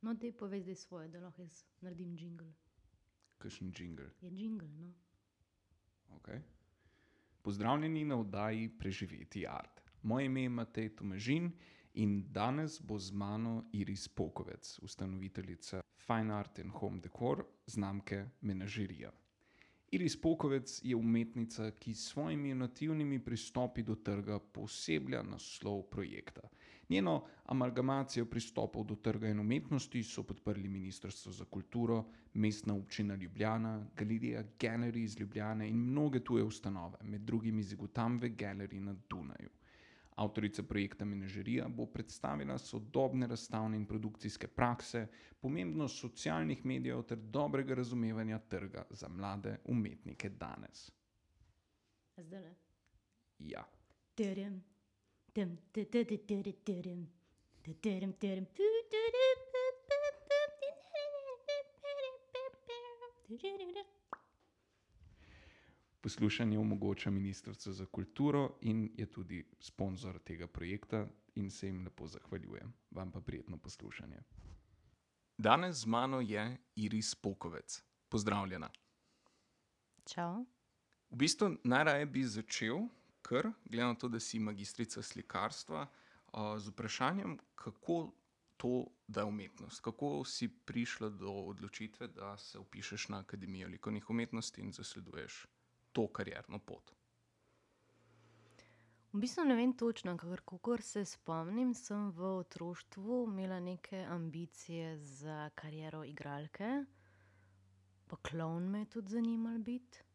No, 0.00 0.14
te 0.14 0.32
povej 0.32 0.62
zdaj 0.62 0.74
svoje, 0.74 1.08
da 1.08 1.20
lahko 1.20 1.42
jaz 1.42 1.64
naredim 1.80 2.14
jingle. 2.14 2.52
Kakšen 3.38 3.72
jingle. 3.78 4.10
Je 4.20 4.30
jingle, 4.30 4.68
no. 4.68 4.92
Okay. 6.16 6.40
Pozdravljeni 7.42 8.04
na 8.04 8.20
oddaji 8.20 8.68
Preživeti 8.78 9.46
art. 9.46 9.80
Moje 10.02 10.26
ime 10.26 10.42
je 10.42 10.48
Matej 10.48 10.96
Tomažin 10.96 11.52
in 11.94 12.32
danes 12.32 12.80
bo 12.80 12.98
z 12.98 13.12
mano 13.12 13.64
Iris 13.72 14.08
Pokovec, 14.08 14.78
ustanoviteljica 14.82 15.82
Fine 16.06 16.34
Art 16.34 16.58
and 16.58 16.72
Home 16.72 17.00
Decor 17.00 17.44
znamke 17.66 18.26
Menažerija. 18.40 19.10
Iris 19.90 20.20
Pokovec 20.20 20.80
je 20.84 20.96
umetnica, 20.96 21.70
ki 21.70 21.94
s 21.94 22.10
svojimi 22.12 22.50
inovativnimi 22.50 23.24
pristopi 23.24 23.82
do 23.82 23.94
trga 23.94 24.38
poseblja 24.38 25.22
naslov 25.22 25.82
projekta. 25.90 26.48
Njeno 26.88 27.24
amalgamacijo 27.44 28.24
pristopov 28.26 28.84
do 28.84 28.94
trga 28.94 29.28
in 29.28 29.40
umetnosti 29.40 30.02
so 30.02 30.22
podprli 30.22 30.68
Ministrstvo 30.68 31.32
za 31.32 31.44
kulturo, 31.44 32.04
Mestna 32.34 32.74
občina 32.74 33.14
Ljubljana, 33.14 33.86
Galerija 33.96 34.44
Gallery 34.58 35.02
iz 35.02 35.20
Ljubljane 35.20 35.68
in 35.68 35.76
mnoge 35.76 36.20
tuje 36.24 36.44
ustanove, 36.44 36.98
med 37.02 37.20
drugim 37.20 37.62
Zigutamve 37.62 38.28
Gallery 38.28 38.80
na 38.80 38.96
Dunaju. 39.10 39.50
Avtorica 40.16 40.62
projekta 40.62 41.04
Menažerija 41.04 41.68
bo 41.68 41.86
predstavila 41.86 42.58
sodobne 42.58 43.26
razstavne 43.26 43.76
in 43.76 43.86
produkcijske 43.86 44.46
prakse, 44.46 45.06
pomembnost 45.40 46.00
socialnih 46.00 46.64
medijev 46.66 47.02
ter 47.02 47.18
dobrega 47.18 47.74
razumevanja 47.74 48.38
trga 48.38 48.86
za 48.90 49.08
mlade 49.08 49.56
umetnike 49.64 50.28
danes. 50.28 50.90
Zdaj 52.16 52.40
le. 52.42 52.54
Ja. 53.38 53.64
Terem, 54.14 54.64
Poslušanje 66.00 66.58
omogoča 66.58 67.10
Ministrstvo 67.10 67.72
za 67.72 67.86
kulturo 67.86 68.58
in 68.60 68.90
je 68.96 69.06
tudi 69.06 69.44
sponzor 69.60 70.18
tega 70.18 70.46
projekta, 70.46 71.06
in 71.38 71.50
se 71.50 71.66
jim 71.66 71.84
lepo 71.84 72.06
zahvaljujem. 72.06 72.72
Vam 72.90 73.12
pa 73.12 73.20
prijetno 73.20 73.58
poslušanje. 73.58 74.22
Danes 75.38 75.76
z 75.76 75.86
mano 75.86 76.20
je 76.20 76.56
Iris 76.76 77.14
Pokovec. 77.14 77.82
Pozdravljena. 78.08 78.70
Čau. 80.04 80.46
V 81.10 81.16
bistvu 81.16 81.56
najraje 81.64 82.06
bi 82.06 82.24
začel, 82.24 82.88
ker, 83.28 83.50
glede 83.64 83.86
na 83.86 83.94
to, 83.94 84.08
da 84.08 84.20
si 84.20 84.40
magistrica 84.40 85.02
slikarstva, 85.02 85.86
a, 86.32 86.58
z 86.58 86.72
vprašanjem, 86.72 87.38
kako 87.54 87.98
to, 88.56 88.86
da 89.06 89.20
je 89.20 89.24
umetnost. 89.24 89.80
Kako 89.80 90.24
si 90.24 90.48
prišla 90.48 91.08
do 91.08 91.30
odločitve, 91.30 92.08
da 92.08 92.36
se 92.36 92.58
vpišeš 92.58 93.08
na 93.08 93.20
Akademijo 93.20 93.68
likovnih 93.68 94.10
umetnosti 94.10 94.60
in 94.60 94.72
zasleduješ 94.72 95.46
to 95.92 96.06
karierno 96.12 96.58
pot. 96.58 96.92
V 99.12 99.20
bistvu 99.20 99.44
ne 99.44 99.54
vem 99.56 99.72
točno, 99.72 100.16
ker 100.20 100.42
kakor 100.44 100.82
se 100.84 101.04
spomnim, 101.04 101.72
sem 101.74 102.10
v 102.12 102.34
otroštvu 102.42 103.22
imela 103.30 103.60
neke 103.60 104.02
ambicije 104.04 104.98
za 104.98 105.50
kariero 105.54 106.02
igralke, 106.04 106.84
pa 108.06 108.16
klovn 108.16 108.68
me 108.70 108.84
je 108.84 108.90
tudi 108.90 109.10
zanimalo 109.10 109.58
biti. 109.58 110.07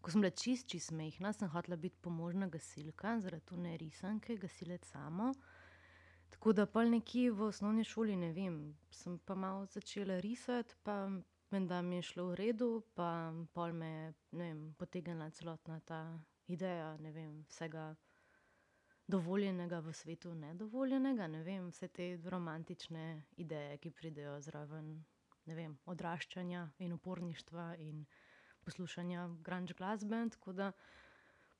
Ko 0.00 0.10
sem 0.10 0.22
bila 0.22 0.30
čist, 0.30 0.68
čist 0.70 0.92
majhna, 0.94 1.32
sem 1.32 1.50
hotela 1.50 1.76
biti 1.76 1.98
pomožna 2.02 2.46
gasilka, 2.48 3.16
zaradi 3.20 3.54
one 3.54 3.76
risanke, 3.76 4.36
gasilec 4.36 4.86
samo. 4.86 5.32
Tako 6.30 6.52
da 6.52 6.66
pol 6.66 6.90
nekje 6.92 7.32
v 7.32 7.48
osnovni 7.48 7.84
šoli, 7.84 8.16
ne 8.16 8.32
vem, 8.32 8.58
sem 8.90 9.18
pa 9.18 9.34
malo 9.34 9.66
začela 9.66 10.20
risati, 10.20 10.76
pa 10.82 11.08
menda 11.50 11.82
mi 11.82 11.96
je 11.96 12.02
šlo 12.02 12.28
v 12.30 12.34
redu, 12.34 12.68
pa 12.94 13.32
pol 13.52 13.72
me 13.72 13.88
je, 13.88 14.12
ne 14.32 14.44
vem, 14.50 14.60
potegnila 14.78 15.30
celotna 15.30 15.80
ta 15.80 16.02
ideja, 16.46 16.96
ne 17.00 17.12
vem, 17.12 17.44
vsega 17.48 17.94
dovoljenega 19.08 19.80
v 19.80 19.92
svetu 19.92 20.34
nedovoljenega, 20.34 21.26
ne 21.26 21.42
vem, 21.42 21.70
vse 21.72 21.88
te 21.88 22.08
romantične 22.24 23.22
ideje, 23.40 23.78
ki 23.80 23.90
pridejo 23.90 24.36
zraven, 24.44 24.90
ne 25.48 25.54
vem, 25.56 25.78
odraščanja 25.88 26.66
in 26.84 26.92
uporništva 26.92 27.70
in 27.80 28.04
poslušanja 28.68 29.28
grunge 29.44 29.74
glasbe, 29.74 30.28
tako 30.30 30.52
da 30.52 30.72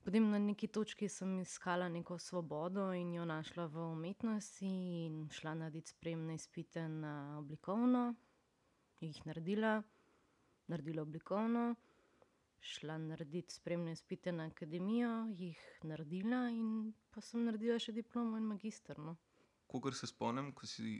potem 0.04 0.30
na 0.30 0.38
neki 0.38 0.66
točki 0.66 1.08
sem 1.08 1.38
iskala 1.40 1.88
neko 1.88 2.18
svobodo 2.18 2.92
in 2.92 3.14
jo 3.14 3.24
našla 3.24 3.66
v 3.66 3.86
umetnosti 3.92 4.68
in 5.06 5.28
šla 5.32 5.54
naredit 5.54 5.88
sprejemne 5.88 6.34
izpite 6.34 6.88
na 6.88 7.38
oblikovno, 7.38 8.14
jih 9.00 9.20
naredila, 9.26 9.82
naredila 10.66 11.02
oblikovno, 11.02 11.74
šla 12.60 12.98
naredit 12.98 13.56
sprejemne 13.56 13.92
izpite 13.92 14.32
na 14.32 14.50
akademijo, 14.52 15.14
jih 15.38 15.64
naredila 15.82 16.48
in 16.52 16.92
pa 17.14 17.24
sem 17.24 17.44
naredila 17.48 17.78
še 17.80 17.96
diplomo 17.96 18.36
in 18.36 18.52
magister, 18.52 19.00
no. 19.00 19.16
Kolikor 19.68 19.96
se 19.96 20.06
spomnim, 20.12 20.52
ko 20.52 20.66
si 20.66 20.98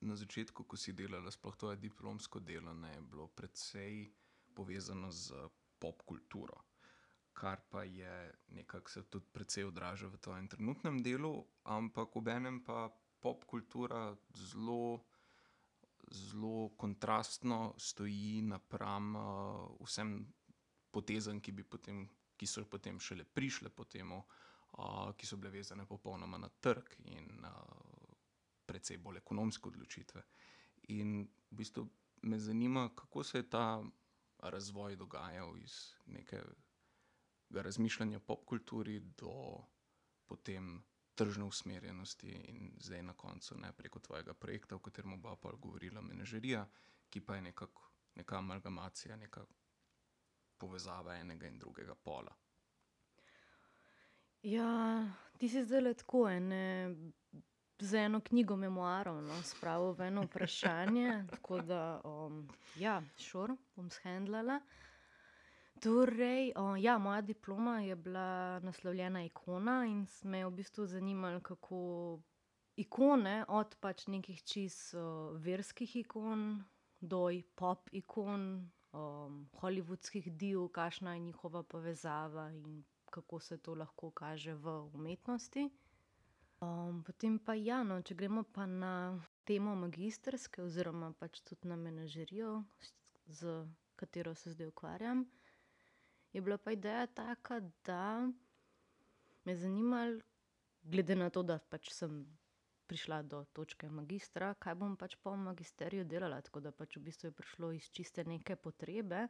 na 0.00 0.16
začetku, 0.18 0.66
ko 0.66 0.76
si 0.76 0.92
delala, 0.92 1.30
sploh 1.30 1.56
tvoje 1.56 1.78
diplomsko 1.78 2.42
delo, 2.42 2.74
ne, 2.74 2.90
je 2.96 3.06
bilo 3.10 3.28
precej 3.28 4.04
povezano 4.54 5.10
s 5.12 5.32
popkulturo. 5.78 6.62
Kar 7.34 7.60
pa 7.70 7.82
je 7.82 8.32
nekako 8.54 8.90
se 8.90 9.02
tudi 9.10 9.26
precej 9.32 9.64
odraža 9.64 10.06
v 10.06 10.18
tvojem 10.22 10.48
trenutnem 10.48 11.02
delu, 11.02 11.44
ampak 11.64 12.16
obenem 12.16 12.62
pa 12.64 12.88
popkultura 13.20 14.16
zelo, 14.34 15.00
zelo 16.10 16.68
kontrastno 16.76 17.74
stoji 17.78 18.42
napram, 18.42 19.16
vsem 19.80 20.20
potezam, 20.90 21.40
ki 21.40 21.56
potem, 21.64 22.04
ki 22.36 22.46
so 22.46 22.64
potem 22.70 23.00
šele 23.00 23.24
prišle 23.24 23.72
po 23.74 23.84
tem, 23.84 24.12
ki 25.16 25.26
so 25.26 25.36
bile 25.36 25.50
vezane 25.50 25.86
popolnoma 25.86 26.38
na 26.38 26.48
trg 26.48 26.94
in, 27.10 27.42
precej 28.66 28.98
bolj 28.98 29.20
ekonomske 29.20 29.68
odločitve. 29.68 30.22
In 30.94 31.22
v 31.50 31.56
bistvu 31.58 31.84
me 32.22 32.38
zanima, 32.38 32.88
kako 32.96 33.24
se 33.24 33.38
je 33.38 33.50
ta 33.50 33.82
razvoj 34.50 34.96
dogajal 34.96 35.58
iz 35.58 35.94
nekega 36.06 36.52
razmišljanja 37.50 38.16
o 38.16 38.20
popkulturi 38.20 39.00
do 39.00 39.64
potem 40.26 40.84
tržne 41.14 41.44
usmerjenosti 41.44 42.28
in 42.28 42.72
zdaj 42.80 43.02
na 43.02 43.12
koncu, 43.12 43.58
ne, 43.58 43.72
preko 43.72 43.98
tvojega 43.98 44.34
projekta, 44.34 44.76
o 44.76 44.78
katerem 44.78 45.20
bova 45.22 45.36
pol 45.36 45.56
govorila, 45.56 46.00
Menažerija, 46.00 46.66
ki 47.10 47.20
pa 47.20 47.36
je 47.36 47.42
nekako 47.42 47.90
neka 48.14 48.38
amalgamacija, 48.38 49.16
neka 49.16 49.44
povezava 50.58 51.16
enega 51.16 51.46
in 51.46 51.58
drugega 51.58 51.94
pola. 51.94 52.34
Ja, 54.42 55.06
ti 55.38 55.48
si 55.48 55.64
zdajle 55.64 55.94
tako 55.94 56.28
ene, 56.28 56.94
z 57.78 57.94
eno 57.94 58.20
knjigo 58.20 58.56
memoarov, 58.56 59.22
no, 59.22 59.42
spravil 59.42 59.92
v 59.92 60.08
eno 60.08 60.22
vprašanje, 60.22 61.24
tako 61.30 61.60
da, 61.60 62.00
ja, 62.78 63.02
sure, 63.16 63.56
bom 63.76 63.90
shendlala. 63.90 64.60
Torej, 65.82 66.52
ja, 66.80 66.98
moja 66.98 67.20
diploma 67.20 67.80
je 67.80 67.96
bila 67.96 68.60
naslovljena 68.60 69.24
Ikona 69.24 69.84
in 69.86 70.06
me 70.22 70.38
je 70.38 70.46
v 70.46 70.50
bistvu 70.50 70.86
zanimalo, 70.86 71.40
kako 71.40 72.20
ikone, 72.76 73.44
od 73.48 73.76
pač 73.80 74.06
nekih 74.06 74.42
čisto, 74.42 75.34
verskih 75.42 75.96
ikon 75.96 76.64
do 77.00 77.28
pop 77.54 77.90
ikon, 77.92 78.70
hollywoodskih 79.60 80.30
div, 80.30 80.68
kakšna 80.72 81.14
je 81.14 81.20
njihova 81.20 81.62
povezava 81.62 82.50
in 82.52 82.84
kako 83.10 83.40
se 83.40 83.58
to 83.58 83.74
lahko 83.74 84.10
kaže 84.10 84.54
v 84.54 84.78
umetnosti. 84.94 85.68
Potem 87.06 87.38
pa 87.38 87.54
ja, 87.54 87.82
no, 87.86 88.00
če 88.02 88.16
gremo 88.18 88.42
pa 88.44 88.66
na 88.66 88.92
temo 89.48 89.74
magistrske 89.78 90.62
oziroma 90.64 91.12
pač 91.18 91.40
tudi 91.44 91.68
na 91.68 91.76
menažerijo, 91.76 92.62
s 93.26 93.44
katero 93.96 94.34
se 94.34 94.52
zdaj 94.54 94.70
ukvarjam, 94.72 95.24
je 96.32 96.40
bila 96.40 96.58
pa 96.58 96.72
ideja 96.72 97.06
taka, 97.06 97.60
da 97.86 98.30
me 99.44 99.52
je 99.52 99.58
zanimalo, 99.58 100.20
glede 100.82 101.16
na 101.16 101.30
to, 101.30 101.42
da 101.42 101.58
pač 101.58 101.92
sem 101.92 102.24
prišla 102.86 103.22
do 103.22 103.44
točke 103.52 103.88
magistra, 103.88 104.52
kaj 104.60 104.74
bom 104.80 104.96
pač 104.96 105.16
po 105.22 105.36
magisteriju 105.36 106.04
delala, 106.04 106.40
tako 106.44 106.60
da 106.60 106.72
pač 106.72 106.96
v 106.98 107.04
bistvu 107.08 107.30
je 107.30 107.36
prišlo 107.38 107.72
iz 107.72 107.88
čiste 107.90 108.24
neke 108.24 108.56
potrebe. 108.56 109.28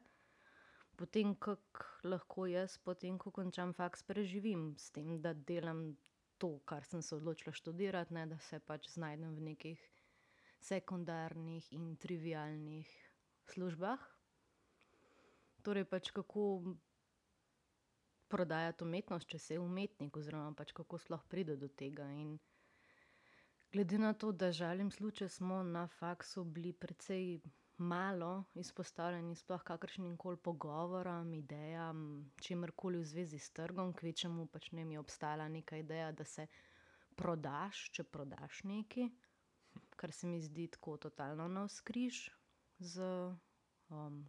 Po 0.95 1.07
tem, 1.07 1.35
kako 1.35 2.09
lahko 2.11 2.47
jaz, 2.47 2.79
potem 2.79 3.19
ko 3.19 3.31
končam 3.35 3.73
faks, 3.75 4.03
preživim 4.07 4.75
s 4.79 4.91
tem, 4.95 5.17
da 5.23 5.35
delam 5.35 5.97
to, 6.39 6.59
kar 6.65 6.85
sem 6.85 7.03
se 7.03 7.15
odločila 7.17 7.53
študirati, 7.53 8.15
ne, 8.15 8.27
da 8.27 8.39
se 8.39 8.59
pač 8.61 8.89
znajdem 8.95 9.35
v 9.37 9.51
nekih 9.51 9.85
sekundarnih 10.61 11.73
in 11.73 11.97
trivialnih 11.97 12.91
službah. 13.55 14.01
Torej 15.65 15.85
pač 15.89 16.11
kako 16.11 16.75
prodajati 18.29 18.85
umetnost, 18.85 19.29
če 19.29 19.39
si 19.39 19.61
umetnik, 19.61 20.17
oziroma 20.17 20.53
pač 20.57 20.73
kako 20.73 20.99
sploh 20.99 21.23
priti 21.29 21.57
do 21.57 21.69
tega 21.69 22.09
in 22.13 22.37
Glede 23.75 23.99
na 23.99 24.13
to, 24.15 24.33
da 24.33 24.53
žalim 24.53 24.91
slučaj, 24.91 25.29
smo 25.29 25.63
na 25.63 25.89
faksu 25.89 26.45
bili 26.45 26.73
precej 26.73 27.41
malo 27.79 28.45
izpostavljeni 28.55 29.35
sploh 29.35 29.63
kakršnim 29.63 30.17
koli 30.17 30.37
pogovorom, 30.37 31.35
idejam, 31.35 32.31
čemurkoli 32.41 32.99
v 32.99 33.05
zvezi 33.05 33.39
s 33.39 33.51
trgom, 33.51 33.93
kvečjemu 33.93 34.47
pač 34.47 34.71
ne 34.73 34.85
mi 34.85 34.99
obstala 34.99 35.49
neka 35.49 35.77
ideja, 35.77 36.13
da 36.13 36.25
se 36.25 36.47
prodaš, 37.17 37.89
če 37.91 38.05
prodaš 38.05 38.63
nekaj, 38.65 39.09
kar 39.97 40.13
se 40.13 40.27
mi 40.27 40.41
zdi 40.43 40.69
tako 40.69 40.97
totalno 40.97 41.49
navzkriž 41.49 42.31
z 42.79 43.09
um, 43.89 44.23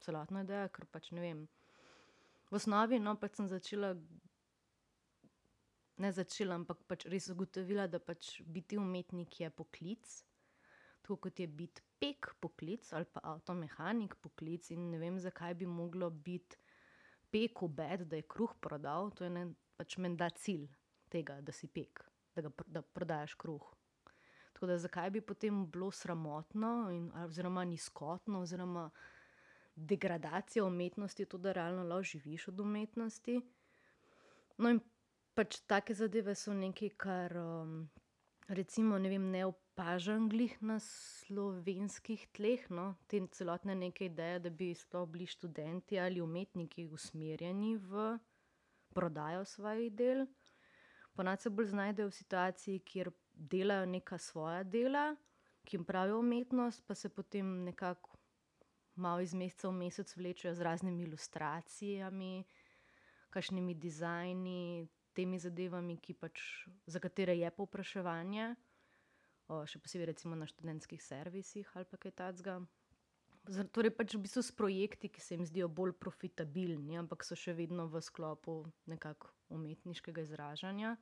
celotno 0.00 0.42
idejo, 0.44 0.68
ker 0.68 0.86
pač 0.86 1.10
ne 1.10 1.24
vem. 1.24 1.46
V 2.50 2.60
osnovi, 2.60 3.00
no, 3.02 3.16
pač 3.18 3.40
sem 3.40 3.48
začela, 3.50 3.94
ne 5.98 6.12
začela, 6.12 6.58
ampak 6.60 6.84
pač 6.90 7.06
res 7.10 7.30
ugotovila, 7.32 7.88
da 7.90 7.98
pač 7.98 8.36
biti 8.46 8.78
umetnik 8.78 9.40
je 9.40 9.50
poklic, 9.50 10.14
tako 11.04 11.16
kot 11.26 11.40
je 11.40 11.46
biti 11.46 11.82
pek 12.00 12.30
poklic 12.40 12.92
ali 12.92 13.04
pa 13.12 13.20
avtomehanik 13.34 14.14
poklic, 14.24 14.70
in 14.72 14.88
ne 14.90 14.98
vem, 14.98 15.18
zakaj 15.20 15.54
bi 15.60 15.66
moglo 15.68 16.08
biti 16.10 16.56
pek 17.30 17.62
obed, 17.62 18.06
da 18.08 18.16
je 18.16 18.24
kruh 18.30 18.54
prodal, 18.60 19.10
to 19.10 19.26
je 19.26 19.30
ne, 19.30 19.48
pač 19.76 19.98
menda 20.00 20.30
cilj 20.30 20.68
tega, 21.12 21.40
da 21.44 21.52
si 21.52 21.68
pek, 21.68 22.00
da, 22.34 22.46
ga, 22.46 22.52
da 22.66 22.82
prodajaš 22.82 23.34
kruh. 23.34 23.66
Tako 24.54 24.70
da 24.70 24.78
zakaj 24.78 25.10
bi 25.10 25.20
potem 25.20 25.64
bilo 25.70 25.90
sramotno, 25.90 26.72
in, 26.94 27.10
oziroma 27.24 27.64
nizkotno, 27.68 28.40
oziroma 28.46 28.88
degradacija 29.74 30.64
umetnosti, 30.64 31.26
to, 31.26 31.38
da 31.38 31.52
realno 31.52 31.82
lahko 31.82 32.14
živiš 32.14 32.48
od 32.48 32.60
umetnosti. 32.60 33.40
No, 34.56 34.70
in 34.70 34.80
pač 35.34 35.58
take 35.66 35.94
zadeve 35.98 36.36
so 36.38 36.54
nekaj, 36.54 36.94
kar 36.96 37.36
um, 37.36 37.76
recimo 38.48 38.98
ne, 38.98 39.10
vem, 39.10 39.30
ne 39.34 39.44
opažam 39.74 40.28
glih 40.30 40.54
na 40.62 40.78
slovenskih 40.78 42.28
tleh. 42.32 42.62
No, 42.70 42.94
te 43.10 43.18
celotne 43.34 43.74
neke 43.74 44.06
ideje, 44.06 44.38
da 44.46 44.50
bi 44.50 44.70
sploh 44.74 45.08
bili 45.10 45.26
študenti 45.26 45.98
ali 45.98 46.20
umetniki 46.22 46.86
usmerjeni 46.86 47.74
v 47.76 48.18
prodajo 48.94 49.44
svojih 49.44 49.90
del. 49.92 50.26
Ponavadi 51.14 51.42
se 51.42 51.50
bolj 51.50 51.66
znajdejo 51.66 52.08
v 52.08 52.14
situaciji, 52.14 52.82
kjer 52.86 53.10
delajo 53.34 53.86
neka 53.86 54.18
svoja 54.18 54.62
dela, 54.62 55.16
ki 55.66 55.76
jim 55.76 55.84
pravijo 55.84 56.20
umetnost, 56.22 56.84
pa 56.86 56.94
se 56.94 57.08
potem 57.08 57.64
nekako 57.64 58.14
malo 58.94 59.20
iz 59.20 59.34
meseca 59.34 59.68
v 59.68 59.72
mesec 59.72 60.16
vlečejo 60.16 60.54
z 60.54 60.62
raznimi 60.62 61.02
ilustracijami, 61.02 62.44
kakšnimi 63.30 63.74
dizajni, 63.74 64.86
temi 65.14 65.38
zadevami, 65.38 65.98
pač, 66.20 66.38
za 66.86 67.02
katere 67.02 67.34
je 67.38 67.50
povpraševanje, 67.50 68.54
še 69.48 69.80
posebej 69.82 70.12
recimo 70.12 70.36
na 70.36 70.48
študentskih 70.48 71.02
servisih 71.02 71.68
ali 71.76 71.84
pa 71.84 72.00
kaj 72.00 72.12
takega. 72.16 72.62
Torej, 73.44 73.92
pač 73.92 74.14
v 74.16 74.22
bistvu 74.24 74.40
s 74.40 74.56
projekti, 74.56 75.10
ki 75.12 75.20
se 75.20 75.36
jim 75.36 75.44
zdijo 75.44 75.68
bolj 75.68 75.92
profitabilni, 76.00 76.96
ampak 76.96 77.26
so 77.28 77.36
še 77.36 77.52
vedno 77.52 77.84
v 77.92 78.00
sklopu 78.00 78.62
nekako 78.88 79.28
umetniškega 79.52 80.24
izražanja. 80.24 80.94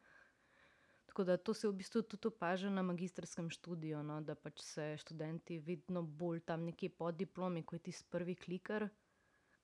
Tako 1.07 1.25
da 1.29 1.37
to 1.37 1.55
se 1.55 1.69
v 1.69 1.77
bistvu 1.79 2.03
tudi 2.03 2.27
opaža 2.33 2.71
na 2.71 2.83
magistrskem 2.83 3.51
študiju, 3.51 4.03
no, 4.03 4.19
da 4.27 4.35
pač 4.35 4.59
se 4.65 4.97
študenti 4.99 5.61
vedno 5.63 6.03
bolj 6.03 6.41
tam 6.49 6.67
nekje 6.67 6.91
po 6.91 7.13
diplomi, 7.13 7.63
ko 7.63 7.79
je 7.79 7.87
tisti 7.91 8.11
prvi 8.11 8.35
kliker, 8.35 8.89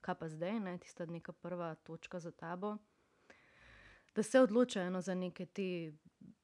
kaj 0.04 0.18
pa 0.20 0.28
zdaj, 0.30 0.60
ne, 0.62 0.76
tista 0.78 1.06
neka 1.08 1.32
prva 1.32 1.74
točka 1.82 2.20
za 2.22 2.30
tabo. 2.30 2.76
Da 4.14 4.22
se 4.22 4.40
odločajo 4.40 4.90
no, 4.90 5.00
za 5.02 5.14
neke 5.18 5.46
te 5.46 5.98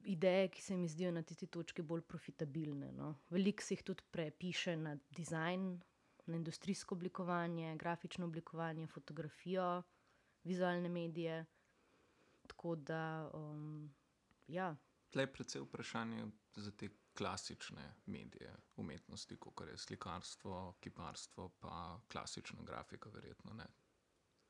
ideje, 0.05 0.49
ki 0.49 0.63
se 0.63 0.77
mi 0.77 0.89
zdijo 0.89 1.11
na 1.11 1.23
tisti 1.23 1.47
točki 1.47 1.83
bolj 1.83 2.03
profitabilne. 2.03 2.93
No. 2.93 3.15
Veliko 3.31 3.63
se 3.63 3.75
jih 3.75 3.83
tudi 3.83 4.03
prepiše 4.11 4.77
na 4.77 4.97
dizajn, 5.11 5.81
na 6.27 6.37
industrijsko 6.37 6.95
oblikovanje, 6.95 7.77
grafično 7.77 8.27
oblikovanje, 8.27 8.87
fotografijo, 8.87 9.83
vizualne 10.45 10.89
medije. 10.89 11.45
Tako 12.47 12.77
da, 12.77 13.31
um, 13.35 13.95
ja. 14.47 14.77
Tle 15.11 15.23
je 15.23 15.33
predvsem 15.33 15.65
vprašanje 15.65 16.27
za 16.57 16.71
te 16.71 16.89
klasične 17.19 17.95
medije 18.07 18.57
umetnosti, 18.77 19.37
kot 19.37 19.69
je 19.69 19.77
slikarstvo, 19.79 20.77
kiparstvo, 20.81 21.49
pa 21.61 22.01
klasična 22.13 22.63
grafika, 22.63 23.09
verjetno 23.09 23.55
ne. 23.55 23.67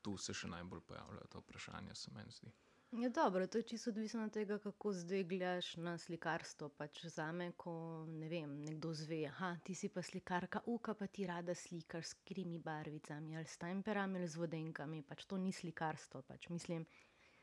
Tu 0.01 0.17
se 0.17 0.33
še 0.33 0.47
najbolj 0.47 0.81
pojavljajo 0.81 1.27
ta 1.29 1.39
vprašanja, 1.39 1.95
se 1.95 2.11
meni 2.13 2.31
zdi. 2.31 2.51
Ja, 2.97 3.09
dobro, 3.09 3.47
to 3.47 3.57
je 3.57 3.63
čisto 3.63 3.89
odvisno 3.89 4.23
od 4.23 4.33
tega, 4.33 4.57
kako 4.59 4.93
zdaj 4.93 5.23
gledaš 5.23 5.75
na 5.75 5.97
slikarstvo. 5.97 6.69
Pač 6.69 7.05
za 7.05 7.31
me, 7.31 7.49
ko 7.51 8.05
ne 8.07 8.29
vem, 8.29 8.53
nekdo 8.63 8.93
zve, 8.93 9.17
da 9.39 9.49
ti 9.63 9.75
si 9.75 9.89
pa 9.89 10.01
slikarka, 10.01 10.61
uka 10.65 10.93
pa 10.93 11.07
ti 11.07 11.27
rada 11.27 11.55
slikaš 11.55 12.05
s 12.05 12.13
krimi 12.13 12.59
barvicami 12.59 13.35
ali 13.35 13.45
s 13.45 13.57
temperami 13.57 14.19
ali 14.19 14.27
z 14.27 14.39
vodenkami. 14.39 15.01
Pač 15.03 15.25
to 15.25 15.37
ni 15.37 15.51
slikarstvo. 15.51 16.21
Pač 16.21 16.47
mislim, 16.49 16.85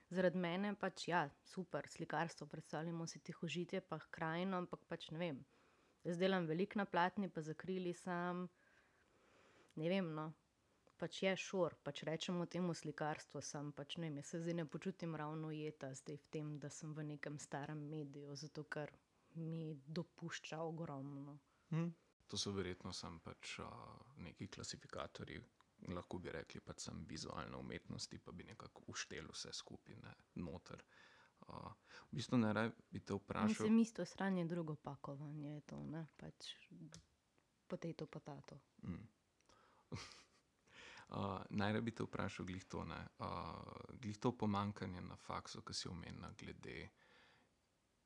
zaradi 0.08 0.38
mene 0.38 0.74
pač 0.74 1.08
ja, 1.08 1.28
super 1.44 1.88
slikarstvo, 1.88 2.46
predstavljamo 2.46 3.06
si 3.06 3.20
tih 3.20 3.42
užitje, 3.42 3.80
pa 3.80 3.98
krajino, 4.10 4.56
ampak 4.56 4.88
pač 4.88 5.10
ne 5.10 5.18
vem. 5.18 5.44
Jaz 6.04 6.16
delam 6.16 6.48
veliko 6.48 6.80
na 6.80 6.88
platni, 6.88 7.28
pa 7.28 7.44
zakrili 7.44 7.92
sam, 7.92 8.48
ne 9.76 9.88
vem. 9.88 10.14
No. 10.14 10.32
Pač 11.02 11.22
je 11.22 11.32
šor, 11.34 11.74
pač 11.82 12.04
rečemo 12.06 12.44
temu 12.46 12.74
slikarstvo, 12.78 13.40
sam 13.42 13.72
pač 13.74 13.96
ne 13.98 14.06
vem. 14.06 14.20
Jaz 14.20 14.28
se 14.30 14.38
zdaj 14.38 14.54
ne 14.54 14.66
počutim 14.70 15.16
ravno 15.18 15.48
ujeta 15.50 15.90
zdaj 15.98 16.20
v 16.22 16.28
tem, 16.30 16.52
da 16.62 16.70
sem 16.70 16.92
v 16.94 17.02
nekem 17.08 17.40
starem 17.42 17.80
mediju, 17.90 18.36
zato 18.38 18.62
ker 18.70 18.92
mi 19.34 19.74
dopušča 19.86 20.60
ogromno. 20.62 21.38
Hm. 21.74 21.90
To 22.30 22.38
so 22.38 22.52
verjetno 22.54 22.92
samo 22.94 23.18
pač, 23.18 23.58
uh, 23.58 23.66
neki 24.22 24.46
klasifikatorji, 24.46 25.42
lahko 25.90 26.22
bi 26.22 26.30
rekli, 26.30 26.62
da 26.66 26.78
sem 26.78 27.02
vizualna 27.10 27.58
umetnost, 27.58 28.14
pa 28.24 28.32
bi 28.32 28.46
nekako 28.46 28.86
uštel 28.94 29.26
vse 29.34 29.52
skupaj 29.52 29.98
ne, 30.06 30.14
noter. 30.34 30.86
Uh, 31.48 31.74
v 32.12 32.22
bistvu 32.22 32.38
ne 32.38 32.52
raje 32.52 32.76
bi 32.94 33.02
te 33.02 33.18
vprašal. 33.18 33.48
Mislim, 33.50 33.82
isto 33.82 34.06
sranje, 34.06 34.46
drugo 34.46 34.78
pakovanje 34.78 35.54
je 35.54 35.60
to, 35.66 35.82
ne 35.82 36.06
pač 36.16 36.54
potato, 37.66 38.06
potato. 38.06 38.62
Mm. 38.86 39.08
uh, 41.12 41.40
Najraje 41.50 41.82
bi 41.82 41.94
te 41.94 42.06
vprašal, 42.06 42.46
glih 42.46 42.64
to, 42.64 42.84
ne, 42.84 43.00
uh, 43.18 43.98
glih 44.00 44.18
to 44.18 44.32
pomankanje 44.38 45.00
na 45.00 45.16
faksu, 45.16 45.62
ki 45.62 45.74
si 45.74 45.88
omenila, 45.88 46.32
glede 46.38 46.88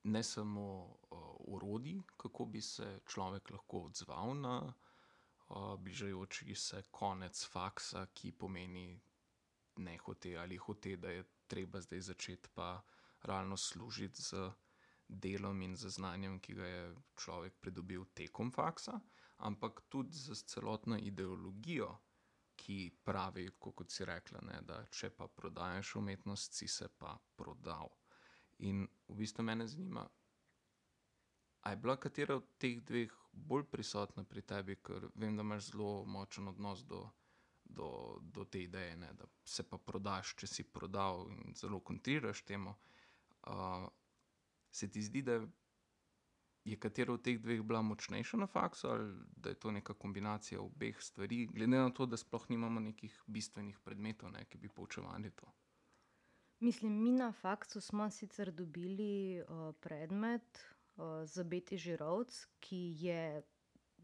ne 0.05 0.23
samo 0.23 0.67
uh, 1.11 1.31
urodij, 1.55 2.01
kako 2.17 2.45
bi 2.45 2.61
se 2.63 3.01
človek 3.07 3.51
lahko 3.51 3.87
odzval 3.91 4.35
na 4.41 4.59
bližajoči 5.79 6.55
se 6.55 6.83
konec 6.91 7.49
faksa, 7.49 8.07
ki 8.15 8.33
pomeni 8.33 9.01
ne 9.77 9.97
hote 9.99 10.37
ali 10.37 10.57
hote, 10.57 10.97
da 10.97 11.11
je 11.11 11.25
treba 11.47 11.81
zdaj 11.81 12.01
začeti 12.01 12.49
pa 12.55 12.83
realno 13.23 13.57
služiti 13.57 14.23
z 14.23 14.51
delom 15.09 15.63
in 15.63 15.77
z 15.77 15.89
znanjem, 15.89 16.41
ki 16.41 16.55
ga 16.55 16.67
je 16.67 16.95
človek 17.17 17.55
pridobil 17.61 18.05
tekom 18.15 18.51
faksa, 18.53 19.01
ampak 19.37 19.81
tudi 19.89 20.19
z 20.19 20.35
celotno 20.47 20.99
ideologijo, 20.99 21.97
ki 22.57 22.79
pravi, 23.05 23.49
kot 23.61 23.91
si 23.91 24.05
rekla, 24.05 24.41
ne, 24.49 24.61
da 24.67 24.81
če 24.91 25.11
pa 25.17 25.29
prodajaš 25.29 25.95
umetnost, 26.01 26.55
si 26.55 26.69
se 26.69 26.89
pa 26.99 27.17
prodal. 27.37 27.93
In 28.65 28.87
v 29.09 29.19
bistvu 29.21 29.45
me 29.45 29.67
zanima, 29.67 30.07
ali 31.61 31.73
je 31.73 31.83
bila 31.83 31.97
katera 31.97 32.37
od 32.37 32.49
teh 32.59 32.81
dveh 32.81 33.13
bolj 33.33 33.65
prisotna 33.71 34.25
pri 34.25 34.43
tebi, 34.43 34.77
ker 34.83 35.09
vem, 35.15 35.37
da 35.37 35.45
imaš 35.45 35.71
zelo 35.71 36.05
močen 36.05 36.49
odnos 36.49 36.85
do, 36.85 37.03
do, 37.65 38.19
do 38.23 38.45
te 38.45 38.63
ideje, 38.63 38.97
ne? 38.97 39.13
da 39.13 39.29
se 39.45 39.63
pa 39.69 39.79
prodaš, 39.79 40.35
če 40.41 40.47
si 40.47 40.65
prodal 40.65 41.27
in 41.33 41.55
zelo 41.55 41.81
kontriraš 41.81 42.43
temu. 42.49 42.75
Uh, 43.47 43.87
se 44.71 44.89
ti 44.91 45.03
zdi, 45.03 45.23
da 45.23 45.33
je 45.33 45.49
katera 46.75 47.15
od 47.15 47.23
teh 47.23 47.39
dveh 47.39 47.63
bila 47.63 47.83
močnejša 47.87 48.41
na 48.43 48.47
faksu, 48.51 48.89
ali 48.91 49.13
da 49.37 49.55
je 49.55 49.61
to 49.63 49.71
neka 49.71 49.95
kombinacija 49.95 50.61
obeh 50.61 50.99
stvari, 51.01 51.47
glede 51.47 51.79
na 51.79 51.91
to, 51.95 52.07
da 52.07 52.19
sploh 52.19 52.51
nimamo 52.51 52.81
nekih 52.81 53.23
bistvenih 53.27 53.79
predmetov, 53.79 54.35
ne, 54.35 54.43
ki 54.51 54.59
bi 54.59 54.69
poučevali 54.69 55.31
to. 55.31 55.47
Mislim, 56.61 57.03
mi 57.03 57.13
na 57.13 57.33
faksu 57.33 57.81
smo 57.81 58.11
sicer 58.11 58.51
dobili 58.51 59.39
uh, 59.41 59.75
predmet, 59.81 60.67
za 61.25 61.45
Beti 61.45 61.77
Žirovc, 61.77 62.47
ki 62.61 62.79
je 62.99 63.43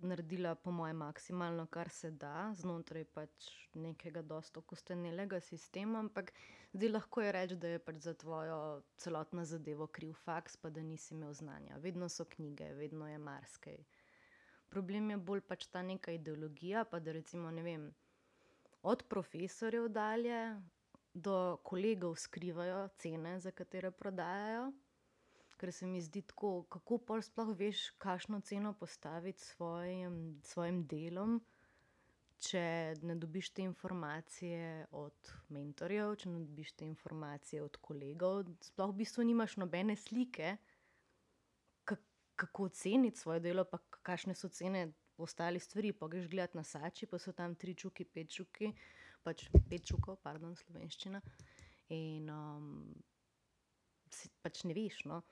naredila, 0.03 0.55
po 0.55 0.71
mojem, 0.71 0.97
maksimalno, 0.97 1.67
kar 1.67 1.89
se 1.89 2.11
da, 2.11 2.53
znotraj 2.57 3.05
pač 3.05 3.49
nekega 3.75 4.23
dosto 4.23 4.61
kostenelega 4.61 5.41
sistema, 5.41 5.99
ampak 5.99 6.33
zdaj 6.73 6.89
lahko 6.89 7.23
je 7.23 7.33
reči, 7.33 7.57
da 7.57 7.69
je 7.69 7.79
pač 7.79 7.97
za 8.05 8.15
tvojo 8.15 8.83
celotno 8.97 9.45
zadevo 9.45 9.87
kriv 9.87 10.13
faks, 10.25 10.57
pa 10.57 10.71
da 10.71 10.83
nisi 10.83 11.15
imel 11.15 11.33
znanja. 11.33 11.77
Vedno 11.77 12.09
so 12.09 12.25
knjige, 12.25 12.73
vedno 12.75 13.09
je 13.09 13.19
marsikaj. 13.19 13.79
Problem 14.69 15.11
je 15.11 15.17
bolj 15.17 15.41
pač 15.41 15.67
ta 15.67 15.83
neka 15.83 16.13
ideologija, 16.13 16.85
pa 16.85 17.01
da 17.01 17.13
recimo 17.13 17.51
ne 17.51 17.63
vem. 17.63 17.91
Od 18.83 19.03
profesorjev 19.09 19.89
dalje 19.89 20.39
do 21.15 21.59
kolegov 21.63 22.17
skrivajo 22.17 22.89
cene, 22.99 23.39
za 23.41 23.51
katere 23.51 23.91
prodajajo 23.91 24.73
ker 25.63 25.71
se 25.71 25.87
mi 25.87 26.01
zdi 26.03 26.25
tako, 26.27 26.65
kako 26.75 26.97
pol 27.07 27.21
sploh 27.23 27.53
veš, 27.55 27.85
kakšno 28.03 28.41
ceno 28.43 28.73
postaviti 28.75 29.45
svojim, 29.45 30.17
svojim 30.43 30.81
delom, 30.91 31.37
če 32.43 32.63
ne 33.07 33.15
dobiš 33.19 33.53
te 33.57 33.63
informacije 33.63 34.87
od 34.99 35.31
mentorjev, 35.55 36.17
če 36.23 36.33
ne 36.33 36.41
dobiš 36.43 36.73
te 36.79 36.87
informacije 36.89 37.63
od 37.63 37.79
kolegov, 37.85 38.43
sploh 38.67 38.91
v 38.91 38.99
bistvu 39.03 39.27
nimaš 39.29 39.57
nobene 39.63 39.97
slike, 39.97 40.57
ka- 41.87 42.01
kako 42.37 42.67
oceniti 42.71 43.21
svoje 43.21 43.45
delo, 43.47 43.65
pa 43.65 43.79
kakšne 44.03 44.35
so 44.35 44.51
cene 44.51 44.89
ostali 45.23 45.61
stvari. 45.61 45.93
Pa 45.93 46.09
greš 46.09 46.29
gledat 46.29 46.55
na 46.55 46.65
Sači, 46.65 47.07
pa 47.07 47.19
so 47.19 47.33
tam 47.33 47.55
tri 47.55 47.75
čuki, 47.75 48.05
pet 48.05 48.31
čuki, 48.31 48.73
pač 49.23 49.47
pet 49.71 49.87
čukov, 49.87 50.19
pardon, 50.25 50.57
slovenščina. 50.57 51.23
In 51.95 52.31
um, 52.33 52.69
si, 54.11 54.31
pač 54.43 54.65
ne 54.65 54.75
veš. 54.75 55.05
No? 55.07 55.23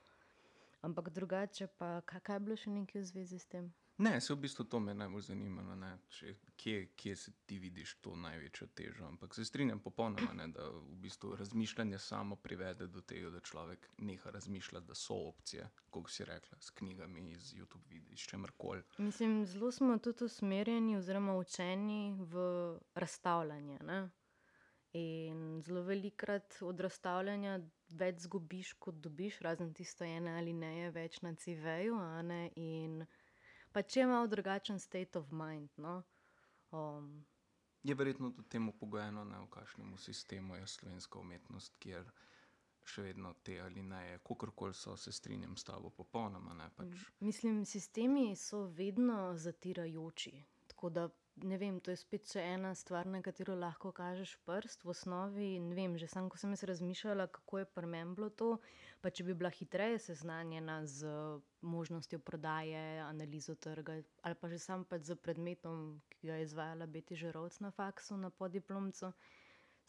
Ampak 0.87 1.11
drugače, 1.11 1.69
pa 1.79 2.01
kaj, 2.07 2.23
kaj 2.25 2.39
je 2.39 2.47
bilo 2.47 2.57
še 2.57 2.73
nekaj 2.73 3.03
v 3.03 3.09
zvezi 3.13 3.41
s 3.41 3.51
tem? 3.51 3.73
Ne, 4.01 4.21
se 4.21 4.33
v 4.35 4.37
bistvu 4.41 4.65
to 4.65 4.79
me 4.81 4.91
je 4.91 4.95
najbolj 4.95 5.23
zanimalo, 5.23 5.75
ne, 5.77 5.91
če, 6.09 6.31
kje, 6.57 6.77
kje 6.97 7.17
se 7.17 7.33
ti 7.47 7.59
vidiš 7.61 7.99
to 8.01 8.15
največjo 8.17 8.69
težo. 8.75 9.05
Ampak 9.05 9.35
se 9.37 9.45
strinjam 9.45 9.83
popolnoma, 9.85 10.33
ne, 10.39 10.47
da 10.57 10.69
v 10.73 10.95
bistvu 11.03 11.35
razmišljanje 11.37 11.99
samo 12.01 12.39
privede 12.41 12.87
do 12.89 13.03
tega, 13.05 13.29
da 13.31 13.43
človek 13.45 13.91
neha 13.99 14.33
razmišljati, 14.33 14.87
da 14.87 14.97
so 14.97 15.19
opcije, 15.29 15.69
kot 15.91 16.09
si 16.11 16.25
rekla, 16.25 16.57
s 16.61 16.71
knjigami, 16.81 17.27
iz 17.31 17.53
YouTube 17.53 17.85
videa, 17.89 18.17
s 18.17 18.31
čemarkoli. 18.33 18.83
Mislim, 18.99 19.45
zelo 19.47 19.73
smo 19.73 19.99
tudi 19.99 20.25
usmerjeni 20.25 20.97
oziroma 20.97 21.37
učeni 21.37 22.17
v 22.19 22.47
razstavljanje. 22.95 23.79
Ne? 23.85 24.01
In 24.93 25.61
zelo 25.63 25.83
velikrat 25.87 26.57
od 26.67 26.81
razstavljanja 26.81 27.61
več 28.01 28.25
zgubiš, 28.25 28.73
kot 28.73 28.97
dobiš, 29.05 29.39
razen 29.45 29.75
tisto 29.75 30.05
ene 30.05 30.39
ali 30.39 30.53
ne, 30.53 30.89
več 30.91 31.21
na 31.23 31.31
CV-ju. 31.35 32.01
In 32.57 33.05
pač 33.73 33.97
je 33.97 34.07
malo 34.07 34.27
drugačen 34.27 34.79
state 34.79 35.19
of 35.19 35.31
mind. 35.31 35.71
No? 35.77 36.03
Um, 36.71 37.27
Je 37.83 37.95
verjetno 37.95 38.31
tudi 38.31 38.49
temu 38.49 38.73
pogojeno, 38.73 39.25
ne, 39.25 39.39
v 39.41 39.49
kakšnem 39.51 39.97
sistemu 39.99 40.57
je 40.57 40.67
slovenska 40.67 41.19
umetnost, 41.19 41.77
kjer 41.81 42.05
še 42.85 43.03
vedno 43.03 43.33
te 43.43 43.57
ali 43.61 43.83
ne, 43.83 44.19
kakorkoli 44.27 44.75
so, 44.75 44.97
se 44.97 45.13
strinjam 45.13 45.57
s 45.57 45.65
tabo 45.65 45.91
popolnoma. 45.91 46.55
Ne, 46.55 46.69
pač. 46.77 47.07
Mislim, 47.21 47.65
sistemi 47.65 48.37
so 48.37 48.67
vedno 48.67 49.37
zatirajoči. 49.37 50.35
Tako 50.67 50.91
da, 50.91 51.09
ne 51.45 51.57
vem, 51.59 51.81
to 51.81 51.93
je 51.93 51.99
spet 52.01 52.29
še 52.29 52.43
ena 52.55 52.71
stvar, 52.75 53.09
na 53.11 53.21
katero 53.25 53.55
lahko 53.59 53.93
kažeš 53.95 54.37
prst. 54.47 54.85
V 54.85 54.93
osnovi, 54.93 55.49
ne 55.63 55.77
vem, 55.77 55.97
že 56.01 56.09
sam, 56.11 56.29
ko 56.31 56.39
sem 56.41 56.53
jaz 56.55 56.65
razmišljala, 56.71 57.27
kako 57.33 57.63
je 57.63 57.69
pri 57.75 57.91
meni 57.91 58.17
bilo 58.17 58.31
to, 58.31 58.51
pa 59.01 59.13
če 59.13 59.27
bi 59.29 59.37
bila 59.37 59.51
hitreje 59.55 59.99
seznanjena 60.07 60.81
z 60.87 61.11
možnostjo 61.61 62.21
prodaje, 62.25 63.01
analizo 63.05 63.55
trga, 63.55 64.01
ali 64.23 64.39
pa 64.41 64.51
že 64.53 64.59
sam 64.63 64.85
pač 64.85 65.09
z 65.11 65.19
predmetom, 65.21 66.01
ki 66.13 66.31
ga 66.31 66.41
je 66.41 66.49
izvajala 66.49 66.87
Beti 66.87 67.17
Žerovc 67.17 67.61
na 67.61 67.71
faksu, 67.71 68.17
na 68.17 68.31
podiplomcu. 68.31 69.13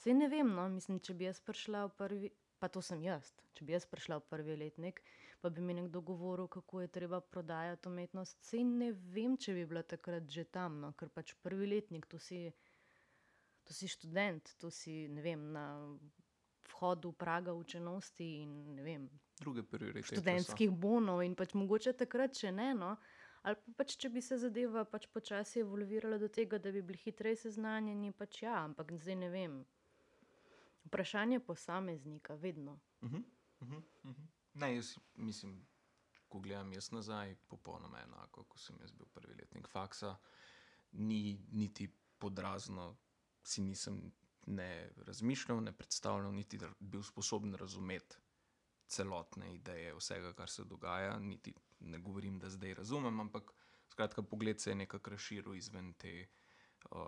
Sej 0.01 0.17
ne 0.17 0.31
vem, 0.31 0.47
no, 0.49 0.67
mislim, 0.71 0.99
če 0.99 1.13
bi 1.13 1.29
jaz 1.29 1.41
prišla 1.43 1.87
v 1.87 1.97
prvi, 1.97 2.31
pa 2.61 2.69
to 2.69 2.81
sem 2.85 3.01
jaz, 3.03 3.33
če 3.57 3.65
bi 3.65 3.73
jaz 3.75 3.85
prišla 3.89 4.21
v 4.21 4.29
prvi 4.29 4.57
letnik, 4.57 5.01
pa 5.41 5.49
bi 5.49 5.61
mi 5.61 5.73
nekdo 5.73 6.01
govoril, 6.01 6.47
kako 6.47 6.81
je 6.81 6.87
treba 6.87 7.21
prodajati 7.21 7.87
umetnost. 7.87 8.43
Sej 8.45 8.63
ne 8.63 8.91
vem, 8.91 9.37
če 9.37 9.53
bi 9.53 9.65
bila 9.65 9.83
takrat 9.83 10.29
že 10.29 10.43
tam, 10.43 10.79
no, 10.81 10.93
ker 10.93 11.09
pač 11.09 11.33
prvi 11.41 11.67
letnik, 11.67 12.05
to 12.07 12.19
si, 12.19 12.51
to 13.63 13.73
si 13.73 13.89
študent, 13.89 14.53
to 14.61 14.69
si, 14.69 15.07
vem, 15.07 15.51
na 15.51 15.65
vhodu 16.71 17.11
praga 17.11 17.53
učenosti 17.53 18.27
in 18.41 18.75
ne 18.75 18.83
vem, 18.83 19.09
Druge 19.41 19.63
prioritete. 19.63 20.07
so. 20.07 20.21
študentskih 20.21 20.71
bonov 20.71 21.23
in 21.25 21.35
pač 21.35 21.53
mogoče 21.57 21.93
takrat 21.97 22.37
še 22.37 22.51
ne. 22.53 22.71
No? 22.77 22.95
Ali 23.41 23.57
pa 23.57 23.81
pač, 23.81 23.95
če 23.97 24.09
bi 24.13 24.21
se 24.21 24.37
zadeva 24.37 24.83
pač 24.85 25.07
počasi 25.09 25.63
evolvirala 25.63 26.19
do 26.21 26.29
tega, 26.29 26.59
da 26.61 26.71
bi 26.71 26.83
bili 26.85 27.01
hitreje 27.01 27.39
seznanjeni, 27.47 28.13
pač 28.13 28.43
ja, 28.43 28.59
ampak 28.67 28.93
zdaj 28.93 29.17
ne 29.17 29.29
vem. 29.33 29.55
Vprašanje 30.85 31.39
posameznika, 31.45 32.35
vedno. 32.35 32.77
Uh 33.01 33.09
-huh, 33.09 33.23
uh 33.61 33.67
-huh, 33.67 33.81
uh 34.03 34.11
-huh. 34.11 34.40
Ne, 34.53 34.75
jaz 34.75 34.97
mislim, 35.15 35.67
ko 36.27 36.39
gledam 36.39 36.73
jaz 36.73 36.91
nazaj, 36.91 37.35
popolnoma 37.47 38.01
enako, 38.03 38.43
kot 38.43 38.59
sem 38.59 38.79
jaz 38.81 38.91
bil 38.91 39.07
prvi 39.13 39.35
letnik 39.35 39.67
faksa. 39.67 40.15
Ni 40.91 41.39
niti 41.51 41.87
podrazno, 42.19 42.95
si 43.43 43.61
nisem 43.61 44.01
ne 44.45 44.89
razmišljal, 45.07 45.63
ne 45.63 45.71
predstavljal, 45.71 46.33
niti 46.33 46.59
bil 46.79 47.03
sposoben 47.03 47.55
razumeti 47.55 48.15
celotne 48.91 49.53
ideje 49.55 49.95
vsega, 49.95 50.33
kar 50.33 50.49
se 50.49 50.63
dogaja. 50.63 51.19
Niti 51.19 51.53
ne 51.79 51.99
govorim, 51.99 52.39
da 52.39 52.49
zdaj 52.49 52.73
razumem, 52.73 53.19
ampak 53.19 53.53
skratka, 53.89 54.23
pogled 54.23 54.61
se 54.61 54.71
je 54.71 54.75
nekako 54.75 55.09
razširil 55.09 55.55
izven 55.55 55.93
te 55.93 56.13
uh, 56.25 56.99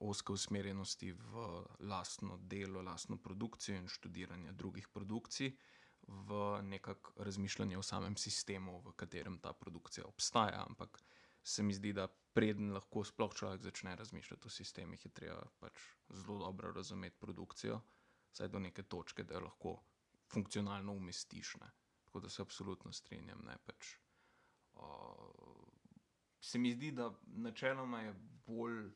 ozke 0.00 0.32
usmerjenosti 0.32 1.12
v 1.12 1.46
lastno 1.80 2.38
delo, 2.38 2.82
lastno 2.82 3.16
produkcijo 3.16 3.76
in 3.76 3.88
študiranje 3.88 4.52
drugih 4.52 4.88
produkcij, 4.88 5.56
v 6.08 6.62
nekako 6.62 7.12
razmišljanje 7.24 7.78
o 7.78 7.82
samem 7.82 8.16
sistemu, 8.16 8.80
v 8.80 8.92
katerem 8.96 9.38
ta 9.38 9.52
produkcija 9.52 10.06
obstaja. 10.06 10.64
Ampak 10.68 11.02
se 11.42 11.62
mi 11.62 11.74
zdi, 11.74 11.92
da 11.92 12.08
preden 12.32 12.72
lahko 12.72 13.04
sploh 13.04 13.34
človek 13.34 13.62
začne 13.62 13.96
razmišljati 13.96 14.46
o 14.46 14.50
sistemih, 14.50 15.04
je 15.04 15.10
treba 15.10 15.42
pač 15.60 15.80
zelo 16.08 16.38
dobro 16.38 16.72
razumeti 16.72 17.18
produkcijo, 17.20 17.80
vsaj 18.32 18.48
do 18.48 18.58
neke 18.58 18.82
točke, 18.82 19.24
da 19.24 19.34
jo 19.34 19.46
lahko 19.48 19.76
funkcionalno 20.32 20.92
umestiš. 20.92 21.56
Ne. 21.60 21.70
Tako 22.04 22.20
da 22.20 22.28
se 22.28 22.42
absolutno 22.42 22.92
strinjam. 22.92 23.44
Ne, 23.44 23.56
pač, 23.66 23.94
uh, 24.74 25.68
se 26.40 26.58
mi 26.58 26.72
zdi, 26.72 26.92
da 26.92 27.12
načeloma 27.26 28.00
je 28.00 28.14
bolj 28.46 28.90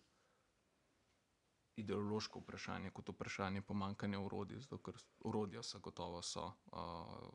ideološko 1.77 2.41
vprašanje 2.41 2.91
kot 2.91 3.09
vprašanje 3.09 3.63
pomankanja 3.63 4.21
urodij, 4.21 4.61
zato 4.65 4.79
ker 4.79 4.97
urodja 5.21 5.63
so 5.63 5.81
gotovo 5.81 6.23
so. 6.23 6.51
Uh, 6.73 7.29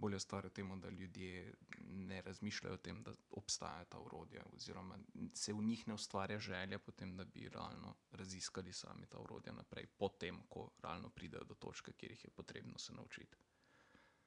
bolje 0.00 0.20
stvar 0.20 0.44
je 0.44 0.50
temu, 0.50 0.76
da 0.76 0.90
ljudje 0.90 1.54
ne 1.80 2.22
razmišljajo 2.22 2.74
o 2.74 2.76
tem, 2.78 3.02
da 3.02 3.12
obstajajo 3.30 3.84
ta 3.84 3.98
urodja, 3.98 4.44
oziroma 4.52 4.98
se 5.34 5.52
v 5.52 5.62
njih 5.64 5.88
ne 5.88 5.94
ustvarja 5.94 6.38
želja 6.38 6.78
potem, 6.78 7.16
da 7.16 7.24
bi 7.24 7.48
realno 7.48 7.94
raziskali 8.10 8.72
sami 8.72 9.06
ta 9.06 9.18
urodja 9.18 9.52
naprej, 9.52 9.86
potem, 9.86 10.42
ko 10.48 10.70
realno 10.82 11.10
pridejo 11.10 11.44
do 11.44 11.54
točke, 11.54 11.92
kjer 11.92 12.12
jih 12.12 12.24
je 12.24 12.30
potrebno 12.30 12.78
se 12.78 12.92
naučiti. 12.92 13.36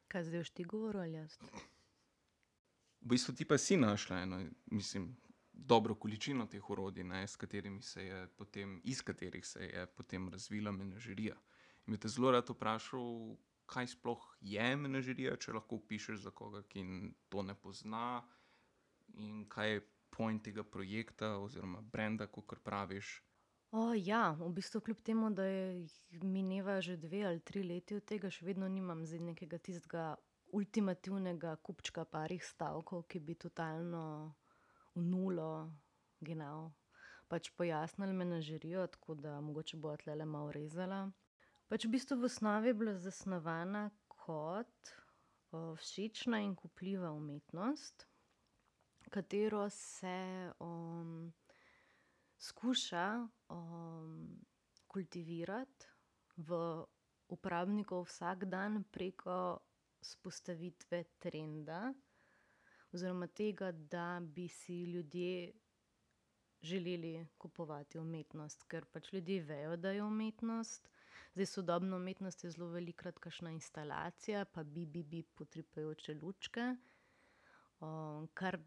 Kaj 0.08 0.24
zdaj 0.24 0.44
ti 0.44 0.63
govoril 0.63 1.02
ali 1.02 1.13
jaz? 1.13 1.38
V 3.02 3.10
bistvu 3.10 3.34
ti 3.36 3.46
pa 3.46 3.58
si 3.58 3.78
našla 3.78 4.18
eno, 4.18 4.46
mislim, 4.66 5.16
dobro 5.53 5.95
količino 5.95 6.45
teh 6.45 6.69
orodij, 6.69 7.03
ne, 7.03 7.27
s 7.27 7.36
katerimi 7.36 7.81
se 7.81 8.05
je 8.05 8.27
potem, 8.27 8.81
iz 8.83 9.01
katerih 9.01 9.45
se 9.45 9.65
je 9.65 9.86
potem 9.88 10.29
razvila 10.29 10.72
menažerija. 10.72 11.36
In 11.86 11.93
bi 11.93 12.00
te 12.00 12.07
zelo 12.07 12.31
rad 12.31 12.50
vprašal, 12.50 13.36
kaj 13.65 13.88
sploh 13.88 14.24
je 14.41 14.75
menažerija, 14.75 15.38
če 15.38 15.53
lahko 15.53 15.79
opišeš 15.81 16.24
za 16.25 16.31
koga, 16.31 16.63
ki 16.67 16.83
to 17.29 17.43
ne 17.43 17.55
pozna, 17.55 18.24
in 19.13 19.45
kaj 19.50 19.72
je 19.74 19.86
point 20.10 20.43
tega 20.43 20.63
projekta 20.63 21.38
oziroma 21.38 21.81
brenda, 21.81 22.27
kot 22.27 22.60
praviš. 22.63 23.22
O, 23.74 23.93
ja, 23.98 24.36
v 24.38 24.51
bistvu, 24.53 24.81
kljub 24.86 25.01
temu, 25.01 25.31
da 25.33 25.45
je 25.45 25.88
mineva 26.22 26.81
že 26.81 26.98
dve 26.98 27.24
ali 27.25 27.39
tri 27.39 27.63
leti 27.63 27.95
od 27.98 28.05
tega, 28.05 28.29
še 28.29 28.45
vedno 28.45 28.67
nimam 28.69 29.01
zdaj 29.05 29.24
nekega 29.33 29.57
tistega 29.57 30.13
ultimativnega 30.53 31.55
kupčka 31.65 32.05
parih 32.05 32.43
stavkov, 32.45 33.07
ki 33.10 33.19
bi 33.19 33.33
totalno 33.33 34.03
v 34.95 35.01
nulo 35.01 35.71
gnal. 36.21 36.71
Pač 37.27 37.50
pojasnili 37.57 38.13
menažerijo, 38.13 38.88
tako 38.88 39.15
da 39.15 39.41
mogoče 39.41 39.77
bo 39.77 39.95
tle 39.97 40.25
malo 40.25 40.51
rezala. 40.51 41.12
Pač 41.67 41.85
v 41.85 41.95
bistvu 41.95 42.19
v 42.21 42.29
osnovi 42.29 42.69
je 42.69 42.77
bila 42.77 42.93
zasnovana 43.01 43.89
kot 44.07 44.91
o, 45.51 45.75
všečna 45.75 46.43
in 46.45 46.55
kupljiva 46.55 47.12
umetnost, 47.12 48.05
katero 49.09 49.69
se 49.69 50.51
um, 50.59 51.33
skuša 52.38 53.27
um, 53.50 54.38
kultivirati 54.88 55.89
v 56.38 56.85
uporabnikov 57.27 58.05
vsak 58.05 58.45
dan 58.45 58.83
preko 58.91 59.59
vzpostavitve 60.03 61.03
trenda, 61.19 61.93
oziroma 62.93 63.27
tega, 63.27 63.71
da 63.71 64.19
bi 64.21 64.47
si 64.47 64.83
ljudje 64.83 65.51
želeli 66.62 67.27
kupovati 67.38 68.00
umetnost, 68.00 68.63
ker 68.71 68.85
pač 68.85 69.13
ljudje 69.13 69.41
vejo, 69.41 69.77
da 69.77 69.91
je 69.91 70.03
umetnost. 70.03 70.89
Zdaj, 71.33 71.45
sodobna 71.45 71.95
umetnost 71.95 72.43
je 72.43 72.51
zelo 72.51 72.69
velikrat 72.69 73.19
kakšna 73.19 73.51
instalacija, 73.51 74.45
pa 74.45 74.63
bi, 74.63 74.85
bi, 74.85 75.03
bi 75.03 75.23
potripajoče 75.23 76.15
lučke, 76.21 76.75
um, 77.79 78.27
kar 78.33 78.59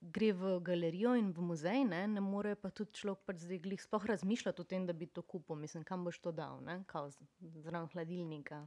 gre 0.00 0.32
v 0.32 0.58
galerijo 0.60 1.14
in 1.16 1.32
v 1.32 1.42
muzej, 1.42 1.84
ne, 1.84 2.06
ne 2.06 2.20
more 2.20 2.54
pa 2.54 2.70
tudi 2.70 2.98
človek 2.98 3.24
pač 3.26 3.44
zdaj 3.46 3.62
glih 3.64 3.82
sploh 3.82 4.06
razmišljati 4.06 4.62
o 4.62 4.64
tem, 4.64 4.86
da 4.86 4.92
bi 4.92 5.06
to 5.06 5.22
kupil, 5.22 5.56
mislim, 5.56 5.84
kam 5.84 6.04
boš 6.04 6.20
to 6.20 6.32
dal, 6.32 6.60
ne, 6.64 6.82
kao 6.86 7.08
zraven 7.40 7.88
hladilnika. 7.94 8.66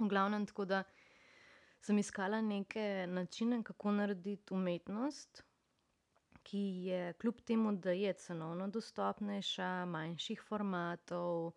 v 0.00 0.08
glavnem, 0.08 0.46
tako 0.46 0.64
da 0.64 0.84
sem 1.80 1.98
iskala 1.98 2.40
neke 2.40 3.06
načine, 3.08 3.62
kako 3.64 3.92
narediti 3.92 4.54
umetnost, 4.54 5.42
ki 6.42 6.62
je 6.86 7.12
kljub 7.12 7.40
temu, 7.46 7.72
da 7.72 7.92
je 7.92 8.12
cenovno 8.12 8.68
dostopnejša, 8.68 9.84
manjših 9.86 10.42
formatov, 10.48 11.52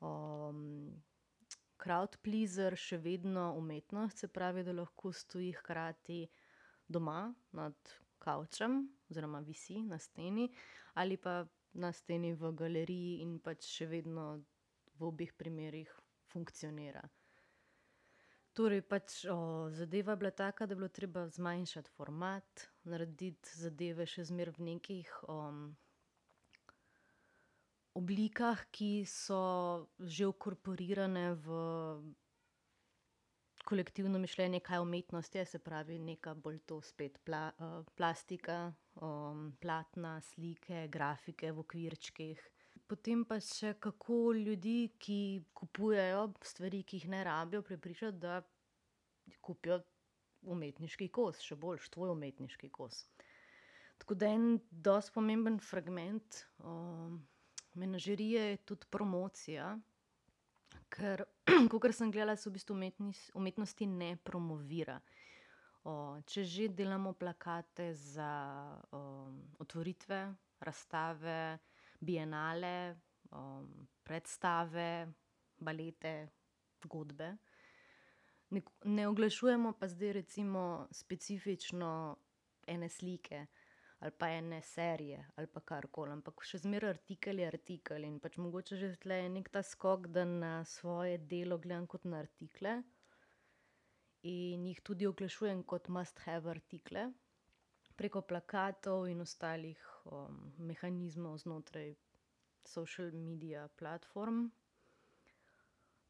um, 0.00 0.62
crowd 1.82 2.16
pleaser, 2.22 2.76
še 2.76 2.98
vedno 2.98 3.52
umetnost, 3.58 4.24
se 4.24 4.28
pravi, 4.28 4.64
da 4.64 4.74
lahko 4.76 5.12
stoji 5.12 5.52
hkrati 5.60 6.24
doma 6.88 7.34
nad 7.52 7.92
kavčem, 8.18 8.80
oziroma 9.10 9.40
visi 9.44 9.82
na 9.82 9.98
steni, 9.98 10.48
ali 10.94 11.16
pa 11.16 11.44
na 11.76 11.92
steni 11.92 12.32
v 12.34 12.52
galeriji 12.56 13.20
in 13.22 13.38
pač 13.44 13.68
še 13.68 13.86
vedno 13.90 14.26
v 14.96 15.08
obeh 15.10 15.32
primerih 15.36 15.92
funkcionira. 16.32 17.04
Torej, 18.56 18.80
pač, 18.88 19.24
o, 19.28 19.68
zadeva 19.68 20.14
je 20.14 20.16
bila 20.16 20.30
taka, 20.32 20.66
da 20.66 20.72
je 20.72 20.76
bilo 20.80 20.88
treba 20.88 21.26
zmanjšati 21.28 21.92
format, 21.92 22.62
narediti 22.88 23.52
zadeve 23.52 24.06
še 24.08 24.24
zmeraj 24.30 24.56
v 24.56 24.68
nekih, 24.70 25.10
oblikah, 27.96 28.64
ki 28.72 29.04
so 29.08 29.40
že 30.00 30.28
vkorporirane 30.28 31.34
v 31.44 31.60
kolektivno 33.66 34.18
mišljenje, 34.18 34.60
kaj 34.60 34.80
umetnost 34.80 35.34
je, 35.34 35.44
se 35.46 35.58
pravi, 35.58 35.98
neka 35.98 36.34
bolj 36.34 36.60
to 36.68 36.80
spet 36.82 37.18
plastika, 37.96 38.72
platna, 39.60 40.20
slike, 40.20 40.86
grafike 40.88 41.52
v 41.52 41.64
okvirčkih. 41.64 42.44
Potem 42.86 43.24
pa 43.26 43.40
še 43.42 43.74
kako 43.82 44.32
ljudi, 44.38 44.92
ki 45.02 45.18
kupujejo 45.58 46.28
stvari, 46.46 46.84
ki 46.86 47.00
jih 47.00 47.08
ne 47.10 47.24
rabijo, 47.26 47.62
prepričati, 47.66 48.18
da 48.22 48.40
kupijo 49.42 49.80
umetniški 50.46 51.08
kos, 51.10 51.40
še 51.42 51.58
boljše, 51.58 51.90
tvoj 51.96 52.12
umetniški 52.14 52.70
kos. 52.70 53.02
Tako 53.98 54.14
da 54.14 54.30
en 54.30 54.60
dosti 54.70 55.14
pomemben 55.14 55.58
fragment, 55.58 56.44
menažerije 57.74 58.50
je 58.50 58.56
tudi 58.70 58.86
promocija, 58.90 59.72
ker 60.92 61.24
kakor 61.72 61.92
sem 61.92 62.12
gledala, 62.12 62.36
se 62.36 62.50
v 62.50 62.56
bistvu 62.58 62.76
umetnosti 63.34 63.86
ne 63.86 64.16
promovira. 64.16 65.00
če 66.26 66.42
že 66.44 66.68
delamo 66.68 67.12
plakate 67.12 67.92
za, 67.94 68.30
otvoritve, 69.58 70.34
razstave, 70.60 71.58
bienale, 72.00 72.96
predstave, 74.02 75.12
balete, 75.58 76.28
godbe, 76.84 77.36
ne 78.84 79.08
oglašujemo 79.08 79.72
pa 79.80 79.88
zdaj 79.88 80.12
recimo 80.12 80.88
specifično 80.92 82.16
ene 82.66 82.88
slike 82.88 83.46
ali 83.98 84.12
pa 84.18 84.28
ene 84.28 84.62
serije 84.62 85.24
ali 85.36 85.46
pa 85.46 85.60
karkoli, 85.60 86.12
ampak 86.12 86.44
še 86.44 86.58
zmeraj 86.58 86.90
artikel 86.90 87.40
je 87.40 87.46
artikel 87.48 88.04
in 88.04 88.20
pač 88.20 88.36
mogoče 88.36 88.76
že 88.76 88.92
tule 89.00 89.16
je 89.22 89.28
neki 89.38 89.50
ta 89.50 89.62
skok, 89.62 90.06
da 90.06 90.24
na 90.24 90.64
svoje 90.64 91.18
delo 91.18 91.58
gledam 91.58 91.86
kot 91.86 92.04
na 92.04 92.20
artikle 92.22 92.82
in 94.22 94.66
jih 94.66 94.80
tudi 94.82 95.06
oglašujem 95.06 95.62
kot 95.64 95.88
must 95.88 96.18
have 96.26 96.50
artikle 96.50 97.08
preko 97.96 98.20
plakatov 98.20 99.08
in 99.08 99.20
ostalih, 99.24 99.80
mehanizmov 100.58 101.38
znotraj 101.42 101.94
social 102.66 103.12
media 103.12 103.68
platform. 103.78 104.48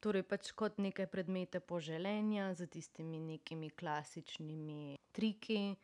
Torej 0.01 0.23
pač 0.29 0.53
kot 0.53 0.79
neke 0.79 1.07
predmete 1.09 1.61
poželenja 1.61 2.53
s 2.55 2.67
tistimi 2.71 3.21
nekimi 3.21 3.71
klasičnimi 3.71 4.97
triki, 5.13 5.75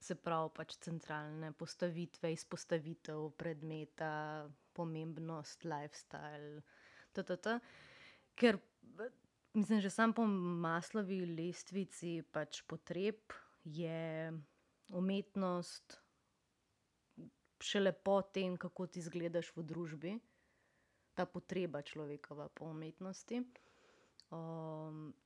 se 0.00 0.16
pravi 0.16 0.50
pač 0.56 0.76
centralne 0.82 1.52
postavitve, 1.52 2.32
izpostavitev 2.32 3.30
predmeta, 3.38 4.48
pomembnost, 4.72 5.64
lifestyle, 5.64 6.62
Ker 8.34 8.58
mislim, 9.54 9.80
že 9.80 9.90
samo 9.90 10.12
po 10.14 10.26
Maslowi 10.26 11.26
lestvici 11.26 12.22
pač 12.32 12.62
potreb 12.66 13.34
je 13.64 14.32
umetnost 14.92 16.00
šele 17.62 17.92
po 17.92 18.22
tem, 18.22 18.56
kako 18.56 18.86
ti 18.86 18.98
izgledaš 18.98 19.52
v 19.56 19.62
družbi. 19.62 20.14
Ta 21.14 21.26
potreba 21.26 21.82
človekova 21.82 22.48
po 22.48 22.64
umetnosti. 22.70 23.42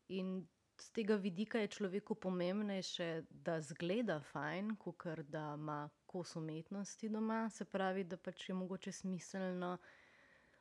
in 0.08 0.46
s 0.80 0.90
tega 0.90 1.14
vidika 1.14 1.58
je 1.58 1.68
človeku 1.68 2.14
pomembnejše, 2.14 3.22
da 3.30 3.58
izgleda 3.58 4.20
fajn, 4.20 4.76
kakor 4.76 5.22
da 5.22 5.54
ima 5.58 5.90
kos 6.06 6.36
umetnosti 6.36 7.08
doma, 7.08 7.50
se 7.50 7.64
pravi, 7.64 8.04
da 8.04 8.16
pač 8.16 8.48
je 8.48 8.54
mogoče 8.54 8.92
smiselno 8.92 9.78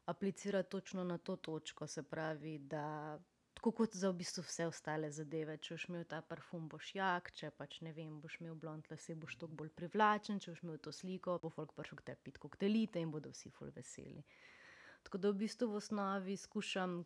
aplicirati 0.06 0.70
točno 0.70 1.04
na 1.04 1.18
to 1.18 1.36
točko, 1.36 1.88
se 1.88 2.04
pravi, 2.04 2.60
da 2.60 3.20
tako 3.64 3.72
kot 3.72 3.96
za 3.96 4.10
v 4.10 4.18
bistvu 4.20 4.42
vse 4.44 4.66
ostale 4.68 5.08
zadeve, 5.16 5.54
če 5.56 5.78
boš 5.78 5.84
imel 5.88 6.02
ta 6.04 6.18
parfum, 6.28 6.66
boš 6.68 6.90
jak, 6.98 7.30
če 7.32 7.48
pač, 7.56 7.78
ne 7.86 7.94
vem, 7.96 8.18
boš 8.20 8.42
imel 8.42 8.58
blond 8.60 8.90
lase, 8.92 9.16
boš 9.16 9.38
toliko 9.40 9.56
bolj 9.62 9.70
privlačen, 9.78 10.42
če 10.44 10.52
boš 10.52 10.64
imel 10.66 10.82
to 10.84 10.92
sliko, 10.92 11.38
bo 11.40 11.48
folk 11.48 11.72
prišel 11.78 12.02
k 12.02 12.10
tebi 12.10 12.26
pit 12.26 12.42
koktelite 12.44 13.00
in 13.00 13.14
bodo 13.14 13.32
vsi 13.32 13.54
ful 13.56 13.72
veseli. 13.72 14.26
Tako 15.08 15.22
da 15.24 15.32
v 15.32 15.40
bistvu 15.46 15.70
v 15.72 15.80
osnovi 15.80 16.36
skušam, 16.44 16.98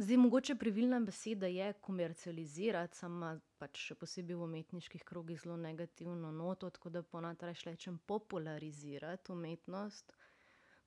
zdaj 0.00 0.20
mogoče 0.24 0.56
pravilna 0.56 1.02
beseda 1.04 1.52
je 1.52 1.74
komercializirati, 1.84 3.02
samo 3.02 3.20
ima 3.20 3.34
pač 3.60 3.84
še 3.84 4.00
posebej 4.00 4.40
v 4.40 4.48
umetniških 4.48 5.04
krogih 5.04 5.44
zelo 5.44 5.60
negativno 5.60 6.32
noto, 6.32 6.72
tako 6.72 6.88
da 6.88 7.04
ponavadi 7.04 7.52
rajši 7.52 7.68
rečem 7.68 8.00
popularizirati 8.08 9.36
umetnost 9.36 10.16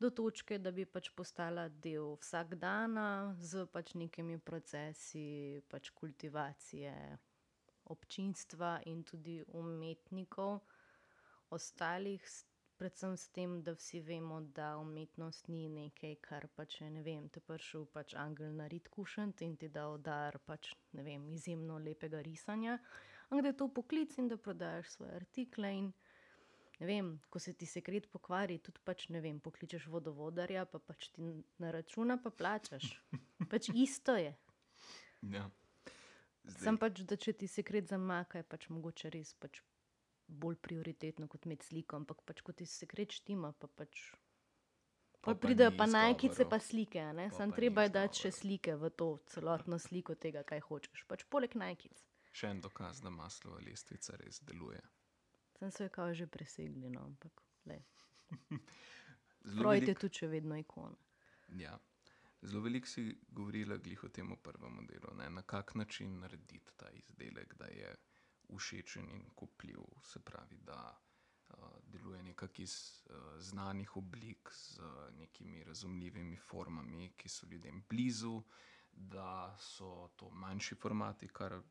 do 0.04 0.10
točke, 0.10 0.58
da 0.60 0.72
bi 0.76 0.84
pač 0.86 1.10
postala 1.16 1.68
del 1.86 2.18
vsakdana 2.20 3.36
s 3.40 3.64
pač 3.72 3.94
nekimi 3.96 4.36
procesi 4.40 5.62
pač 5.72 5.92
kultivacije 6.00 6.96
občinstva 7.96 8.72
in 8.92 9.04
tudi 9.08 9.38
umetnikov. 9.60 10.60
Ostalih 11.56 12.26
predvsem 12.78 13.16
s 13.18 13.30
tem, 13.32 13.56
da 13.64 13.76
vsi 13.78 14.02
vemo, 14.04 14.42
da 14.42 14.74
umetnost 14.82 15.48
ni 15.48 15.70
nekaj, 15.72 16.16
kar 16.28 16.48
pač 16.58 16.82
je, 16.82 16.90
ne 16.92 17.04
vem, 17.06 17.30
te 17.32 17.40
prišel 17.40 17.86
pač 17.96 18.16
angel 18.20 18.52
na 18.58 18.68
rit 18.68 18.90
kušnat 18.92 19.44
in 19.48 19.56
ti 19.62 19.70
dal 19.72 20.00
dar 20.04 20.40
pač, 20.48 20.74
ne 20.98 21.06
vem, 21.06 21.30
izjemno 21.32 21.78
lepega 21.80 22.20
risanja, 22.26 22.80
ampak 23.30 23.46
da 23.46 23.54
je 23.54 23.60
to 23.62 23.70
poklic 23.78 24.18
in 24.20 24.28
da 24.28 24.38
prodajaš 24.38 24.98
svoje 24.98 25.16
artikle 25.22 25.72
in, 25.80 25.94
ne 26.84 26.88
vem, 26.90 27.10
ko 27.32 27.40
se 27.40 27.54
ti 27.56 27.68
sekret 27.70 28.10
pokvari, 28.12 28.60
tudi 28.60 28.82
pač, 28.84 29.08
ne 29.16 29.22
vem, 29.24 29.40
pokličeš 29.40 29.88
vodovodarja, 29.88 30.66
pa 30.68 30.82
pač 30.84 31.14
ti 31.16 31.24
naračuna 31.64 32.20
pa 32.20 32.32
plačaš. 32.36 32.90
Pač 33.52 33.70
isto 33.72 34.18
je. 34.20 34.34
Ja. 35.32 35.46
Samo 36.60 36.82
pač, 36.82 37.06
da 37.08 37.16
če 37.16 37.38
ti 37.40 37.48
sekret 37.48 37.88
zamaka, 37.88 38.42
je 38.42 38.50
pač 38.52 38.68
mogoče 38.74 39.14
res 39.16 39.32
pač 39.40 39.62
bolj 40.28 40.60
prioritetno 40.64 41.30
kot 41.32 41.48
imeti 41.48 41.70
sliko, 41.72 42.00
ampak 42.02 42.24
pač, 42.28 42.44
ko 42.44 42.52
ti 42.52 42.68
sekret 42.68 43.16
štima, 43.16 43.54
pa 43.56 43.72
pač 43.72 44.12
Pol 45.24 45.38
pa 45.38 45.40
pridejo 45.40 45.72
pa 45.80 45.86
najkice 45.88 46.44
pa 46.52 46.60
slike, 46.60 47.00
pa 47.16 47.46
ni 47.48 47.56
treba 47.56 47.86
je 47.88 47.92
dati 47.96 48.26
še 48.26 48.32
slike 48.36 48.74
v 48.76 48.90
to 48.92 49.08
celotno 49.32 49.80
sliko 49.80 50.18
tega, 50.20 50.44
kaj 50.44 50.60
hočeš, 50.68 51.06
pač 51.08 51.24
poleg 51.32 51.56
najkic. 51.56 51.96
Še 52.36 52.50
en 52.52 52.60
dokaz, 52.60 53.00
da 53.00 53.08
Maslova 53.14 53.62
lestvica 53.64 54.18
res 54.20 54.42
deluje. 54.44 54.82
Samo 55.64 55.72
so 55.72 55.84
jo 55.84 55.90
kao 55.90 56.14
že 56.14 56.28
presegli, 56.28 56.90
no, 56.90 57.02
ampak 57.02 57.42
Zelo 59.44 59.62
Freud 59.62 59.88
je 59.88 59.94
tudi 59.96 60.20
še 60.20 60.28
vedno 60.28 60.58
ikona. 60.60 60.98
ja. 61.56 61.78
Zelo 62.42 62.62
veliko 62.62 62.88
si 62.88 63.06
govorila 63.32 63.78
glih 63.78 64.04
o 64.04 64.10
tem 64.10 64.36
prvem 64.44 64.82
delu, 64.88 65.14
ne, 65.16 65.30
na 65.30 65.42
kak 65.42 65.76
način 65.76 66.20
narediti 66.20 66.76
ta 66.76 66.90
izdelek, 66.92 67.56
da 67.56 67.72
je 67.72 67.96
všečen 68.58 69.08
in 69.10 69.24
kupljiv, 69.36 69.80
se 70.04 70.20
pravi, 70.20 70.60
da, 70.68 71.00
deluje 71.88 72.24
nekako 72.24 72.62
iz, 72.62 72.76
znanih 73.40 73.96
oblik 73.98 74.52
z 74.52 74.84
nekimi 75.16 75.64
razumljivimi 75.64 76.38
formami, 76.38 77.14
ki 77.18 77.30
so 77.30 77.48
ljudem 77.48 77.86
blizu, 77.90 78.42
da 78.92 79.56
so 79.60 80.10
to 80.16 80.30
manjši 80.30 80.76
formati, 80.76 81.28
kar 81.28 81.62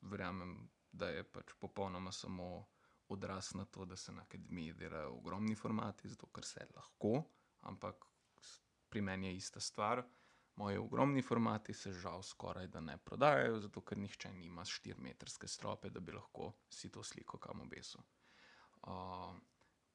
verjamem, 0.00 0.68
da 0.92 1.08
je 1.08 1.24
pač 1.24 1.58
popolnoma 1.58 2.12
samo 2.12 2.68
odraz 3.08 3.54
na 3.54 3.64
to, 3.64 3.84
da 3.84 3.96
se 3.96 4.12
na 4.12 4.22
akademiji 4.22 4.72
delajo 4.72 5.14
ogromni 5.16 5.54
formati, 5.54 6.08
zato 6.08 6.26
ker 6.26 6.44
se 6.44 6.66
lahko, 6.76 7.22
ampak 7.60 8.04
pri 8.88 9.00
meni 9.00 9.26
je 9.26 9.36
ista 9.36 9.60
stvar. 9.60 10.02
Moji 10.56 10.76
ogromni 10.76 11.22
formati 11.22 11.74
se 11.74 11.92
žal 11.92 12.22
skorajda 12.22 12.80
ne 12.80 12.96
prodajajo, 12.98 13.60
zato 13.60 13.80
ker 13.80 13.98
nihče 13.98 14.32
nima 14.32 14.64
štirimetrske 14.64 15.48
strope, 15.48 15.90
da 15.90 16.00
bi 16.00 16.12
lahko 16.12 16.52
si 16.68 16.90
to 16.90 17.02
sliko 17.02 17.38
kam 17.38 17.60
obesil. 17.60 18.00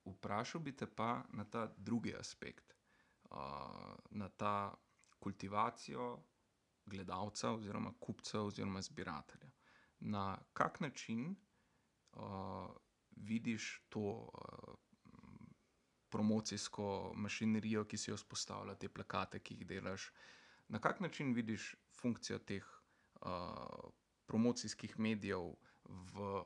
vprašal 0.05 0.61
bi 0.61 0.75
te 0.75 0.87
pa 0.95 1.23
na 1.29 1.43
ta 1.43 1.67
drugi 1.77 2.15
aspekt, 2.15 2.73
na 4.09 4.29
ta 4.29 4.75
kultivacijo 5.19 6.23
gledalca, 6.85 7.51
oziroma 7.51 7.93
kupca, 7.99 8.41
oziroma 8.41 8.81
zbiratelja. 8.81 9.51
Na 9.99 10.37
kak 10.53 10.79
način 10.79 11.35
uh, 12.11 12.75
vidiš 13.15 13.81
to 13.89 13.99
uh, 13.99 14.75
promocijsko 16.09 17.13
mašinerijo, 17.15 17.85
ki 17.85 17.97
si 17.97 18.11
jo 18.11 18.17
vzpostavlja, 18.17 18.75
te 18.75 18.89
plakate, 18.89 19.39
ki 19.39 19.59
jih 19.59 19.67
delaš? 19.67 20.11
Na 20.67 20.79
kak 20.79 20.99
način 20.99 21.33
vidiš 21.33 21.75
funkcijo 22.01 22.39
teh 22.39 22.65
uh, 23.21 23.89
promocijskih 24.25 24.99
medijev 24.99 25.53
v 25.85 26.43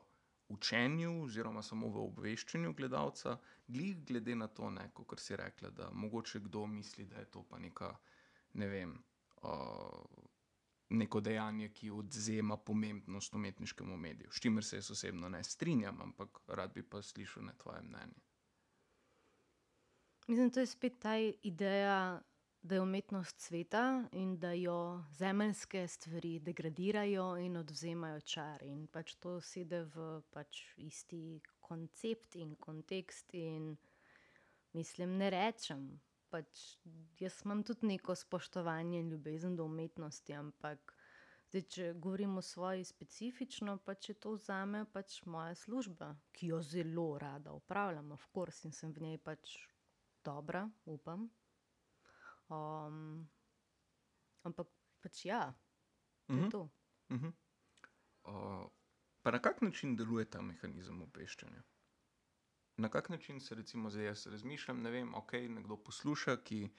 učenju, 0.49 1.23
oziroma 1.23 1.61
samo 1.63 1.89
v 1.91 2.05
obveščanju 2.07 2.73
gledalca, 2.73 3.37
glih 3.67 4.05
glede 4.05 4.35
na 4.35 4.47
to, 4.47 4.71
kot 4.93 5.19
si 5.19 5.35
rekla, 5.35 5.69
da 5.69 5.89
mogoče 5.91 6.39
kdo 6.39 6.65
misli, 6.67 7.05
da 7.05 7.19
je 7.19 7.31
to 7.31 7.43
pa 7.43 7.59
neka, 7.59 7.91
ne 8.53 8.67
vem, 8.67 8.95
uh, 9.43 10.27
neko 10.89 11.19
dejanje, 11.21 11.69
ki 11.69 11.91
odzema 11.91 12.57
pomembnost 12.57 13.35
umetniškemu 13.35 13.97
mediju. 13.97 14.31
S 14.31 14.41
čimer 14.41 14.63
se 14.63 14.77
jaz 14.77 14.91
osebno 14.91 15.29
ne 15.29 15.43
strinjam, 15.43 16.01
ampak 16.01 16.39
rad 16.47 16.73
bi 16.73 16.83
pa 16.83 17.01
slišal 17.01 17.43
na 17.43 17.53
tvoje 17.53 17.81
mnenje. 17.81 18.23
Mislim, 20.27 20.49
da 20.49 20.59
je 20.59 20.65
spet 20.65 20.99
ta 20.99 21.17
ideja 21.43 22.21
da 22.67 22.75
je 22.75 22.81
umetnost 22.81 23.39
sveta 23.39 24.03
in 24.11 24.39
da 24.39 24.51
jo 24.51 25.03
zemeljske 25.11 25.87
stvari 25.87 26.39
degradirajo 26.39 27.37
in 27.37 27.57
odvzemajo 27.57 28.19
čar. 28.21 28.63
In 28.63 28.87
pač 28.87 29.15
to 29.15 29.37
sedi 29.41 29.79
v 29.95 30.07
pač 30.31 30.63
isti 30.77 31.39
koncept 31.59 32.35
in 32.35 32.55
kontekst. 32.55 33.33
In 33.33 33.77
mislim, 34.73 35.17
ne 35.17 35.29
rečem. 35.29 35.99
Pač 36.37 36.77
jaz 37.17 37.39
imam 37.45 37.63
tudi 37.65 37.87
neko 37.87 38.15
spoštovanje 38.15 38.99
in 38.99 39.09
ljubezen 39.09 39.55
do 39.57 39.65
umetnosti, 39.65 40.33
ampak 40.37 40.93
zdaj, 41.49 41.63
če 41.73 41.93
govorim 41.95 42.37
o 42.37 42.43
svoji 42.45 42.83
specifično, 42.85 43.77
pač 43.79 44.09
je 44.09 44.15
to 44.15 44.35
za 44.37 44.59
me 44.65 44.83
pač 44.85 45.23
moja 45.25 45.55
služba, 45.55 46.11
ki 46.31 46.51
jo 46.51 46.59
zelo 46.61 47.07
rada 47.17 47.55
upravljam, 47.57 48.11
of 48.11 48.27
course, 48.29 48.67
in 48.67 48.71
sem 48.71 48.93
v 48.93 49.01
njej 49.01 49.17
pač 49.17 49.55
dobra, 50.21 50.61
upam. 50.85 51.25
Um, 52.49 53.25
ampak 54.43 54.69
pač 55.01 55.25
ja, 55.25 55.41
to 56.27 56.37
je 56.37 56.43
Mhm. 56.43 56.49
to. 56.49 56.61
Mhm. 57.09 57.33
Uh, 58.23 58.67
pa 59.21 59.31
na 59.31 59.39
kak 59.41 59.61
način 59.61 59.95
deluje 59.95 60.29
ta 60.29 60.41
mehanizem 60.41 61.01
obveščanja? 61.01 61.63
Na 62.77 62.89
kak 62.89 63.09
način 63.09 63.39
se, 63.39 63.55
recimo, 63.55 63.89
zdaj 63.89 64.05
jaz 64.05 64.27
razmišljam, 64.27 64.81
ne 64.81 64.91
vem, 64.91 65.15
ok, 65.15 65.33
nekdo 65.33 65.77
posluša, 65.77 66.37
ki 66.45 66.69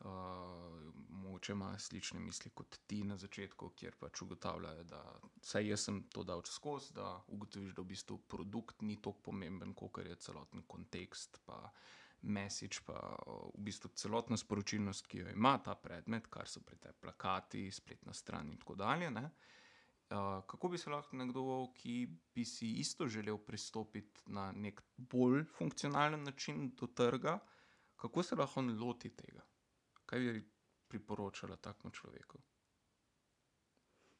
uh, 0.00 0.06
mogoče 1.08 1.52
ima 1.52 1.78
slične 1.78 2.20
misli 2.20 2.50
kot 2.50 2.78
ti 2.86 3.04
na 3.04 3.16
začetku, 3.16 3.68
kjer 3.70 3.94
pač 4.00 4.22
ugotavljajo, 4.22 4.84
da 4.84 5.02
vsaj 5.42 5.68
jaz 5.68 5.84
sem 5.86 6.02
to 6.10 6.24
dal 6.24 6.42
skozi, 6.44 6.94
da 6.94 7.20
ugotoviš, 7.26 7.74
da 7.74 7.82
v 7.82 7.92
bistvu 7.92 8.18
produkt 8.18 8.82
ni 8.82 8.96
tako 8.96 9.30
pomemben, 9.30 9.74
kot 9.74 9.98
je 10.02 10.16
celoten 10.16 10.62
kontekst. 10.66 11.40
Pa, 11.44 11.70
Message, 12.24 12.80
pa 12.86 12.96
v 13.52 13.60
bistvu 13.66 13.90
celotna 14.00 14.36
sporočilnost, 14.40 15.06
ki 15.06 15.18
jo 15.18 15.32
ima 15.34 15.58
ta 15.60 15.74
predmet, 15.76 16.30
kar 16.32 16.48
so 16.48 16.62
pri 16.64 16.78
tebi 16.80 17.02
plakati, 17.04 17.66
spletna 17.70 18.14
stran 18.16 18.48
in 18.48 18.56
tako 18.58 18.74
dalje. 18.80 19.10
ne. 19.10 19.28
Uh, 20.14 20.44
kako 20.46 20.68
bi 20.68 20.78
se 20.78 20.90
lahko 20.90 21.16
nekdo, 21.16 21.72
ki 21.74 21.94
bi 22.34 22.44
si 22.44 22.68
isto 22.78 23.08
želel 23.08 23.38
pristopiti 23.38 24.22
na 24.26 24.52
nek 24.52 24.82
bolj 24.96 25.44
funkcionalen 25.58 26.22
način 26.22 26.70
do 26.80 26.86
trga, 26.86 27.38
kako 27.96 28.22
se 28.22 28.36
lahko 28.36 28.60
on 28.60 28.78
loti 28.78 29.10
tega? 29.10 29.42
Kaj 30.06 30.20
bi 30.20 30.44
priporočala 30.88 31.56
takemu 31.56 31.90
človeku? 31.90 32.38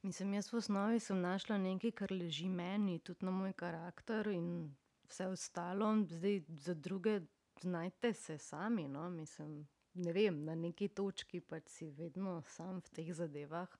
Mislim, 0.02 0.34
jaz 0.34 0.52
v 0.52 0.56
osnovi 0.56 1.00
sem 1.00 1.20
našla 1.20 1.58
nekaj, 1.58 1.90
kar 1.90 2.12
leži 2.12 2.48
meni, 2.48 2.98
tudi 2.98 3.24
na 3.24 3.30
moj 3.30 3.52
karakter 3.52 4.26
in 4.28 4.74
vse 5.08 5.26
ostalo. 5.26 5.94
Zdaj 6.08 6.42
za 6.48 6.74
druge 6.74 7.20
znajte 7.60 8.12
se 8.12 8.38
sami. 8.38 8.88
No? 8.88 9.10
Mislim, 9.10 9.68
ne 9.94 10.12
vem, 10.12 10.44
na 10.44 10.54
neki 10.54 10.88
točki 10.88 11.40
pač 11.40 11.68
si 11.68 11.90
vedno 11.90 12.42
sam 12.48 12.82
v 12.82 12.90
teh 12.98 13.14
zadevah. 13.14 13.78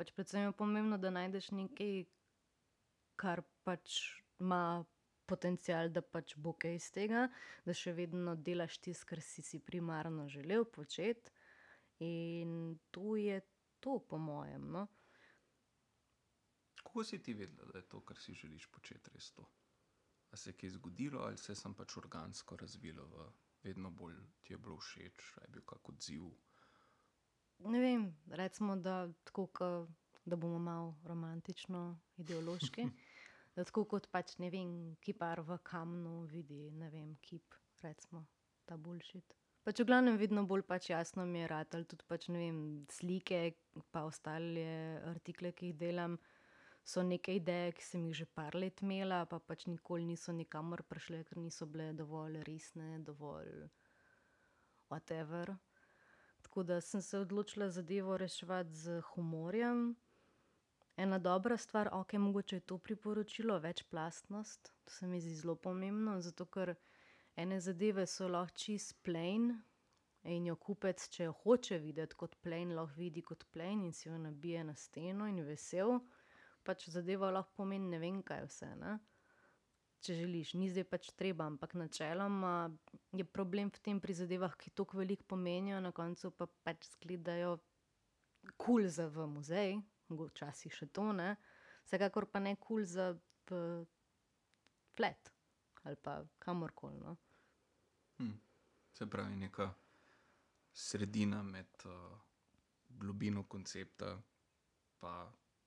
Pač 0.00 0.14
predvsem 0.16 0.46
je 0.46 0.52
pomembno, 0.56 0.96
da 0.96 1.10
najdeš 1.12 1.50
nekaj, 1.52 1.98
kar 3.20 3.42
pač 3.68 3.98
ima 4.40 4.80
potencial, 5.28 5.90
da 5.92 6.00
pač 6.00 6.32
bo 6.40 6.54
kaj 6.56 6.78
iz 6.78 6.86
tega, 6.94 7.26
da 7.68 7.74
še 7.76 7.92
vedno 7.98 8.32
delaš 8.48 8.78
tisto, 8.80 9.10
kar 9.10 9.20
si 9.20 9.44
si 9.44 9.60
primarno 9.60 10.24
želel 10.32 10.64
početi. 10.64 11.34
In 12.06 12.78
to 12.88 13.12
je 13.20 13.42
to, 13.84 13.98
po 14.08 14.16
mojem. 14.16 14.70
No? 14.72 14.86
Kako 16.80 17.04
si 17.04 17.20
ti 17.20 17.36
vedela, 17.36 17.68
da 17.68 17.82
je 17.84 17.88
to, 17.92 18.00
kar 18.00 18.16
si 18.16 18.32
želiš 18.32 18.70
početi, 18.72 19.12
res 19.12 19.28
to? 19.36 19.44
A 20.32 20.40
se 20.40 20.54
je 20.54 20.56
kaj 20.62 20.78
zgodilo, 20.78 21.26
ali 21.28 21.36
se 21.36 21.52
je 21.52 21.60
sem 21.60 21.76
pač 21.76 22.00
organsko 22.00 22.56
razvilo, 22.56 23.04
v 23.04 23.28
vedno 23.68 23.92
bolj 23.92 24.16
ti 24.40 24.56
je 24.56 24.58
bilo 24.64 24.80
všeč, 24.80 25.34
ali 25.36 25.50
je 25.50 25.58
bil 25.58 25.68
kak 25.74 25.92
odziv? 25.92 26.30
Ne 27.64 27.80
vem, 27.80 28.06
recimo, 28.30 28.76
da, 28.76 29.08
tako, 29.24 29.46
ka, 29.46 29.86
da 30.24 30.36
bomo 30.36 30.58
malo 30.58 30.94
romantično, 31.04 31.98
ideološki. 32.16 32.86
da 33.56 33.64
tako 33.64 33.84
kot 33.84 34.08
pač 34.12 34.36
ne 34.40 34.48
vem, 34.52 34.70
kipar 35.04 35.42
v 35.44 35.58
kamnu 35.66 36.22
vidi, 36.30 36.70
ne 36.72 36.88
vem, 36.92 37.12
kip, 37.20 37.56
recimo, 37.82 38.24
ta 38.64 38.78
bullshit. 38.80 39.36
Pač 39.66 39.82
v 39.82 39.90
glavnem 39.90 40.16
vedno 40.16 40.46
bolj 40.48 40.62
pač 40.64 40.88
jasno 40.88 41.26
mi 41.28 41.42
je 41.42 41.48
rad, 41.50 41.74
tudi 41.74 42.06
pač 42.08 42.30
ne 42.32 42.40
vem, 42.40 42.60
slike, 42.88 43.40
pa 43.92 44.06
ostale 44.08 44.64
artikle, 45.10 45.52
ki 45.52 45.72
jih 45.72 45.80
delam, 45.82 46.16
so 46.80 47.04
neke 47.04 47.34
ideje, 47.36 47.74
ki 47.76 47.84
sem 47.84 48.06
jih 48.08 48.22
že 48.22 48.26
par 48.38 48.56
let 48.56 48.80
imela, 48.80 49.26
pa 49.28 49.36
pač 49.38 49.66
nikoli 49.68 50.06
niso 50.08 50.32
nikamor 50.32 50.86
prišle, 50.88 51.20
ker 51.28 51.42
niso 51.42 51.68
bile 51.68 51.90
dovolj 51.98 52.40
resne, 52.48 53.02
dovolj 53.04 53.68
whatever. 54.88 55.52
Tako 56.42 56.62
da 56.62 56.80
sem 56.80 57.02
se 57.02 57.18
odločila 57.18 57.70
zadevo 57.70 58.16
reševati 58.16 58.74
z 58.74 59.00
humorjem. 59.00 59.96
Ena 60.96 61.18
dobra 61.18 61.56
stvar, 61.56 61.88
ok, 61.92 62.12
mogoče 62.12 62.56
je 62.56 62.60
to 62.60 62.78
priporočilo, 62.78 63.58
večplastnost. 63.58 64.72
To 64.84 64.90
se 64.92 65.06
mi 65.06 65.20
zdi 65.20 65.34
zelo 65.34 65.54
pomembno, 65.54 66.20
zato 66.20 66.44
ker 66.46 66.74
ene 67.36 67.60
zadeve 67.60 68.06
so 68.06 68.28
lahko 68.28 68.56
čist 68.56 68.96
plain 69.02 69.62
in 70.22 70.46
jo 70.46 70.56
kupec, 70.56 71.08
če 71.08 71.24
jo 71.24 71.32
hoče 71.32 71.78
videti 71.78 72.16
kot 72.16 72.36
plain, 72.44 72.74
lahko 72.76 72.98
vidi 73.00 73.22
kot 73.22 73.46
plain 73.50 73.84
in 73.84 73.92
si 73.92 74.08
jo 74.08 74.18
nabije 74.18 74.64
na 74.64 74.74
steno 74.74 75.28
in 75.28 75.38
je 75.38 75.44
vesel. 75.44 76.00
Pač 76.62 76.88
zadeva 76.88 77.30
lahko 77.30 77.62
pomeni 77.62 77.88
ne 77.88 77.98
vem 77.98 78.22
kaj 78.22 78.44
vse. 78.44 78.74
Ne? 78.76 78.98
Če 80.00 80.14
želiš, 80.16 80.54
ni 80.56 80.70
zdaj 80.72 80.86
pač 80.88 81.10
treba, 81.12 81.44
ampak 81.44 81.74
načeloma 81.76 82.70
je 83.12 83.24
problem 83.24 83.68
v 83.68 83.82
tem 83.84 83.98
pri 84.00 84.14
zadevah, 84.16 84.54
ki 84.56 84.72
tako 84.72 85.02
veliko 85.02 85.26
pomenijo, 85.28 85.80
na 85.84 85.92
koncu 85.92 86.30
pa 86.32 86.46
pač 86.64 86.88
zgledajo 86.94 87.58
kul 88.56 88.80
cool 88.80 88.88
za 88.88 89.10
v 89.12 89.26
muzej, 89.28 89.76
včasih 90.08 90.72
še 90.72 90.88
to 90.88 91.10
ne, 91.12 91.34
vsekakor 91.84 92.30
pa 92.32 92.40
ne 92.40 92.56
kul 92.56 92.80
cool 92.80 92.88
za 92.88 93.12
v 93.50 93.84
flat 94.96 95.32
ali 95.84 95.96
pa 95.96 96.20
kamorkoli. 96.38 96.96
No. 97.00 97.16
Hm. 98.18 98.36
Se 98.92 99.06
pravi, 99.06 99.36
neka 99.36 99.68
sredina 100.72 101.42
med 101.42 101.84
uh, 101.84 102.16
globino 102.88 103.44
koncepta 103.48 104.16
in 105.00 105.14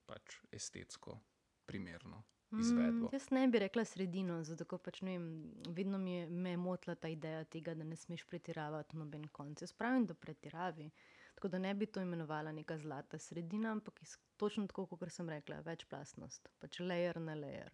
pač 0.06 0.38
estetsko 0.52 1.18
primerno 1.66 2.24
izvedbo. 2.60 3.06
Mm, 3.06 3.10
jaz 3.14 3.30
ne 3.32 3.48
bi 3.48 3.60
rekla 3.60 3.86
sredino, 3.86 4.44
zato 4.44 4.78
pač, 4.78 5.02
ne 5.02 5.18
vem, 5.18 5.28
vedno 5.76 5.98
mi 5.98 6.14
je, 6.14 6.30
me 6.30 6.50
je 6.50 6.58
motila 6.58 6.96
ta 6.96 7.08
ideja 7.08 7.44
tega, 7.44 7.74
da 7.74 7.84
ne 7.84 7.96
smeš 7.96 8.26
pretiravati 8.30 8.98
noben 8.98 9.28
konec. 9.28 9.62
Jaz 9.62 9.74
pravim, 9.74 10.06
da 10.06 10.14
pretiravi. 10.14 10.90
Tako 11.36 11.48
da 11.48 11.60
ne 11.60 11.74
bi 11.74 11.86
to 11.86 12.02
imenovala 12.02 12.52
neka 12.52 12.78
zlata 12.78 13.18
sredina, 13.20 13.72
ampak 13.72 14.02
iz, 14.02 14.18
točno 14.38 14.68
tako, 14.68 14.86
kot 14.86 15.12
sem 15.12 15.30
rekla, 15.30 15.62
večplastnost, 15.66 16.50
pač 16.60 16.80
layer 16.80 17.20
na 17.20 17.36
layer. 17.36 17.72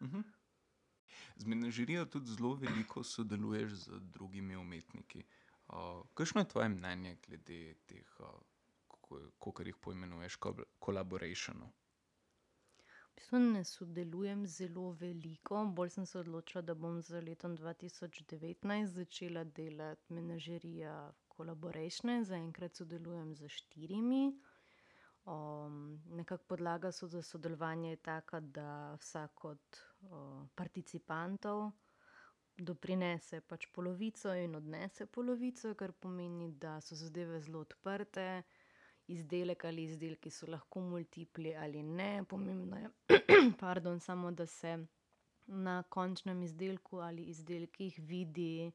Uh 0.00 0.08
-huh. 0.08 0.22
Z 1.36 1.46
menažerijo 1.46 2.04
tudi 2.04 2.30
zelo 2.30 2.54
veliko 2.54 3.02
sodeluješ 3.04 3.72
z 3.72 4.00
drugimi 4.00 4.56
umetniki. 4.56 5.24
Uh, 5.68 5.74
kakšno 6.14 6.40
je 6.40 6.48
tvoje 6.48 6.68
mnenje 6.68 7.16
glede 7.26 7.74
teh, 7.86 8.20
uh, 8.20 8.26
kako 9.38 9.62
jih 9.62 9.76
poimenuješ, 9.76 10.36
kolaborationov? 10.78 11.68
V 13.20 13.22
bistvu 13.22 13.38
ne 13.38 13.64
sodelujem 13.64 14.46
zelo 14.46 14.90
veliko, 14.96 15.58
bolj 15.76 15.90
sem 15.90 16.06
se 16.06 16.18
odločila, 16.18 16.62
da 16.62 16.74
bom 16.74 17.02
za 17.02 17.20
letom 17.20 17.56
2019 17.56 18.86
začela 18.86 19.44
delati 19.44 20.14
menažerija 20.14 20.94
kolaboratione. 21.28 22.24
Zaenkrat 22.24 22.76
sodelujem 22.76 23.34
z 23.34 23.48
štirimi. 23.48 24.22
Um, 25.26 26.00
nekako 26.06 26.44
podlaga 26.44 26.90
za 26.90 27.22
sodelovanje 27.22 27.90
je 27.90 27.96
taka, 27.96 28.40
da 28.40 28.96
vsak 29.00 29.44
od 29.44 29.80
participantov 30.54 31.70
doprinese 32.56 33.40
pač 33.40 33.66
polovico 33.72 34.32
in 34.32 34.54
odnese 34.54 35.06
polovico, 35.06 35.74
kar 35.74 35.92
pomeni, 35.92 36.52
da 36.52 36.80
so 36.80 36.96
zadeve 36.96 37.40
zelo 37.40 37.60
odprte. 37.60 38.42
Izdelek 39.10 39.64
ali 39.64 39.84
izdelki 39.84 40.30
so 40.30 40.46
lahko 40.46 40.80
multipli 40.82 41.54
ali 41.56 41.82
ne. 41.82 42.10
Pomembno 42.24 42.76
je, 42.76 42.90
pardon, 43.60 44.00
samo 44.00 44.30
da 44.32 44.46
se 44.46 44.76
na 45.46 45.82
končnem 45.82 46.42
izdelku 46.42 46.98
ali 47.00 47.22
izdelkih 47.24 47.98
vidi 47.98 48.72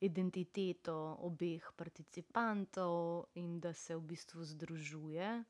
identiteto 0.00 0.96
obeh 1.20 1.68
participantov 1.76 2.96
in 3.34 3.60
da 3.60 3.72
se 3.72 3.96
v 3.96 4.00
bistvu 4.02 4.44
združuje. 4.44 5.44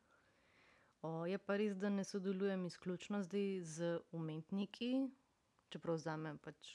O, 1.03 1.27
je 1.27 1.39
pa 1.39 1.57
res, 1.57 1.75
da 1.77 1.89
ne 1.89 2.05
sodelujem 2.05 2.67
izključno 2.67 3.23
zdaj 3.23 3.61
z 3.63 3.89
umetniki, 4.13 4.93
čeprav 5.69 5.99
zame 5.99 6.37
pač 6.43 6.71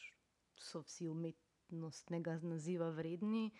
so 0.59 0.81
vsi 0.85 1.07
umetnostnega 1.09 2.37
naziva 2.43 2.89
vredni. 2.89 3.51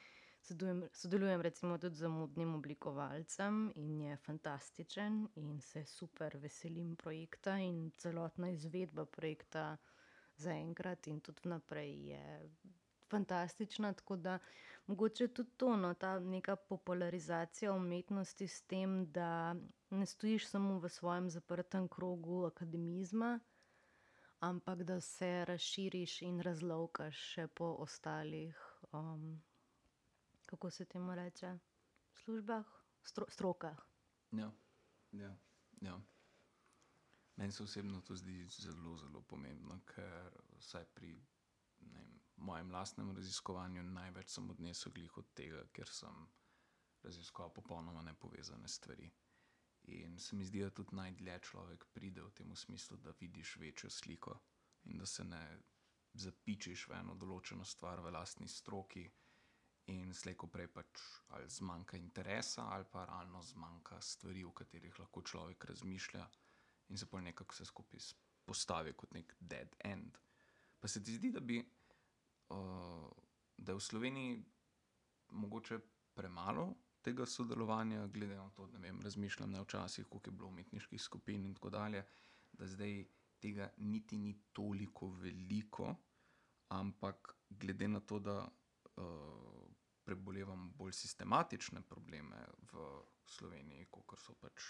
Sodelujem, 0.41 0.89
sodelujem 0.93 1.41
recimo 1.41 1.77
tudi 1.77 1.95
z 1.95 2.07
modnim 2.09 2.55
oblikovalcem 2.55 3.57
in 3.75 3.99
je 4.01 4.17
fantastičen 4.17 5.17
in 5.35 5.59
se 5.61 5.85
super 5.85 6.37
veselim 6.37 6.95
projekta 6.95 7.57
in 7.59 7.91
celotna 7.95 8.49
izvedba 8.49 9.05
projekta 9.07 9.77
zaenkrat 10.37 11.07
in 11.07 11.19
tudi 11.21 11.41
vnaprej 11.43 11.91
je 12.07 12.23
fantastična, 13.05 13.93
tako 13.93 14.15
da 14.17 14.39
mogoče 14.87 15.27
tudi 15.29 15.49
to, 15.57 15.75
no, 15.77 15.93
ta 15.95 16.19
neka 16.21 16.55
popularizacija 16.55 17.73
umetnosti 17.73 18.47
s 18.47 18.61
tem, 18.63 19.11
da 19.11 19.55
ne 19.91 20.05
stojiš 20.05 20.47
samo 20.47 20.79
v 20.79 20.89
svojem 20.89 21.29
zaprtem 21.29 21.87
krogu 21.87 22.45
akademizma, 22.45 23.39
ampak 24.41 24.83
da 24.83 25.01
se 25.01 25.45
razširiš 25.45 26.21
in 26.23 26.39
razlovkaš 26.41 27.15
še 27.27 27.47
po 27.49 27.75
ostalih, 27.79 28.57
kako 30.51 30.71
se 30.71 30.85
temu 30.85 31.15
reče, 31.15 31.59
službah, 32.13 32.65
strokah. 33.27 33.77
Ja, 34.31 34.51
ja, 35.11 35.37
ja. 35.81 36.01
Meni 37.35 37.51
se 37.51 37.63
osebno 37.63 38.01
to 38.01 38.15
zdi 38.15 38.47
zelo, 38.49 38.97
zelo 38.97 39.21
pomembno, 39.21 39.79
ker 39.85 40.41
vsaj 40.59 40.85
pri, 40.93 41.13
vem, 41.79 42.19
mojem 42.35 42.71
lastnem 42.71 43.15
raziskovanju 43.15 43.83
največ 43.83 44.35
sem 44.35 44.49
odnesel 44.49 44.91
glih 44.91 45.17
od 45.17 45.31
tega, 45.33 45.63
ker 45.71 45.87
sem 45.87 46.27
raziskoval 47.03 47.53
popolnoma 47.53 48.01
nepovezane 48.01 48.67
stvari. 48.67 49.07
In 49.83 50.19
se 50.19 50.35
mi 50.35 50.45
zdi, 50.45 50.65
da 50.67 50.69
tudi 50.69 50.95
najdlje 50.95 51.39
človek 51.47 51.87
pride 51.93 52.21
v 52.21 52.31
tem 52.31 52.55
smislu, 52.55 52.97
da 52.97 53.15
vidiš 53.19 53.55
večjo 53.55 53.89
sliko 53.89 54.35
in 54.83 54.97
da 54.97 55.05
se 55.05 55.23
ne 55.23 55.59
zapičiš 56.13 56.87
v 56.87 56.99
eno 56.99 57.15
določeno 57.15 57.65
stvar 57.65 58.03
v 58.03 58.11
lastni 58.11 58.47
stroki 58.47 59.07
in 59.91 60.13
slej 60.13 60.37
ko 60.39 60.47
prej 60.47 60.67
pač 60.71 61.03
ali 61.35 61.49
zmanjka 61.49 61.97
interesa 61.97 62.65
ali 62.73 62.85
pa 62.91 63.05
realno 63.05 63.41
zmanjka 63.43 64.01
stvari, 64.01 64.43
o 64.43 64.51
katerih 64.51 64.99
lahko 64.99 65.21
človek 65.21 65.65
razmišlja 65.65 66.25
in 66.89 66.97
se 66.97 67.05
pol 67.05 67.23
nekako 67.23 67.55
vse 67.55 67.65
skupaj 67.65 67.99
postavi 68.45 68.93
kot 68.93 69.13
neki 69.13 69.35
dead 69.39 69.75
end. 69.79 70.17
Pa 70.79 70.87
se 70.87 71.03
ti 71.03 71.13
zdi, 71.15 71.31
da 71.31 71.39
bi, 71.39 71.61
da 73.57 73.71
je 73.71 73.77
v 73.77 73.79
Sloveniji 73.79 74.39
mogoče 75.31 75.79
premalo 76.13 76.73
tega 77.01 77.25
sodelovanja, 77.25 78.07
glede 78.07 78.35
na 78.35 78.49
to, 78.49 78.67
ne 78.67 78.79
vem, 78.79 78.99
razmišljam, 79.01 79.51
ne, 79.51 79.61
včasih, 79.61 80.05
koliko 80.09 80.29
je 80.29 80.35
bilo 80.35 80.49
umetniških 80.49 81.01
skupin 81.01 81.45
in 81.45 81.53
tako 81.53 81.69
dalje, 81.69 82.03
da 82.51 82.67
zdaj 82.67 83.05
tega 83.41 83.69
niti 83.77 84.17
ni 84.17 84.35
toliko 84.53 85.09
veliko, 85.09 85.95
ampak 86.69 87.35
glede 87.49 87.87
na 87.87 87.99
to, 87.99 88.19
da, 88.19 88.37
prebolevamo 90.11 90.71
bolj 90.75 90.91
sistematične 90.91 91.81
probleme 91.87 92.35
v 92.71 92.87
Sloveniji, 93.25 93.87
kakor 93.87 94.19
so 94.19 94.35
pač 94.35 94.65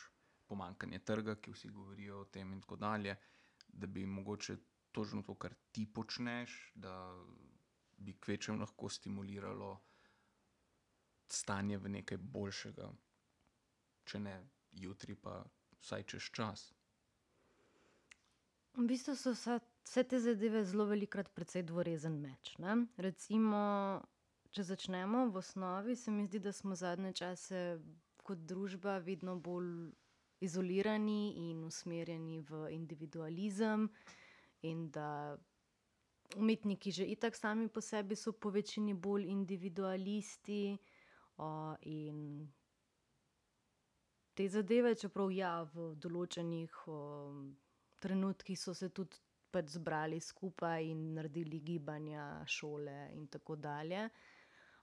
pomanjkanje 0.45 0.99
trga, 1.07 1.35
ki 1.41 1.53
vsi 1.55 1.71
govorijo 1.73 2.19
o 2.21 2.27
tem 2.29 2.51
in 2.53 2.61
tako 2.61 2.77
dalje, 2.77 3.15
da 3.67 3.87
bi 3.87 4.05
mogoče 4.05 4.57
točno 4.91 5.23
to, 5.25 5.35
kar 5.35 5.55
ti 5.71 5.87
počneš, 5.93 6.57
da 6.75 6.93
bi 7.97 8.13
kvečjemu 8.13 8.59
lahko 8.59 8.89
stimuliralo 8.89 9.71
stanje 11.31 11.77
v 11.77 11.89
nekaj 11.97 12.21
boljšega, 12.21 12.91
če 14.05 14.19
ne 14.19 14.37
jutri, 14.83 15.15
pa 15.15 15.39
vsaj 15.81 16.05
čez 16.13 16.29
čas. 16.37 16.69
V 18.77 18.85
bistvu 18.87 19.15
so 19.15 19.33
vsa, 19.33 19.59
vse 19.87 20.03
te 20.03 20.19
zadeve 20.21 20.65
zelo 20.67 20.85
velikokrat 20.91 21.33
precej 21.33 21.65
dvorezen 21.67 22.19
meč, 22.21 22.57
ne. 22.61 22.83
Recimo, 22.97 23.61
če 24.51 24.63
začnemo 24.63 25.25
v 25.31 25.39
osnovi, 25.39 25.95
se 25.95 26.11
mi 26.11 26.25
zdi, 26.27 26.39
da 26.39 26.51
smo 26.51 26.75
zadnje 26.75 27.13
čase 27.13 27.79
kot 28.23 28.37
družba 28.47 28.97
vedno 28.99 29.35
bolj 29.39 29.91
izolirani 30.41 31.49
in 31.49 31.63
usmerjeni 31.63 32.41
v 32.41 32.67
individualizem 32.73 33.87
in 34.61 34.89
da 34.91 35.37
umetniki 36.37 36.91
že 36.91 37.05
itak 37.05 37.35
sami 37.35 37.67
po 37.67 37.81
sebi 37.81 38.15
so 38.15 38.31
po 38.31 38.49
večini 38.49 38.93
bolj 38.93 39.27
individualisti, 39.27 40.77
in 41.81 42.51
te 44.33 44.47
zadeve, 44.49 44.95
čeprav 44.95 45.31
ja, 45.31 45.63
v 45.73 45.93
določenih, 45.95 46.77
trenutkih 48.01 48.59
so 48.59 48.73
se 48.73 48.89
tudi 48.89 49.17
pač 49.51 49.73
zbrali 49.75 50.19
skupaj 50.19 50.85
in 50.87 51.13
naredili 51.17 51.59
gibanja, 51.59 52.45
šole 52.47 53.11
in 53.17 53.27
tako 53.27 53.55
dalje. 53.55 54.05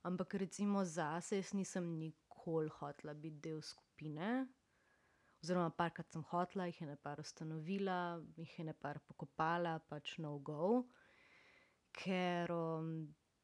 Ampak 0.03 0.33
recimo 0.33 0.85
zase 0.85 1.35
jaz 1.35 1.53
nisem 1.53 1.97
nikoli 1.99 2.69
hotela 2.69 3.13
biti 3.13 3.39
del 3.49 3.61
skupine. 3.61 4.47
Oziroma 5.43 5.69
parkrat 5.69 6.11
sem 6.11 6.23
hotela, 6.31 6.67
jih 6.67 6.81
ene 6.83 6.95
par 7.03 7.19
ustanovila, 7.19 8.19
jih 8.37 8.55
ene 8.63 8.73
par 8.73 8.99
pokopala, 9.07 9.77
pač 9.91 10.17
no 10.23 10.37
go. 10.39 10.83
Ker, 11.95 12.51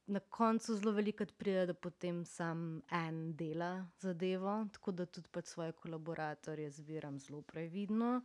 na 0.08 0.20
koncu 0.38 0.76
zelo 0.76 0.92
velikokrat 0.96 1.36
pride, 1.38 1.66
da 1.72 1.74
potem 1.74 2.24
samo 2.26 2.82
en 2.92 3.22
dela 3.36 3.88
zadevo, 4.00 4.58
tako 4.74 4.92
da 4.92 5.06
tudi 5.06 5.32
pač 5.32 5.52
svoje 5.54 5.72
kolaboratorje 5.72 6.68
izbiram 6.68 7.20
zelo 7.20 7.42
previdno, 7.42 8.22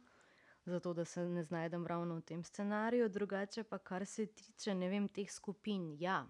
zato 0.67 0.93
da 0.95 1.05
se 1.05 1.25
ne 1.29 1.43
znajdem 1.43 1.87
ravno 1.87 2.19
v 2.19 2.27
tem 2.33 2.45
scenariju, 2.45 3.09
drugače 3.09 3.65
pa, 3.65 3.79
kar 3.79 4.07
se 4.07 4.27
tiče, 4.27 4.75
ne 4.75 4.89
vem, 4.89 5.09
teh 5.09 5.31
skupin, 5.31 5.95
ja. 5.99 6.25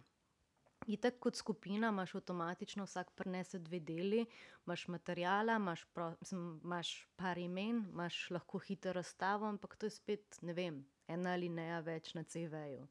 Itak 0.87 1.19
kot 1.21 1.37
skupina 1.37 1.89
imaš 1.89 2.15
avtomatično 2.15 2.85
vsak 2.85 3.11
prinese 3.17 3.59
dve 3.59 3.81
deli, 3.81 4.25
imaš 4.67 4.89
materiala, 4.89 5.57
imaš 5.57 5.87
mislim, 6.21 6.61
imaš 6.65 7.09
par 7.17 7.39
imen, 7.39 7.85
imaš 7.93 8.31
lahko 8.31 8.59
hitro 8.59 8.93
razstavo, 8.93 9.47
ampak 9.47 9.77
to 9.77 9.87
je 9.87 9.91
spet, 9.91 10.39
ne 10.43 10.53
vem, 10.53 10.85
ena 11.09 11.35
alineja 11.37 11.81
več 11.81 12.15
na 12.15 12.25
CV-ju. 12.25 12.89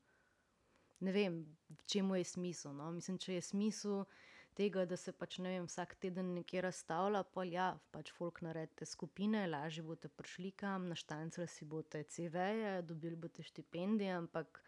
Ne 1.00 1.12
vem, 1.12 1.42
v 1.70 1.86
čem 1.86 2.16
je 2.16 2.24
smisel, 2.24 2.74
no, 2.76 2.92
mislim, 2.92 3.18
če 3.18 3.34
je 3.34 3.42
smisel 3.42 4.06
tega, 4.54 4.86
da 4.86 4.98
se 4.98 5.12
pač, 5.16 5.40
ne 5.40 5.56
vem, 5.56 5.66
vsak 5.66 5.96
teden 6.04 6.34
nekje 6.36 6.62
razstavlja, 6.62 7.24
pol 7.34 7.54
ja, 7.56 7.72
pač 7.96 8.12
folk 8.12 8.42
naredite 8.46 8.86
skupine, 8.86 9.48
lažje 9.48 9.84
boste 9.84 10.12
prišli 10.12 10.52
kam, 10.52 10.90
naštancali 10.92 11.48
si 11.48 11.66
boste 11.66 12.04
CV-je, 12.04 12.82
dobili 12.84 13.16
boste 13.16 13.44
štipendije, 13.44 14.12
ampak 14.20 14.62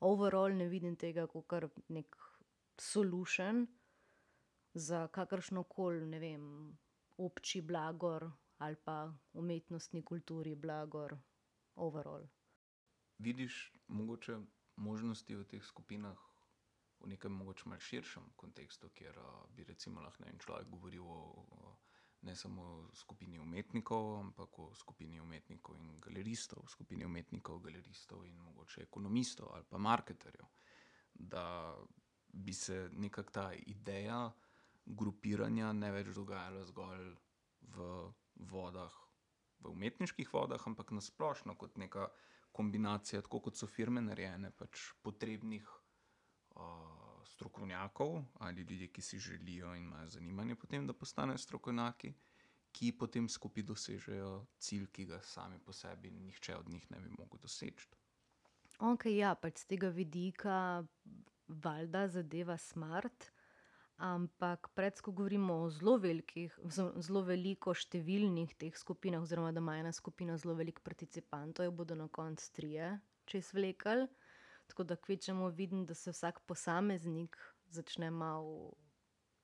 overall 0.00 0.54
ne 0.54 0.68
vidim 0.68 0.96
tega 0.96 1.26
kakor 1.26 1.70
neki 1.88 2.29
solution 2.80 3.66
za 4.74 5.06
kakršnokoli, 5.08 6.06
ne 6.06 6.18
vem, 6.18 6.44
obči 7.18 7.60
blagor 7.60 8.30
ali 8.60 8.76
pa 8.84 9.12
umetnostni 9.32 10.02
kulturi 10.04 10.54
blagor 10.54 11.16
overall. 11.76 12.26
Vidiš 13.18 13.72
mogoče 13.88 14.36
možnosti 14.76 15.36
v 15.36 15.44
teh 15.44 15.64
skupinah 15.64 16.30
v 17.00 17.06
nekem 17.08 17.32
mogoče 17.32 17.68
malo 17.68 17.80
širšem 17.80 18.32
kontekstu, 18.36 18.88
kjer, 18.94 19.18
bi 19.56 19.64
recimo 19.64 20.00
lahko, 20.00 20.24
vem, 20.24 20.38
človek 20.38 20.68
govoril 20.68 21.04
o, 21.04 21.76
ne 22.22 22.34
samo 22.36 22.88
skupini 22.94 23.38
umetnikov, 23.38 24.18
ampak 24.20 24.58
o 24.58 24.74
skupini 24.74 25.20
umetnikov 25.20 25.78
in 25.80 25.94
galeristov, 26.00 26.66
skupini 26.68 27.04
umetnikov, 27.04 27.62
galeristov 27.64 28.26
in 28.28 28.36
mogoče 28.36 28.82
ekonomistov 28.82 29.54
ali 29.54 29.64
pa 29.64 29.78
marketerjev. 29.78 30.46
Da 31.14 31.44
bi 32.32 32.52
se 32.52 32.88
nekako 32.92 33.30
ta 33.30 33.52
ideja 33.54 34.30
grupiranja 34.86 35.72
ne 35.72 35.90
več 35.92 36.10
dogajala 36.14 36.64
zgolj 36.64 37.12
v 37.76 37.90
vodah, 38.50 38.94
v 39.60 39.70
umetniških 39.70 40.32
vodah, 40.32 40.62
ampak 40.66 40.90
na 40.96 41.02
splošno 41.04 41.54
kot 41.54 41.76
neka 41.78 42.08
kombinacija, 42.52 43.22
tako 43.22 43.40
kot 43.46 43.56
so 43.56 43.68
firme 43.70 44.02
narejene, 44.02 44.50
pač 44.50 44.90
potrebnih, 45.04 45.68
strokovnjakov 47.24 48.24
ali 48.38 48.62
ljudi, 48.62 48.88
ki 48.92 49.02
si 49.02 49.18
želijo 49.18 49.74
in 49.74 49.82
imajo 49.82 50.08
zanimanje 50.08 50.54
po 50.54 50.66
tem, 50.66 50.86
da 50.86 50.92
postanejo 50.92 51.38
strokovnjaki, 51.38 52.12
ki 52.72 52.92
potem 52.98 53.28
skupaj 53.28 53.62
dosežejo 53.62 54.46
cilj, 54.58 54.86
ki 54.92 55.04
ga 55.04 55.22
sami 55.22 55.58
po 55.58 55.72
sebi 55.72 56.10
nihče 56.10 56.56
od 56.56 56.68
njih 56.68 56.90
ne 56.90 57.00
bi 57.00 57.08
mogel 57.08 57.38
doseči. 57.42 57.88
Okej, 58.80 59.16
ja, 59.16 59.34
pač 59.34 59.58
s 59.60 59.66
tega 59.68 59.88
vidika 59.88 60.84
valjda 61.50 62.06
zadeva 62.08 62.56
smart, 62.58 63.30
Ampak 64.00 64.70
pred, 64.72 64.96
ko 65.04 65.12
govorimo 65.12 65.58
o 65.60 65.68
zelo 65.68 65.98
velikih, 66.00 66.54
zelo 66.72 67.20
veliko 67.20 67.74
številnih 67.76 68.54
teh 68.56 68.72
skupinah, 68.72 69.20
oziroma 69.20 69.50
da 69.52 69.60
ima 69.60 69.74
ena 69.76 69.92
skupina 69.92 70.38
zelo 70.40 70.54
veliko 70.56 70.80
participantov, 70.80 71.66
jo 71.66 71.74
bodo 71.82 71.98
na 71.98 72.06
koncu 72.08 72.46
trije 72.56 72.94
čez 73.28 73.50
vlekel. 73.52 74.06
Tako 74.72 74.86
da 74.88 74.96
kvečemo 74.96 75.50
vidim, 75.52 75.84
da 75.84 75.94
se 75.94 76.14
vsak 76.14 76.40
posameznik 76.48 77.36
začne 77.68 78.08
malo 78.10 78.72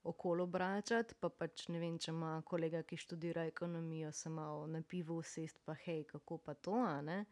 okolo 0.08 0.48
obračati, 0.48 1.18
pa 1.20 1.28
pač 1.28 1.66
ne 1.68 1.82
vem, 1.82 2.00
če 2.00 2.14
ima 2.14 2.38
kolega, 2.48 2.80
ki 2.80 2.96
študira 2.96 3.44
ekonomijo, 3.50 4.14
se 4.16 4.32
malo 4.32 4.64
na 4.72 4.80
pivo 4.80 5.20
usest, 5.20 5.60
pa 5.68 5.76
hej, 5.84 6.06
kako 6.14 6.40
pa 6.40 6.54
to, 6.56 6.78
a 6.80 7.02
ne? 7.04 7.26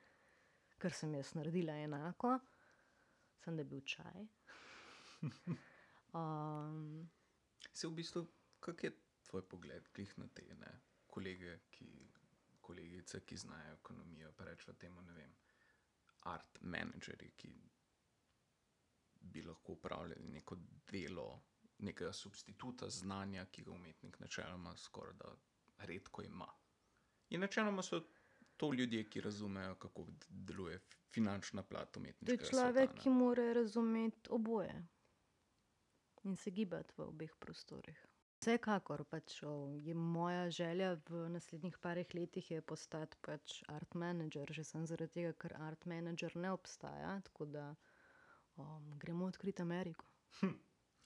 Ker 0.76 0.92
sem 0.92 1.16
jaz 1.16 1.32
naredila 1.38 1.80
enako, 1.87 2.37
sem 3.40 3.56
da 3.56 3.64
je 3.64 3.72
bil 3.72 3.80
čaj. 3.94 4.26
Um, 6.14 7.10
Se 7.72 7.88
v 7.88 7.90
bistvu, 7.90 8.26
kak 8.60 8.84
je 8.84 8.92
tvoj 9.26 9.42
pogled 9.48 9.88
glih 9.94 10.18
na 10.18 10.28
te 10.28 10.44
ne? 10.54 10.80
kolege, 11.06 11.58
ki, 11.70 11.87
kolegice, 12.60 13.20
ki 13.26 13.37
znajo 13.37 13.74
ekonomijo, 13.74 14.32
pa 14.37 14.44
rečemo 14.44 14.74
temu, 14.78 15.02
ne 15.02 15.12
vem, 15.12 15.34
art 16.30 16.58
menedžerji, 16.60 17.30
ki 17.37 17.52
bi 19.20 19.42
lahko 19.42 19.72
upravljali 19.72 20.28
neko 20.28 20.56
delo, 20.90 21.28
nekega 21.78 22.12
substituta 22.12 22.88
znanja, 22.90 23.46
ki 23.46 23.62
ga 23.62 23.72
umetnik 23.72 24.18
načeloma 24.20 24.76
skoraj 24.76 25.14
da 25.22 25.30
redko 25.87 26.22
ima. 26.22 26.48
In 27.30 27.40
načeloma 27.40 27.82
so 27.82 28.00
to 28.56 28.72
ljudje, 28.72 29.08
ki 29.10 29.20
razumejo, 29.20 29.74
kako 29.74 30.06
deluje 30.28 30.80
finančna 31.14 31.62
plat 31.62 31.92
to 31.92 32.00
je 32.00 32.38
človek, 32.38 32.50
sveta, 32.50 33.02
ki 33.02 33.10
mora 33.10 33.52
razumeti 33.52 34.28
oboje 34.30 34.82
in 36.24 36.37
se 36.37 36.50
gibati 36.50 36.94
v 36.96 37.08
obeh 37.08 37.32
prostorih. 37.40 37.98
Vsekakor 38.40 39.04
pač 39.08 39.38
je 39.80 39.94
moja 39.94 40.50
želja 40.50 40.90
v 41.08 41.28
naslednjih 41.32 41.78
parih 41.78 42.14
letih 42.14 42.50
je 42.50 42.60
postati 42.60 43.16
pač 43.24 43.62
art 43.72 43.94
manager, 43.94 44.52
že 44.52 44.64
sem 44.64 44.87
zaradi 44.87 45.12
tega, 45.12 45.32
ker 45.32 45.54
art 45.64 45.87
manager 45.87 46.37
ne 46.37 46.50
obstaja, 46.52 47.14
tako 47.24 47.46
da 47.46 47.74
um, 48.56 48.98
gremo 48.98 49.26
odkriti 49.26 49.62
Ameriko. 49.62 50.04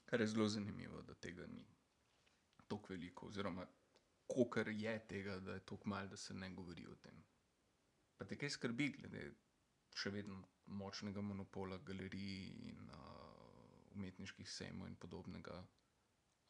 Kar 0.09 0.21
je 0.21 0.27
zelo 0.27 0.47
zanimivo, 0.47 1.01
da 1.01 1.13
tega 1.13 1.47
ni 1.47 1.63
tako 2.67 2.93
veliko, 2.93 3.27
oziroma 3.27 3.65
kolikor 4.27 4.67
je 4.69 4.99
tega, 5.07 5.39
da 5.39 5.53
je 5.53 5.65
tako 5.65 5.89
malo, 5.89 6.07
da 6.07 6.17
se 6.17 6.33
ne 6.33 6.49
govori 6.49 6.87
o 6.87 6.95
tem. 6.95 7.23
Pa 8.17 8.25
te 8.25 8.37
kaj 8.37 8.49
skrbi, 8.57 8.89
glede 8.97 9.29
še 9.95 10.11
vedno 10.13 10.43
močnega 10.65 11.21
monopola 11.21 11.79
galerij 11.87 12.51
in 12.69 12.89
uh, 12.89 13.18
umetniških 13.99 14.49
sejmov 14.49 14.87
in 14.87 14.95
podobnega. 14.95 15.59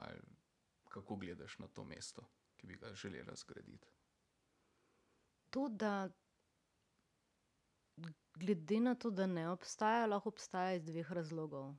Ali 0.06 0.22
kako 0.90 1.20
gledaš 1.20 1.58
na 1.60 1.68
to 1.68 1.84
mesto, 1.84 2.24
ki 2.58 2.68
bi 2.68 2.78
ga 2.80 2.94
želela 2.94 3.36
zgraditi? 3.36 3.92
To, 5.50 5.68
da 5.70 6.10
glede 8.40 8.80
na 8.80 8.96
to, 8.96 9.12
da 9.12 9.28
ne 9.28 9.50
obstaja, 9.50 10.06
lahko 10.06 10.30
obstaja 10.30 10.78
iz 10.78 10.86
dveh 10.86 11.12
razlogov. 11.12 11.74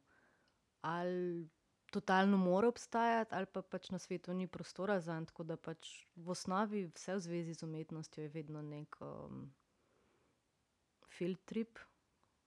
Ali 0.80 1.48
totalno 1.90 2.36
mora 2.36 2.68
obstajati, 2.68 3.34
ali 3.34 3.46
pa 3.46 3.62
pač 3.62 3.90
na 3.90 3.98
svetu 3.98 4.34
ni 4.34 4.46
prostora 4.46 5.00
za 5.00 5.18
tako 5.26 5.44
da 5.44 5.56
pač 5.56 6.06
v 6.16 6.30
osnovi 6.30 6.84
vse 6.94 7.14
v 7.14 7.20
zvezi 7.20 7.54
z 7.54 7.62
umetnostjo 7.62 8.22
je 8.22 8.28
vedno 8.28 8.62
nek 8.62 8.96
um, 9.00 9.48
field 11.10 11.42
trip 11.44 11.78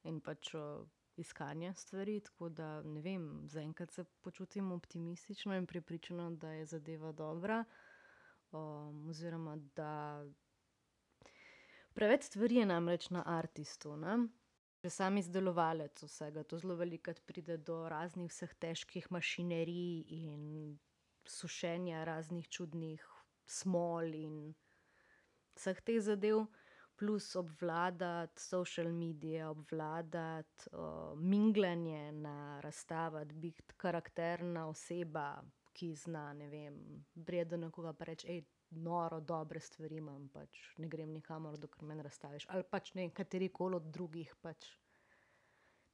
in 0.03 0.21
pač 0.21 0.53
uh, 0.55 0.88
iskanje 1.17 1.73
stvari. 1.73 2.19
Tako 2.19 2.49
da 2.49 2.82
ne 2.84 3.02
vem, 3.02 3.47
zaenkrat 3.49 3.91
se 3.91 4.04
počutim 4.04 4.71
optimistično 4.71 5.56
in 5.56 5.65
prepričano, 5.65 6.32
da 6.32 6.52
je 6.52 6.65
zadeva 6.65 7.12
dobra. 7.12 7.63
Um, 8.52 9.10
oziroma, 9.10 9.58
da 9.76 10.23
Preveč 11.93 12.23
stvari 12.23 12.56
je 12.56 12.65
namreč 12.65 13.10
na 13.10 13.21
artistu. 13.26 13.93
Ne? 13.97 14.28
Že 14.84 14.89
sam 14.89 15.17
izdelovalec 15.17 16.02
vsega, 16.04 16.43
to 16.43 16.58
zelo 16.58 16.76
velikokrat 16.76 17.21
pride 17.26 17.58
do 17.58 17.84
raznih 17.89 18.32
vseh 18.32 18.56
težkih 18.60 19.12
mašinerij 19.13 20.02
in 20.10 20.80
sušenja 21.30 22.04
raznih 22.04 22.49
čudnih 22.49 23.06
smol 23.45 24.10
in 24.17 24.36
vseh 25.56 25.80
teh 25.86 26.02
zadev, 26.02 26.47
plus 26.97 27.36
obvladati 27.36 28.41
social 28.41 28.91
medije, 28.91 29.47
obvladati 29.47 30.69
uh, 30.71 31.19
minglanje 31.19 32.12
na 32.12 32.60
razstavah, 32.62 33.25
biti 33.27 33.63
karakterna 33.77 34.67
oseba, 34.67 35.43
ki 35.73 35.95
zna, 35.95 36.34
ne 36.34 36.47
vem, 36.47 37.06
brede 37.13 37.49
do 37.49 37.58
nekoga 37.65 37.93
pa 37.93 38.06
reči, 38.06 38.43
noro, 38.69 39.19
dobre 39.19 39.60
stvari 39.60 39.97
imam, 39.97 40.27
pač 40.34 40.60
ne 40.77 40.88
grem 40.88 41.12
nikamor, 41.13 41.58
dokler 41.58 41.88
me 41.88 41.95
ne 41.95 42.06
razstaviš. 42.06 42.45
Ali 42.49 42.65
pač 42.69 42.93
ne 42.93 43.03
vem, 43.03 43.12
kateri 43.12 43.49
koli 43.49 43.77
od 43.77 43.89
drugih, 43.93 44.36
pač 44.41 44.69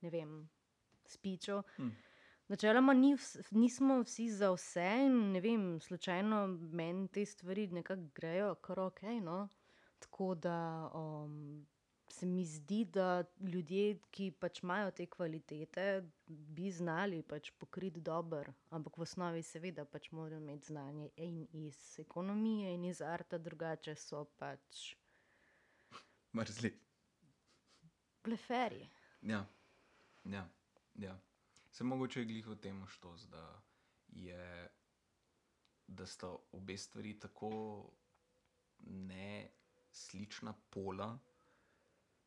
ne 0.01 0.11
vem, 0.13 0.37
spičev. 1.07 1.63
Hm. 1.77 1.89
Načeloma 2.49 2.93
ni, 2.97 3.13
nismo 3.51 3.99
vsi 4.01 4.29
za 4.33 4.49
vse 4.55 4.87
in 5.05 5.17
ne 5.35 5.41
vem, 5.41 5.65
slučajno 5.79 6.47
meni 6.71 7.07
te 7.07 7.25
stvari 7.25 7.67
nekako 7.67 8.09
grejo, 8.15 8.55
kar 8.55 8.79
ok. 8.79 9.03
No? 9.21 9.43
Tako 9.99 10.35
da 10.35 10.91
um, 10.93 11.67
se 12.11 12.25
mi 12.25 12.45
zdi, 12.45 12.85
da 12.85 13.23
ljudje, 13.39 13.99
ki 14.11 14.31
pač 14.31 14.63
imajo 14.63 14.91
te 14.91 15.05
kvalitete, 15.05 16.03
bi 16.27 16.71
znali 16.71 17.21
pač 17.23 17.51
pokriti 17.51 18.01
dobro, 18.01 18.53
ampak 18.69 18.97
v 18.97 19.05
osnovi, 19.05 19.43
seveda, 19.43 19.85
pač 19.85 20.11
morajo 20.11 20.41
imeti 20.41 20.71
znanje 20.71 21.09
in 21.15 21.47
iz 21.53 21.99
ekonomije, 21.99 22.73
in 22.73 22.85
iz 22.85 23.01
arta, 23.01 23.37
drugače 23.37 23.95
so 23.95 24.25
pač 24.39 24.95
Mrzli. 26.33 26.73
bleferi. 28.23 28.89
Ja, 29.21 29.45
ja, 30.23 30.49
ja. 30.95 31.19
Se 31.71 31.83
mogoče 31.83 32.19
je 32.19 32.25
glih 32.25 32.47
v 32.47 32.55
tem 32.55 32.87
štos, 32.87 33.27
da 33.29 33.61
je, 34.07 34.69
da 35.87 36.05
sta 36.05 36.35
obe 36.51 36.77
stvari 36.77 37.19
tako 37.19 37.51
neslična 39.89 40.53
pola, 40.69 41.19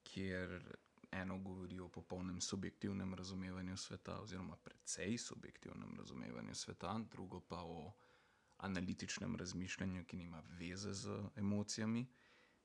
kjer 0.02 0.76
eno 1.10 1.38
govori 1.38 1.78
o 1.80 1.88
popolnem 1.88 2.40
subjektivnem 2.40 3.14
razumevanju 3.14 3.76
sveta, 3.76 4.20
oziroma 4.20 4.56
precej 4.56 5.18
subjektivnem 5.18 5.96
razumevanju 5.98 6.54
sveta, 6.54 7.00
drugo 7.10 7.40
pa 7.40 7.62
o 7.62 7.92
analitičnem 8.56 9.36
razmišljanju, 9.36 10.04
ki 10.04 10.16
nima 10.16 10.42
veze 10.58 10.92
z 10.92 11.18
emocijami, 11.36 12.06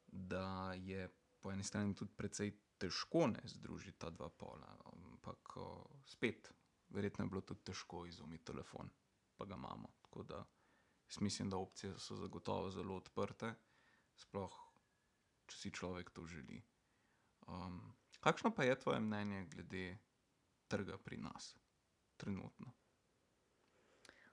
da 0.08 0.74
je 0.74 1.10
po 1.40 1.52
eni 1.52 1.64
strani 1.64 1.96
tudi 1.96 2.14
precej 2.16 2.54
težko 2.78 3.28
ne 3.28 3.42
združiti 3.44 4.00
ta 4.00 4.10
dva 4.10 4.30
pola. 4.30 4.78
Ampak 4.94 5.58
o, 5.58 5.90
spet, 6.06 6.52
verjetno 6.90 7.26
je 7.26 7.30
bilo 7.30 7.42
tudi 7.42 7.64
težko 7.64 8.06
izumiti 8.06 8.46
telefon, 8.46 8.90
pa 9.38 9.46
ga 9.46 9.56
imamo. 9.56 9.90
Tako 10.02 10.24
da 10.24 10.46
jaz 11.10 11.22
mislim, 11.22 11.50
da 11.50 11.58
opcije 11.58 12.00
so 12.00 12.16
zagotovo 12.16 12.70
zelo 12.72 12.96
odprte, 12.96 13.54
sploh 14.16 14.67
če 15.48 15.58
si 15.58 15.72
človek 15.72 16.12
to 16.12 16.26
želi. 16.28 16.62
Um, 17.48 17.80
kakšno 18.20 18.52
pa 18.56 18.68
je 18.68 18.80
tvoje 18.80 19.00
mnenje 19.00 19.46
glede 19.54 19.86
trga 20.68 20.98
pri 20.98 21.18
nas, 21.18 21.56
trenutno? 22.18 22.74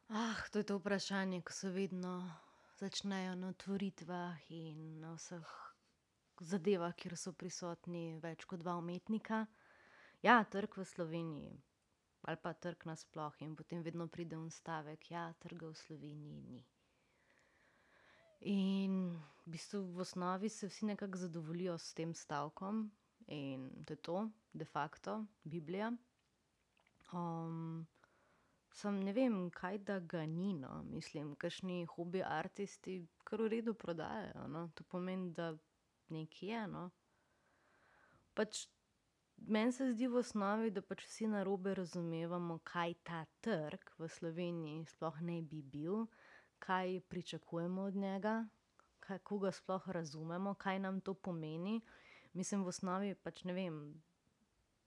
Ah, 0.09 0.37
to 0.53 0.59
je 0.59 0.65
to 0.65 0.79
vprašanje, 0.79 1.43
ko 1.43 1.53
se 1.53 1.71
vedno 1.71 2.15
začnejo 2.81 3.35
na 3.35 3.49
otvoritvah 3.49 4.51
in 4.51 5.01
na 5.01 5.15
vseh 5.15 5.53
zadevah, 6.41 6.95
kjer 6.95 7.17
so 7.17 7.33
prisotni 7.33 8.19
več 8.23 8.45
kot 8.45 8.61
dva 8.61 8.77
umetnika. 8.83 9.47
Ja, 10.27 10.43
trg 10.45 10.79
v 10.81 10.85
Sloveniji, 10.89 11.57
ali 12.27 12.41
pa 12.43 12.53
trg 12.53 12.87
nasploh, 12.91 13.41
in 13.47 13.55
potem 13.57 13.83
vedno 13.87 14.09
pride 14.09 14.37
un 14.37 14.51
stavek, 14.51 15.11
ja, 15.11 15.29
trga 15.39 15.71
v 15.71 15.79
Sloveniji 15.79 16.43
ni. 16.43 16.63
In 18.45 19.17
v 19.45 19.53
bistvu 19.57 19.81
v 19.95 20.05
osnovi 20.05 20.49
se 20.49 20.69
vsi 20.69 20.87
nekako 20.87 21.19
zadovoljijo 21.19 21.79
s 21.79 21.95
tem 21.95 22.15
stavkom, 22.15 22.91
in 23.27 23.71
to 23.85 23.93
je 23.93 23.97
to, 23.97 24.31
de 24.53 24.65
facto, 24.65 25.25
Biblija. 25.45 25.93
Um, 27.13 27.87
Sam 28.75 28.99
ne 29.01 29.13
vem, 29.13 29.51
kaj 29.55 29.79
da 29.79 30.01
ga 30.01 30.27
ni. 30.27 30.53
No. 30.55 30.83
Mislim, 30.83 31.35
kakšni 31.39 31.85
hobi 31.95 32.23
artisti 32.27 32.97
kar 33.25 33.43
v 33.43 33.49
redu 33.53 33.75
prodajajo. 33.75 34.49
No. 34.51 34.69
To 34.75 34.85
pomeni, 34.85 35.31
da 35.33 35.53
nekje 36.11 36.49
je. 36.49 36.67
No. 36.69 36.89
Pač 38.35 38.67
meni 39.37 39.73
se 39.73 39.93
zdi 39.93 40.09
v 40.11 40.19
osnovi, 40.25 40.73
da 40.75 40.83
pač 40.83 41.07
vsi 41.07 41.31
na 41.31 41.45
robe 41.47 41.75
razumevamo, 41.75 42.59
kaj 42.67 42.97
ta 43.07 43.25
trg 43.47 43.95
v 43.99 44.11
Sloveniji 44.11 44.87
sploh 44.91 45.23
ne 45.23 45.39
bi 45.43 45.63
bil, 45.63 46.09
kaj 46.65 47.01
pričakujemo 47.09 47.83
od 47.83 47.97
njega, 47.97 48.47
kako 49.01 49.39
ga 49.39 49.53
sploh 49.53 49.89
razumemo, 49.89 50.55
kaj 50.55 50.79
nam 50.79 51.01
to 51.01 51.15
pomeni. 51.15 51.81
Mislim, 52.33 52.65
v 52.65 52.73
osnovi 52.73 53.15
pač 53.15 53.45
ne 53.45 53.53
vem. 53.53 53.79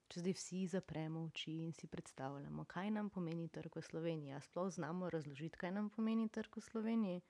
če 0.07 0.21
zdaj 0.23 0.33
vsi 0.37 0.57
zapremo 0.71 1.25
oči 1.27 1.53
in 1.65 1.73
si 1.75 1.87
predstavljamo, 1.91 2.63
kaj 2.71 2.91
nam 2.95 3.09
pomeni 3.11 3.49
trg 3.51 3.75
v 3.75 3.81
Sloveniji, 3.83 4.37
a 4.37 4.39
sploh 4.41 4.69
znamo 4.71 5.09
razložiti, 5.11 5.59
kaj 5.59 5.73
nam 5.75 5.89
pomeni 5.91 6.29
trg 6.31 6.55
v 6.55 6.63
Sloveniji. 6.63 7.23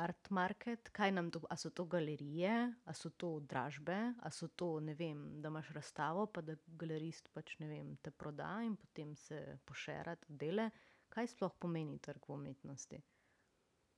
Art 0.00 0.30
market, 0.30 0.88
kaj 0.96 1.12
nam 1.12 1.28
to, 1.30 1.42
a 1.52 1.56
so 1.60 1.70
to 1.70 1.84
galerije, 1.84 2.54
a 2.84 2.94
so 2.96 3.10
to 3.10 3.34
dražbe, 3.40 3.98
a 4.16 4.32
so 4.32 4.48
to, 4.48 4.80
ne 4.80 4.96
vem, 4.96 5.42
da 5.42 5.52
imaš 5.52 5.70
razstavo, 5.76 6.24
pa 6.26 6.40
da 6.40 6.56
galerist 6.66 7.28
pač 7.36 7.58
ne 7.60 7.68
vem, 7.68 7.94
te 8.02 8.10
proda 8.10 8.56
in 8.64 8.74
potem 8.80 9.14
se 9.16 9.58
pošera 9.68 10.16
dele. 10.28 10.70
Kaj 11.16 11.30
sploh 11.32 11.54
pomeni 11.56 11.96
trg 11.96 12.26
v 12.28 12.34
umetnosti? 12.34 12.98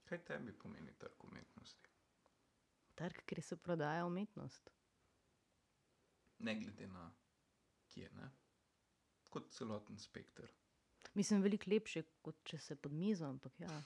Kaj 0.06 0.20
tebi 0.24 0.52
pomeni 0.54 0.92
trg 1.02 1.24
umetnosti? 1.26 1.90
Trg, 2.94 3.24
kjer 3.26 3.40
se 3.42 3.56
prodaja 3.56 4.04
umetnost. 4.06 4.70
Ne 6.38 6.54
glede 6.60 6.86
na 6.86 7.08
kje, 7.90 8.10
ne? 8.14 8.28
Kot 9.28 9.50
celoten 9.50 9.98
spekter. 9.98 10.52
Mislim, 11.18 11.42
veliko 11.42 11.70
lepše, 11.72 12.04
kot 12.22 12.38
če 12.46 12.58
se 12.58 12.76
pod 12.76 12.94
mizo, 12.94 13.26
ampak 13.26 13.60
ja. 13.66 13.82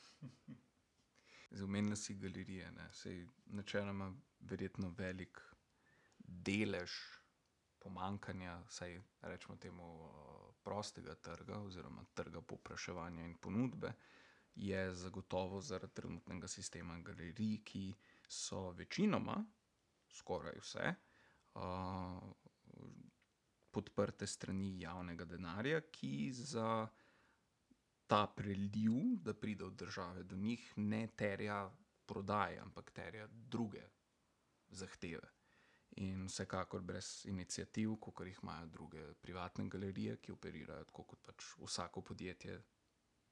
Omenila 1.65 1.97
si 1.97 2.19
galerije, 2.21 2.69
ne, 2.77 2.91
saj 2.93 3.25
načeloma 3.57 4.11
verjetno 4.53 4.93
velik 4.99 5.41
delež 6.19 7.01
pomanjkanja, 7.83 8.57
vsaj 8.69 9.01
recimo 9.21 9.57
temu 9.57 9.89
prostega 10.63 11.15
trga 11.15 11.59
oziroma 11.59 12.05
trga 12.15 12.41
povpraševanja 12.41 13.25
in 13.25 13.35
ponudbe, 13.35 13.93
je 14.55 14.95
zagotovo 14.95 15.61
zaradi 15.61 15.95
trenutnega 15.95 16.49
sistema 16.49 16.99
galerij, 16.99 17.59
ki 17.65 17.85
so 18.29 18.71
večinoma, 18.77 19.39
skoraj 20.13 20.61
vse, 20.61 20.95
podprte 23.73 24.27
s 24.27 24.37
strani 24.37 24.75
javnega 24.81 25.25
denarja, 25.25 25.81
ki 25.91 26.33
za 26.33 26.87
ta 28.07 28.27
preliv, 28.37 29.17
da 29.25 29.35
pride 29.35 29.65
od 29.65 29.77
države 29.77 30.23
do 30.23 30.37
njih, 30.37 30.73
ne 30.77 31.07
terja 31.17 31.71
prodaje, 32.07 32.59
ampak 32.61 32.91
terja 32.91 33.27
druge 33.31 33.83
zahteve. 34.69 35.42
In 35.97 36.25
vsekakor 36.27 36.81
brez 36.83 37.25
iniciativ, 37.29 37.97
kakor 38.01 38.27
jih 38.27 38.39
imajo 38.43 38.67
druge 38.67 39.03
privatne 39.15 39.69
galerije, 39.69 40.17
ki 40.17 40.33
operirajo 40.33 40.85
tako 40.85 41.05
kot 41.05 41.21
pač 41.27 41.45
vsako 41.59 42.01
podjetje, 42.03 42.63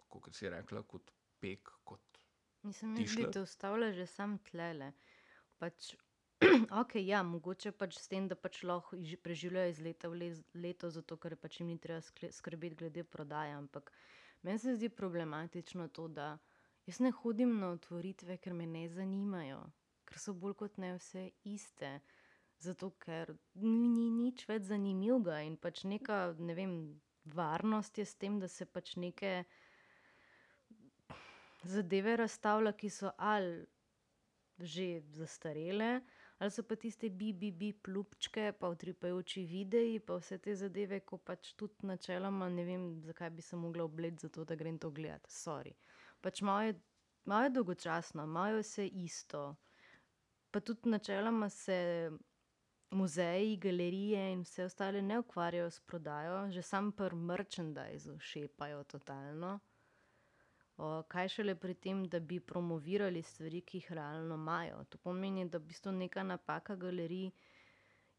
kot 0.09 0.35
si 0.35 0.49
rekla, 0.51 0.83
kot 0.83 1.11
Pek, 1.41 1.71
kot 1.85 2.19
Mislim, 2.63 2.95
bi 2.95 3.01
Tišler. 3.03 3.33
te 3.33 3.41
ustavila 3.41 3.93
že 3.93 4.07
samo 4.07 4.39
tlele. 4.51 4.93
Pač 5.59 5.95
okej, 6.83 7.07
ja, 7.07 7.23
mogoče 7.23 7.73
pač 7.73 7.97
s 7.99 8.09
tem, 8.09 8.29
da 8.29 8.37
pač 8.37 8.63
lahko 8.63 8.97
ži- 8.97 9.17
preživljajo 9.17 9.71
iz 9.71 9.81
leta 9.81 10.09
v 10.09 10.29
leto, 10.55 10.91
zato 10.91 11.17
ker 11.17 11.37
pač 11.37 11.61
jim 11.61 11.69
ni 11.69 11.79
treba 11.79 12.01
skrbeti 12.33 12.77
glede 12.77 13.05
prodaje, 13.05 13.55
ampak 13.57 13.93
meni 14.43 14.59
se 14.59 14.75
zdi 14.77 14.89
problematično 14.89 15.89
to, 15.89 16.09
da 16.09 16.39
jaz 16.87 17.01
ne 17.01 17.11
hodim 17.11 17.57
na 17.61 17.73
otvoritve, 17.77 18.37
ker 18.39 18.53
me 18.55 18.67
ne 18.67 18.89
zanimajo, 18.89 19.63
ker 20.05 20.19
so 20.19 20.35
bolj 20.35 20.55
kot 20.65 20.77
ne 20.79 20.95
vse 20.99 21.31
iste. 21.45 22.01
Zato 22.61 22.91
ker 23.01 23.31
ni, 23.55 23.89
ni 23.89 24.11
nič 24.13 24.45
več 24.49 24.67
zanimivega 24.69 25.39
in 25.49 25.57
pač 25.57 25.85
neka, 25.89 26.35
ne 26.39 26.55
vem, 26.59 26.75
varnost 27.25 27.99
je 27.99 28.05
s 28.05 28.15
tem, 28.21 28.37
da 28.41 28.49
se 28.49 28.67
pač 28.67 28.97
neke 29.01 29.45
zadeve 31.65 32.17
razstavlja, 32.21 32.73
ki 32.73 32.91
so 32.91 33.13
ali 33.17 33.67
že 34.61 35.01
zastarele, 35.17 36.03
ali 36.39 36.51
so 36.53 36.63
pa 36.63 36.77
tiste 36.77 37.09
bi-bi-bi 37.09 37.73
plupčke, 37.73 38.51
pa 38.53 38.69
utripajoči 38.69 39.45
videi, 39.49 39.97
pa 40.01 40.19
vse 40.21 40.37
te 40.39 40.53
zadeve, 40.55 41.01
ko 41.01 41.17
pač 41.17 41.55
tudi 41.57 41.89
načeloma 41.89 42.49
ne 42.53 42.65
vem, 42.65 42.85
zakaj 43.05 43.31
bi 43.31 43.43
se 43.43 43.57
mogla 43.57 43.85
obleči 43.85 44.27
za 44.27 44.29
to, 44.29 44.45
da 44.45 44.55
grem 44.55 44.77
to 44.79 44.91
gledat, 44.91 45.25
sorry. 45.33 45.73
Pač 46.21 46.43
malo 46.45 46.69
je, 46.69 46.77
malo 47.25 47.49
je 47.49 47.55
dolgočasno, 47.57 48.27
malo 48.27 48.61
je 48.61 48.63
vse 48.63 48.87
isto. 48.87 49.45
Pa 50.51 50.61
tudi 50.61 50.93
načeloma 50.93 51.49
se 51.49 52.11
muzeji, 52.91 53.57
galerije 53.57 54.33
in 54.33 54.43
vse 54.43 54.65
ostale 54.65 55.03
ne 55.03 55.19
ukvarjajo 55.19 55.71
s 55.71 55.81
prodajo, 55.81 56.51
že 56.51 56.63
sam 56.63 56.93
pri 56.93 57.17
merchandiseu 57.17 58.19
šepajo 58.19 58.85
totalno. 58.85 59.59
O, 60.77 61.03
kaj 61.09 61.29
šele 61.29 61.55
pri 61.55 61.75
tem, 61.75 62.05
da 62.09 62.21
bi 62.21 62.41
promovirali 62.41 63.23
stvari, 63.23 63.61
ki 63.61 63.79
jih 63.79 63.93
realno 63.93 64.35
imajo. 64.35 64.85
To 64.85 64.99
pomeni, 64.99 65.45
da 65.49 65.59
v 65.59 65.69
bistvu 65.69 65.93
neka 65.93 66.23
napaka 66.23 66.77
galerij 66.77 67.31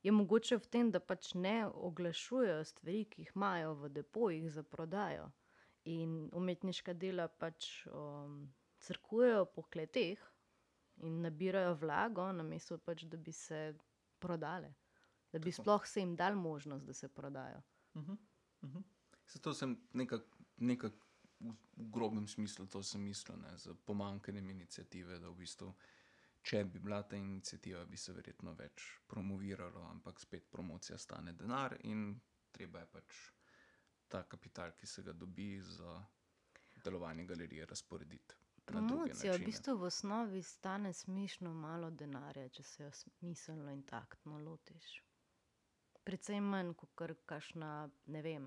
je 0.04 0.12
mogoče 0.12 0.58
v 0.58 0.68
tem, 0.68 0.92
da 0.92 1.00
pač 1.00 1.34
ne 1.34 1.66
oglašujejo 1.68 2.64
stvari, 2.64 3.06
ki 3.06 3.26
jih 3.26 3.32
imajo 3.36 3.74
v 3.74 3.90
depojih 3.90 4.50
za 4.52 4.64
prodajo. 4.64 5.32
In 5.84 6.30
umetniška 6.38 6.94
dela 6.94 7.28
pač 7.28 7.88
um, 7.90 8.54
crkujejo 8.80 9.46
po 9.46 9.64
kleteh 9.64 10.22
in 11.02 11.22
nabirajo 11.26 11.74
vlago, 11.82 12.32
namesto 12.32 12.78
pač, 12.78 13.04
da 13.10 13.18
bi 13.18 13.34
se 13.34 13.74
prodale. 14.22 14.74
Da 15.32 15.40
bi 15.40 15.52
Tako. 15.52 15.64
sploh 15.64 15.88
se 15.88 16.04
jim 16.04 16.16
dal 16.16 16.36
možnost, 16.36 16.86
da 16.86 16.94
se 16.94 17.10
prodajo. 17.10 17.62
Zato 19.28 19.54
sem 19.54 19.78
nekako 19.94 20.42
nekak 20.62 20.94
v, 21.40 21.54
v 21.78 21.90
grobem 21.90 22.28
smislu 22.28 22.68
to 22.68 22.84
sem 22.84 23.02
mislil, 23.02 23.38
ne, 23.42 23.58
z 23.58 23.74
pomanjkanjem 23.86 24.50
iniciative, 24.50 25.20
da 25.20 25.30
v 25.30 25.42
bistvu, 25.42 25.72
če 26.42 26.64
bi 26.70 26.82
bila 26.82 27.02
ta 27.04 27.18
iniciativa, 27.18 27.86
bi 27.86 27.98
se 27.98 28.14
verjetno 28.14 28.54
več 28.58 28.86
promoviralo, 29.10 29.86
ampak 29.90 30.20
spet 30.22 30.50
promocija 30.52 30.98
stane 30.98 31.34
denar 31.38 31.78
in 31.90 32.14
treba 32.52 32.84
je 32.84 32.92
pač 32.94 33.22
ta 34.12 34.24
kapital, 34.28 34.76
ki 34.78 34.88
se 34.88 35.04
ga 35.08 35.14
dobi 35.14 35.56
za 35.64 35.98
delovanje 36.84 37.26
galerije, 37.26 37.66
razporediti. 37.66 38.41
Promocija 38.72 39.34
v 39.36 39.46
bistvu 39.46 39.74
v 39.78 39.84
osnovi 39.84 40.42
stane 40.44 40.94
smešno 40.94 41.50
malo 41.54 41.90
denarja, 41.92 42.48
če 42.56 42.64
se 42.64 42.84
jo 42.84 42.92
smiselno 42.96 43.72
in 43.72 43.82
taktno 43.84 44.38
lotiš. 44.40 44.92
Precej 46.08 46.40
manj 46.40 46.72
kot 46.80 47.02
kakšna, 47.28 47.72
ne 48.16 48.22
vem. 48.24 48.46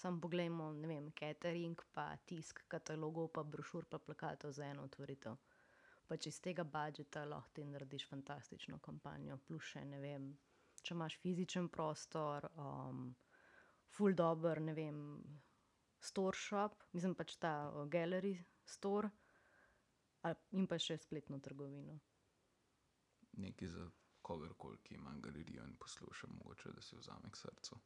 Sam 0.00 0.20
poglejmo, 0.20 0.70
ne 0.72 0.88
vem, 0.88 1.10
catering, 1.20 1.82
pa 1.92 2.06
tisk 2.26 2.62
katalogov, 2.72 3.28
pa 3.36 3.42
brošur, 3.44 3.84
pa 3.84 3.98
plakatov 3.98 4.54
za 4.56 4.64
eno 4.64 4.86
otvoritev. 4.88 5.36
Pač 6.08 6.26
iz 6.30 6.40
tega 6.40 6.64
budžeta 6.64 7.26
lahko 7.28 7.52
ti 7.54 7.64
narediš 7.68 8.06
fantastično 8.08 8.78
kampanjo, 8.78 9.36
plus 9.46 9.74
še 9.74 9.84
ne 9.84 10.00
vem, 10.00 10.30
če 10.80 10.94
imaš 10.96 11.18
fizičen 11.20 11.68
prostor, 11.68 12.48
um, 12.56 13.10
full 13.92 14.16
dober, 14.16 14.62
ne 14.64 14.74
vem, 14.74 15.04
store 16.00 16.40
shop, 16.40 16.88
mislim 16.96 17.14
pač 17.14 17.36
ta 17.36 17.52
uh, 17.68 17.84
gallery 17.84 18.38
store, 18.70 19.10
ali, 20.22 20.36
in 20.58 20.66
pa 20.70 20.78
še 20.78 20.98
spletno 21.00 21.38
trgovino. 21.40 21.98
Nekaj 23.40 23.68
za 23.68 23.86
kogarkoli, 24.22 24.78
ki 24.82 24.94
ima 24.94 25.14
galerijo 25.22 25.64
in 25.64 25.76
posluša, 25.76 26.28
mogoče 26.38 26.72
da 26.76 26.82
si 26.82 26.96
vzame 26.96 27.30
k 27.30 27.36
srcu. 27.36 27.78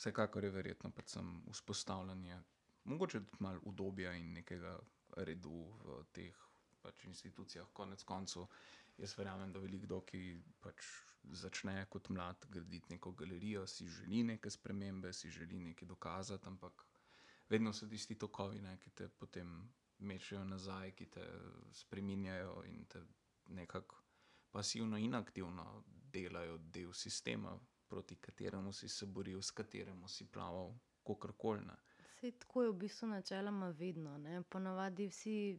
Vsekakor 0.00 0.44
je 0.44 0.50
verjetno 0.50 0.90
predvsem 0.90 1.42
vzpostavljanje, 1.52 2.40
mogoče 2.84 3.20
tudi 3.20 3.44
malo 3.44 3.60
udobja 3.64 4.14
in 4.16 4.32
nekega 4.32 4.78
redu 5.16 5.66
v 5.84 6.04
teh 6.12 6.36
pač 6.82 7.04
institucijah. 7.04 7.68
Konec 7.72 8.02
koncev, 8.08 8.46
jaz 8.98 9.16
verjamem, 9.18 9.52
da 9.52 9.60
veliko, 9.60 10.00
ki 10.08 10.40
pač 10.64 10.86
začne 11.36 11.84
kot 11.92 12.08
mlad 12.08 12.46
graditi 12.48 12.94
neko 12.94 13.12
galerijo, 13.12 13.66
si 13.66 13.88
želi 13.88 14.22
neke 14.24 14.50
spremembe, 14.50 15.12
si 15.12 15.30
želi 15.30 15.60
nekaj 15.60 15.88
dokazati, 15.88 16.48
ampak 16.48 16.86
vedno 17.50 17.72
so 17.72 17.86
tisti 17.86 18.14
tokovi, 18.18 18.60
ne, 18.60 18.76
ki 18.78 18.90
te 18.90 19.08
potem 19.08 19.50
mečejo 19.98 20.44
nazaj, 20.44 20.94
ki 20.96 21.06
te 21.06 21.24
spreminjajo 21.72 22.62
in 22.66 22.84
te 22.88 23.02
nekako 23.46 23.96
pasivno 24.50 24.98
in 24.98 25.14
aktivno 25.14 25.84
delajo 26.12 26.58
del 26.58 26.92
sistema, 26.92 27.58
proti 27.88 28.16
kateremu 28.16 28.72
si 28.72 28.88
se 28.88 29.06
boril, 29.06 29.42
s 29.42 29.50
katerim 29.50 30.08
si 30.08 30.26
plaval, 30.26 30.74
kakorkoli. 31.06 31.66
ne. 31.66 31.76
Sej 32.20 32.32
tako 32.38 32.62
je 32.62 32.70
v 32.70 32.76
bistvu 32.76 33.08
načeloma 33.08 33.70
vedno. 33.70 34.18
Ne? 34.18 34.42
Ponavadi 34.42 35.08
vsi 35.08 35.58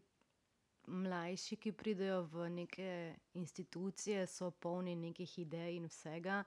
mlajši, 0.87 1.55
ki 1.55 1.71
pridejo 1.71 2.21
v 2.23 2.49
neke 2.49 3.15
institucije, 3.33 4.27
so 4.27 4.51
polni 4.51 4.95
nekih 4.95 5.39
idej 5.39 5.75
in 5.75 5.85
vsega, 5.85 6.43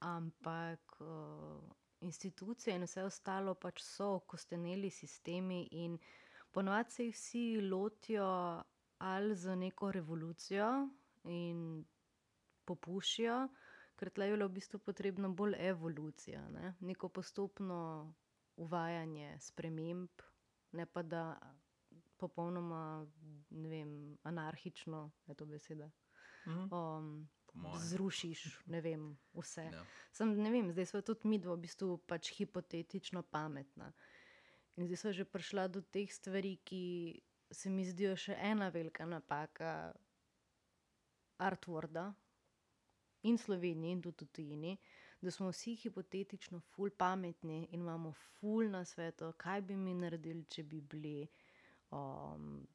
ampak 0.00 0.96
institucije 2.02 2.76
in 2.76 2.84
vse 2.86 3.04
ostalo 3.04 3.54
pač 3.54 3.82
so 3.82 4.14
okosteneli 4.18 4.90
sistemi 4.90 5.68
in 5.70 5.98
ponavadi 6.52 6.90
se 6.90 7.04
jih 7.04 7.14
vsi 7.14 7.60
lotijo 7.60 8.28
ali 8.98 9.34
z 9.36 9.56
neko 9.56 9.92
revolucijo 9.92 10.88
in 11.24 11.84
popušijo, 12.64 13.48
ker 13.96 14.10
tle 14.10 14.26
je 14.26 14.36
bilo 14.36 14.46
v 14.48 14.52
bistvu 14.58 14.78
potrebno 14.78 15.30
bolj 15.30 15.56
evolucija, 15.58 16.42
ne? 16.48 16.74
neko 16.80 17.08
postopno 17.08 18.14
uvajanje 18.56 19.38
sprememb, 19.40 20.22
ne 20.72 20.86
pa 20.86 21.02
da 21.02 21.24
popolnoma, 22.16 23.06
ne 23.50 23.68
vem, 23.68 24.18
anarhično 24.22 25.10
je 25.26 25.34
to 25.34 25.46
beseda. 25.46 25.90
Zrušiš, 27.82 28.42
ne 28.66 28.80
vem, 28.80 29.18
vse. 29.36 29.64
Ja. 29.72 29.84
Sem, 30.12 30.32
ne 30.42 30.50
vem, 30.50 30.70
zdaj 30.72 30.86
smo 30.86 31.02
tudi 31.04 31.28
mi 31.28 31.38
dva 31.38 31.54
v 31.54 31.64
bistvu 31.66 31.98
pač 32.08 32.30
hipotetično 32.36 33.22
pametna. 33.22 33.92
In 34.76 34.86
zdaj 34.86 34.96
smo 34.96 35.12
že 35.12 35.24
prišla 35.28 35.68
do 35.68 35.82
teh 35.84 36.08
stvari, 36.08 36.56
ki 36.64 36.84
se 37.52 37.70
mi 37.70 37.84
zdijo 37.84 38.16
še 38.16 38.36
ena 38.40 38.70
velika 38.72 39.04
napaka 39.06 39.92
Artworda 41.38 42.12
in 43.22 43.38
Sloveniji, 43.38 43.92
in 43.92 44.02
tudi 44.02 44.26
tujini, 44.26 44.78
da 45.20 45.30
smo 45.30 45.50
vsi 45.52 45.74
hipotetično 45.76 46.60
ful 46.72 46.90
pametni 46.90 47.68
in 47.70 47.80
imamo 47.80 48.12
ful 48.12 48.70
na 48.70 48.84
svetu, 48.84 49.32
kaj 49.36 49.60
bi 49.62 49.76
mi 49.76 49.94
naredili, 49.94 50.44
če 50.48 50.62
bi 50.62 50.80
bili 50.80 51.28
um, 51.90 52.66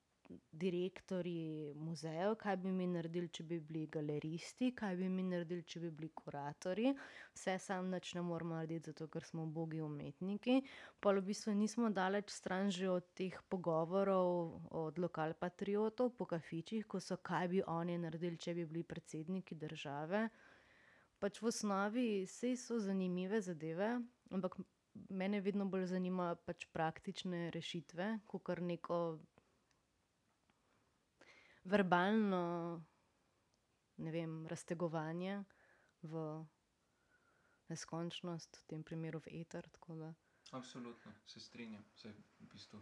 direktori 0.52 1.74
muzejev, 1.76 2.36
kaj 2.36 2.58
bi 2.58 2.72
mi 2.72 2.88
naredili, 2.88 3.30
če 3.30 3.44
bi 3.48 3.60
bili 3.60 3.86
galeristi, 3.92 4.72
kaj 4.76 4.96
bi 5.00 5.10
mi 5.10 5.24
naredili, 5.24 5.64
če 5.64 5.80
bi 5.80 5.92
bili 5.92 6.10
kuratorji. 6.16 6.94
Vse 7.36 7.58
sam 7.64 7.90
nič 7.92 8.14
ne 8.18 8.24
moramo 8.26 8.56
narediti, 8.56 8.92
zato 8.92 9.08
ker 9.14 9.24
smo 9.24 9.46
bogi 9.46 9.82
umetniki. 9.82 10.60
Pa 11.00 11.14
v 11.16 11.24
bistvu 11.30 11.56
nismo 11.56 11.90
daleč 11.94 12.34
stran 12.34 12.72
že 12.72 12.90
od 12.92 13.08
teh 13.16 13.38
pogovorov 13.50 14.62
od 14.72 15.00
lokalpatriotov 15.00 16.14
po 16.18 16.26
kafičih, 16.26 16.86
ko 16.86 17.00
so 17.00 17.18
kaj 17.18 17.48
bi 17.54 17.64
oni 17.68 17.98
naredili, 17.98 18.38
če 18.38 18.54
bi 18.58 18.66
bili 18.66 18.84
predsedniki 18.84 19.56
države. 19.56 20.28
Pač 21.20 21.42
v 21.42 21.50
osnovi 21.50 22.10
sej 22.30 22.58
so 22.62 22.78
zanimive 22.80 23.42
zadeve, 23.42 23.96
ampak 24.30 24.60
mene 25.10 25.42
vedno 25.42 25.66
bolj 25.66 25.88
zanima 25.94 26.36
pač 26.46 26.68
praktične 26.74 27.50
rešitve, 27.54 28.20
kot 28.28 28.60
neko 28.62 29.18
verbalno, 31.68 32.44
ne 33.98 34.12
vem, 34.12 34.40
raztegovanje 34.48 35.44
v 36.02 36.24
neskončnost, 37.68 38.62
v 38.62 38.68
tem 38.68 38.84
primeru 38.84 39.20
v 39.20 39.42
eter. 39.42 39.68
Absolutno, 40.52 41.12
se 41.26 41.40
strinjam. 41.40 41.84
Saj, 41.96 42.12
v 42.40 42.48
bistvu, 42.48 42.80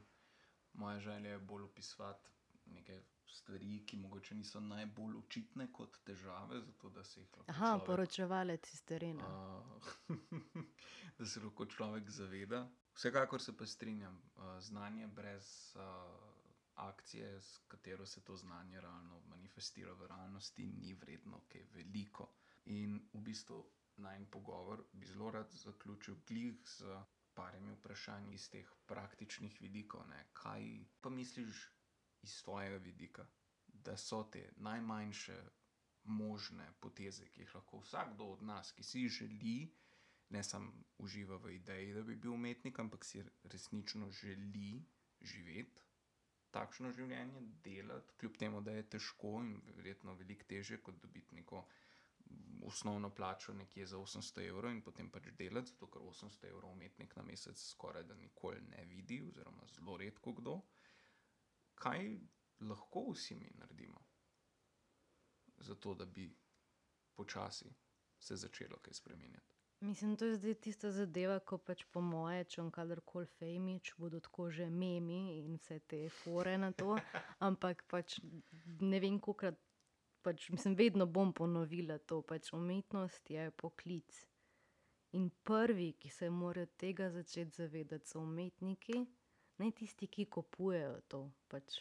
moja 0.73 0.99
želja 0.99 1.29
je 1.29 1.39
bolj 1.39 1.63
opisovati 1.63 2.29
neke 2.65 3.01
stvari, 3.27 3.85
ki 3.85 3.97
mogoče 3.97 4.35
niso 4.35 4.59
najbolj 4.59 5.17
očitne 5.17 5.67
kot 5.73 5.97
težave, 6.03 6.61
zato 6.61 6.89
da 6.89 7.03
se 7.03 7.21
jih 7.21 7.29
lahko 7.29 7.51
Aha, 7.51 7.67
človek, 7.67 7.85
poročevalec 7.85 8.73
iz 8.73 8.83
terena. 8.83 9.23
a, 9.23 9.63
da 11.17 11.25
se 11.25 11.39
lahko 11.39 11.65
človek 11.65 12.09
zaveda. 12.09 12.67
Vsekakor 12.95 13.41
se 13.41 13.57
pa 13.57 13.65
strinjam, 13.65 14.21
a, 14.35 14.61
znanje 14.61 15.07
brez 15.07 15.73
a, 15.75 15.89
akcije, 16.75 17.41
s 17.41 17.57
katero 17.67 18.05
se 18.05 18.23
to 18.23 18.35
znanje 18.37 18.81
realno 18.81 19.21
manifestira 19.27 19.93
v 19.93 20.07
realnosti, 20.07 20.65
ni 20.67 20.93
vredno 20.93 21.41
kaj 21.47 21.63
veliko. 21.73 22.29
In 22.65 22.99
v 23.13 23.21
bistvu 23.21 23.65
naj 23.97 24.25
pogovor 24.31 24.83
bi 24.93 25.05
zelo 25.05 25.31
rad 25.31 25.51
zaključil 25.51 26.15
glih 26.27 26.55
z 26.77 26.83
parimi 27.33 27.73
vprašanji 27.73 28.33
iz 28.33 28.49
teh 28.49 28.71
praktičnih 28.85 29.61
vidikov. 29.61 30.07
Ne. 30.07 30.27
Kaj 30.33 30.85
pa 31.01 31.09
misliš 31.09 31.71
iz 32.21 32.31
svojega 32.31 32.77
vidika, 32.77 33.27
da 33.67 33.97
so 33.97 34.23
te 34.23 34.49
najmanjše 34.57 35.37
možne 36.03 36.73
poteze, 36.79 37.25
ki 37.29 37.41
jih 37.41 37.55
lahko 37.55 37.79
vsakdo 37.79 38.25
od 38.25 38.41
nas, 38.41 38.71
ki 38.71 38.83
si 38.83 39.07
želi, 39.07 39.73
ne 40.29 40.43
samo 40.43 40.71
uživa 40.97 41.37
v 41.37 41.55
ideji, 41.55 41.93
da 41.93 42.03
bi 42.03 42.15
bil 42.15 42.33
umetnik, 42.33 42.79
ampak 42.79 43.05
si 43.05 43.23
resnično 43.43 44.11
želi 44.11 44.85
živeti 45.21 45.83
takšno 46.55 46.91
življenje, 46.95 47.41
delati, 47.65 48.15
kljub 48.21 48.37
temu, 48.39 48.61
da 48.63 48.75
je 48.75 48.85
težko 48.95 49.33
in 49.43 49.57
verjetno 49.75 50.15
veliko 50.19 50.47
težje, 50.49 50.79
kot 50.83 51.01
dobiti 51.03 51.35
neko 51.35 51.65
osnovno 52.65 53.09
plačo 53.15 53.53
nekje 53.53 53.85
za 53.85 53.97
800 53.97 54.47
evrov 54.47 54.71
in 54.71 54.81
potem 54.81 55.09
pač 55.11 55.27
delati, 55.37 55.73
zato 55.73 55.89
ker 55.91 56.01
800 56.01 56.49
evrov 56.49 56.71
umetnik 56.71 57.15
na 57.15 57.23
mesec 57.27 57.59
skoraj 57.61 58.07
da 58.09 58.15
nikoli 58.15 58.61
ne 58.71 58.85
vidi, 58.89 59.19
oziroma 59.27 59.67
zelo 59.75 59.97
redko 60.01 60.33
kdo. 60.39 60.55
Kaj 61.75 62.07
lahko 62.69 63.09
vsi 63.11 63.35
mi 63.35 63.51
naredimo, 63.59 63.99
zato 65.57 65.93
da 65.93 66.05
bi 66.05 66.29
počasi 67.15 67.69
se 68.19 68.35
začelo 68.35 68.79
kaj 68.81 68.93
spremenjati? 68.93 69.54
Mislim, 69.79 70.15
to 70.17 70.25
je 70.25 70.35
zdaj 70.35 70.53
tista 70.53 70.91
zadeva, 70.91 71.39
ko 71.39 71.57
pač 71.57 71.83
po 71.91 72.01
moje, 72.01 72.45
če 72.51 72.61
bom 72.61 72.69
kadarkoli 72.73 73.27
fejmič, 73.39 73.91
bodo 73.99 74.21
tako 74.23 74.47
že 74.49 74.69
memi 74.71 75.41
in 75.41 75.57
vse 75.59 75.79
te 75.91 75.99
fore 76.23 76.55
na 76.57 76.71
to. 76.71 76.95
Ampak 77.47 77.83
pač 77.91 78.19
ne 78.79 79.01
vem, 79.03 79.19
kolikrat, 79.19 79.59
pač, 80.23 80.47
mislim, 80.49 80.77
vedno 80.79 81.05
bom 81.05 81.33
ponovila 81.33 81.99
to. 81.99 82.21
Pač 82.21 82.53
umetnost 82.55 83.29
je 83.29 83.49
poklic. 83.61 84.21
In 85.19 85.29
prvi, 85.43 85.91
ki 85.99 86.09
se 86.09 86.29
morajo 86.29 86.71
tega 86.81 87.11
začeti 87.11 87.61
zavedati, 87.61 88.09
so 88.09 88.23
umetniki, 88.23 89.03
ne 89.59 89.69
tisti, 89.71 90.07
ki 90.07 90.25
kupujejo 90.31 90.97
to. 91.11 91.21
Pač, 91.51 91.77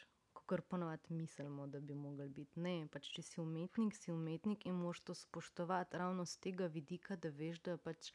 Kar 0.47 0.61
ponovadi 0.61 1.15
mislimo, 1.15 1.67
da 1.67 1.81
bi 1.81 1.95
mogli 1.95 2.29
biti. 2.29 2.61
Ne, 2.61 2.75
pač 2.93 3.09
če 3.17 3.23
si 3.25 3.41
umetnik, 3.41 3.97
si 3.97 4.13
umetnik 4.13 4.67
in 4.69 4.77
moš 4.77 5.01
to 5.09 5.15
spoštovati 5.17 5.97
ravno 5.97 6.27
z 6.29 6.41
tega 6.47 6.67
vidika, 6.67 7.17
da 7.17 7.31
veš, 7.33 7.63
da 7.65 7.77
pač 7.81 8.11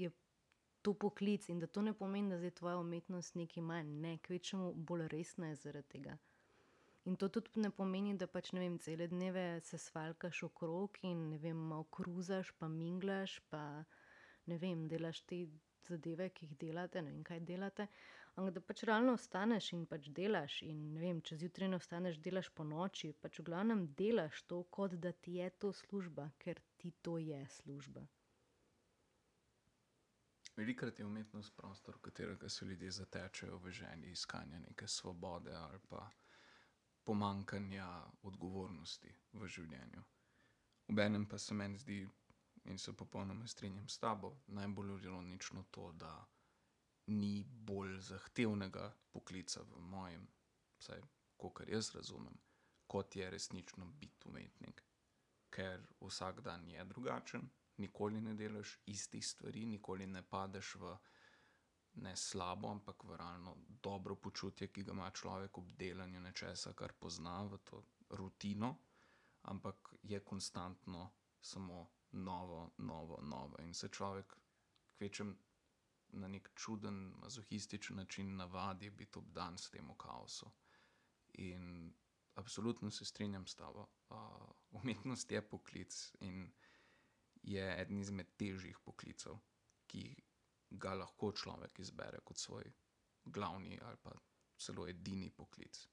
je 0.00 0.08
to 0.82 0.94
poklic 0.94 1.48
in 1.48 1.60
da 1.60 1.66
to 1.66 1.82
ne 1.82 1.92
pomeni, 1.92 2.32
da 2.32 2.40
je 2.44 2.50
tvoja 2.50 2.78
umetnost 2.78 3.34
nekaj 3.34 3.62
manj, 3.62 3.92
ne, 4.06 4.16
kvečemu 4.18 4.72
bolj 4.74 5.08
resna 5.12 5.52
je 5.52 5.60
zaradi 5.66 5.88
tega. 5.96 6.16
In 7.04 7.16
to 7.16 7.28
tudi 7.28 7.60
ne 7.60 7.70
pomeni, 7.70 8.14
da 8.18 8.26
pač 8.30 8.52
ne 8.54 8.62
vem, 8.62 8.78
cele 8.78 9.08
dneve 9.10 9.60
se 9.66 9.78
svalkaš 9.78 10.42
okrog 10.46 10.98
in 11.02 11.28
ne 11.34 11.38
vem, 11.42 11.58
malo 11.58 11.84
kruzaš, 11.90 12.52
pa 12.58 12.68
minglaš, 12.70 13.40
pa 13.50 13.62
ne 14.46 14.58
vem, 14.58 14.86
delaš 14.88 15.22
te 15.26 15.44
zadeve, 15.88 16.28
ki 16.30 16.46
jih 16.46 16.58
delate, 16.60 17.02
ne 17.02 17.10
vem, 17.10 17.24
kaj 17.26 17.40
delate. 17.46 17.88
Ampak 18.34 18.54
da 18.54 18.60
pač 18.64 18.82
realno 18.88 19.12
ostaneš 19.18 19.72
in 19.76 19.84
pač 19.86 20.08
delaš, 20.16 20.62
in 20.64 20.96
vem, 20.96 21.20
če 21.20 21.36
zjutraj 21.42 21.68
ne 21.68 21.76
ostaneš, 21.82 22.16
delaš 22.24 22.48
po 22.56 22.64
noči, 22.64 23.12
pač 23.12 23.38
v 23.40 23.44
glavnem 23.50 23.84
delaš 23.98 24.40
to, 24.48 24.62
kot 24.72 24.96
da 24.96 25.12
ti 25.12 25.36
je 25.36 25.50
to 25.64 25.72
služba, 25.72 26.30
ker 26.38 26.62
ti 26.80 26.94
to 27.04 27.18
je 27.20 27.42
služba. 27.58 28.06
Velikokrat 30.56 30.98
je 30.98 31.06
umetnost 31.06 31.56
prostor, 31.56 31.96
v 31.96 32.08
katerega 32.08 32.48
se 32.48 32.64
ljudje 32.64 32.90
zatečejo 32.90 33.58
v 33.58 33.70
želji 33.70 34.10
iskanja 34.10 34.58
neke 34.58 34.88
svobode 34.88 35.52
ali 35.54 35.78
pa 35.88 36.10
pomankanja 37.04 37.86
odgovornosti 38.22 39.14
v 39.32 39.48
življenju. 39.48 40.02
Obenem 40.88 41.28
pa 41.28 41.38
se 41.38 41.54
meni 41.54 41.78
zdi, 41.78 42.02
in 42.64 42.78
se 42.78 42.92
popolnoma 42.92 43.46
strinjam 43.46 43.88
s 43.88 43.98
tabo, 43.98 44.36
najbolj 44.46 45.02
ironično 45.02 45.64
to, 45.70 45.92
da 45.92 46.12
ni 47.12 47.44
bolj 47.44 47.98
zahtevnega 48.08 48.88
poklica 49.12 49.62
v 49.62 49.80
mojem, 49.92 50.24
vsaj 50.80 51.02
kar 51.50 51.70
jaz 51.70 51.90
razumem, 51.94 52.34
kot 52.86 53.16
je 53.16 53.30
resnično 53.30 53.86
biti 53.86 54.28
umetnik. 54.28 54.84
Ker 55.50 55.82
vsak 56.00 56.40
dan 56.40 56.68
je 56.68 56.84
drugačen, 56.84 57.48
nikoli 57.76 58.20
ne 58.20 58.34
delaš 58.34 58.78
istih 58.86 59.26
stvari, 59.26 59.66
nikoli 59.66 60.06
ne 60.06 60.22
padeš 60.22 60.74
v 60.74 60.96
ne 61.94 62.16
slabo, 62.16 62.70
ampak 62.70 63.04
v 63.04 63.16
realno 63.16 63.56
dobro 63.82 64.16
počutje, 64.16 64.68
ki 64.72 64.84
ga 64.84 64.92
ima 64.92 65.10
človek 65.10 65.58
ob 65.58 65.72
delanju 65.76 66.20
nečesa, 66.20 66.72
kar 66.72 66.92
pozna 66.92 67.42
v 67.44 67.58
to 67.64 67.82
rutino, 68.16 68.76
ampak 69.42 69.94
je 70.02 70.20
konstantno 70.24 71.10
samo 71.40 71.90
novo, 72.12 72.70
novo, 72.78 73.18
novo. 73.22 73.56
In 73.60 73.74
se 73.74 73.88
človek 73.88 74.36
kvečem 74.96 75.36
na 76.12 76.28
nek 76.28 76.50
čuden, 76.54 77.14
mazohističen 77.20 77.96
način 77.96 78.36
navadi 78.36 78.90
biti 78.90 79.18
obdan 79.18 79.58
s 79.58 79.70
tem 79.70 79.94
kaosom. 79.98 80.50
In 81.32 81.94
absolutno 82.34 82.90
se 82.90 83.04
strinjam 83.04 83.46
s 83.46 83.54
tabo. 83.54 83.86
Uh, 84.10 84.18
umetnost 84.70 85.32
je 85.32 85.48
poklic 85.48 86.14
in 86.20 86.52
je 87.42 87.80
eden 87.80 87.98
izmed 87.98 88.36
težjih 88.36 88.78
poklicev, 88.84 89.38
ki 89.86 90.04
ga 90.70 90.94
lahko 90.94 91.32
človek 91.32 91.78
izbere 91.78 92.20
kot 92.24 92.38
svoj 92.38 92.72
glavni 93.24 93.78
ali 93.82 93.96
pa 94.02 94.12
celo 94.58 94.86
edini 94.88 95.30
poklic. 95.30 95.88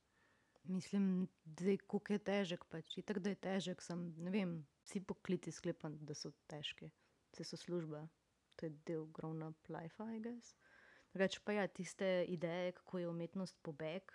Mislim, 0.63 1.27
da 1.43 1.65
je 1.65 1.77
kako 1.77 2.13
je 2.13 2.19
težek, 2.19 2.65
pač 2.69 2.97
je 2.97 3.03
tako, 3.03 3.19
da 3.19 3.29
je 3.29 3.35
težek. 3.35 3.81
Sem, 3.81 4.09
vem, 4.31 4.67
vsi 4.83 5.01
poklici 5.01 5.51
sklepam, 5.51 5.95
da 6.05 6.13
so 6.13 6.31
težki, 6.51 6.91
vse 7.31 7.47
so 7.47 7.57
službe 7.57 8.03
to 8.59 8.67
je 8.67 8.75
del 8.85 9.05
grown 9.15 9.43
up 9.47 9.69
life, 9.69 10.03
I 10.03 10.19
guess. 10.19 10.55
Drugač 11.13 11.39
pa 11.39 11.55
ja, 11.55 11.67
tiste 11.67 12.25
ideje, 12.27 12.71
kako 12.71 12.99
je 12.99 13.09
umetnost 13.09 13.57
pobeg. 13.63 14.11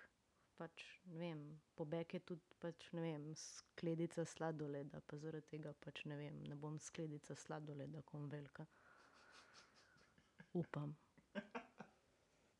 Pač, 0.55 0.84
ne 1.11 1.18
vem, 1.18 1.40
pobeg 1.74 2.12
je 2.14 2.20
tudi 2.22 2.59
pač, 2.62 2.86
ne 2.95 3.03
vem, 3.03 3.24
skledica 3.34 4.22
sladoleda, 4.28 5.01
pa 5.03 5.18
zaradi 5.18 5.57
tega 5.57 5.72
pač 5.82 6.05
ne 6.07 6.18
vem, 6.20 6.36
ne 6.47 6.55
bom 6.55 6.76
skledica 6.78 7.34
sladoleda, 7.34 8.05
kom 8.07 8.28
velika. 8.30 8.66
Upam. 10.55 10.92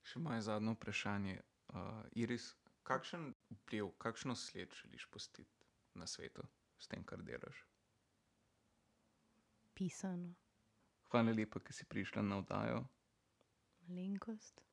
Še 0.09 0.25
moje 0.25 0.41
zadnje 0.49 0.75
vprašanje, 0.75 1.37
uh, 1.39 2.03
Iris, 2.19 2.49
kakšen 2.83 3.31
vpliv, 3.61 3.93
kakšno 4.03 4.35
sled 4.35 4.75
želiš 4.81 5.07
pustiti 5.15 5.71
na 5.95 6.11
svetu 6.11 6.43
s 6.83 6.91
tem, 6.91 7.07
kar 7.07 7.23
delaš? 7.23 7.63
pisano. 9.75 10.35
Hvala 11.15 11.31
lepa, 11.31 11.61
ker 11.63 11.71
si 11.71 11.85
prišla 11.87 12.23
na 12.27 12.41
oddajo. 12.43 12.81
Malenkost. 13.87 14.65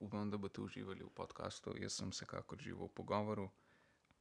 Upam, 0.00 0.30
da 0.32 0.38
boste 0.40 0.62
uživali 0.64 1.04
v 1.04 1.10
podkastu. 1.12 1.74
Jaz 1.76 1.98
sem 2.00 2.08
vsekakor 2.08 2.56
živel 2.56 2.88
v 2.88 2.94
pogovoru, 2.96 3.50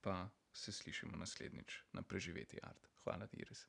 pa 0.03 0.27
se 0.51 0.75
slišimo 0.75 1.15
naslednjič 1.15 1.77
na 1.95 2.03
preživeti 2.03 2.59
art. 2.59 2.89
Hvala, 3.03 3.31
Iris. 3.31 3.63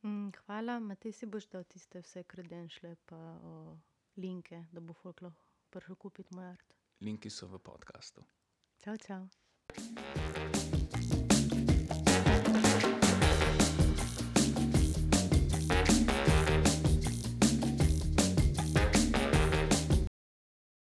Mm, 0.00 0.32
hvala, 0.46 0.80
Matej 0.80 1.12
si 1.12 1.28
boš 1.28 1.52
dal 1.52 1.68
tiste 1.68 2.00
vse 2.00 2.24
kredenšle 2.24 2.96
pa 3.04 3.20
o, 3.44 3.76
linke, 4.16 4.64
da 4.72 4.80
bo 4.80 4.96
folk 4.96 5.20
lahko 5.20 5.44
prišel 5.68 6.00
kupiti 6.00 6.32
moj 6.32 6.56
art. 6.56 6.76
Linki 7.04 7.28
so 7.28 7.44
v 7.44 7.60
podkastu. 7.60 8.24
Čau, 8.80 8.96
čau. 8.96 9.28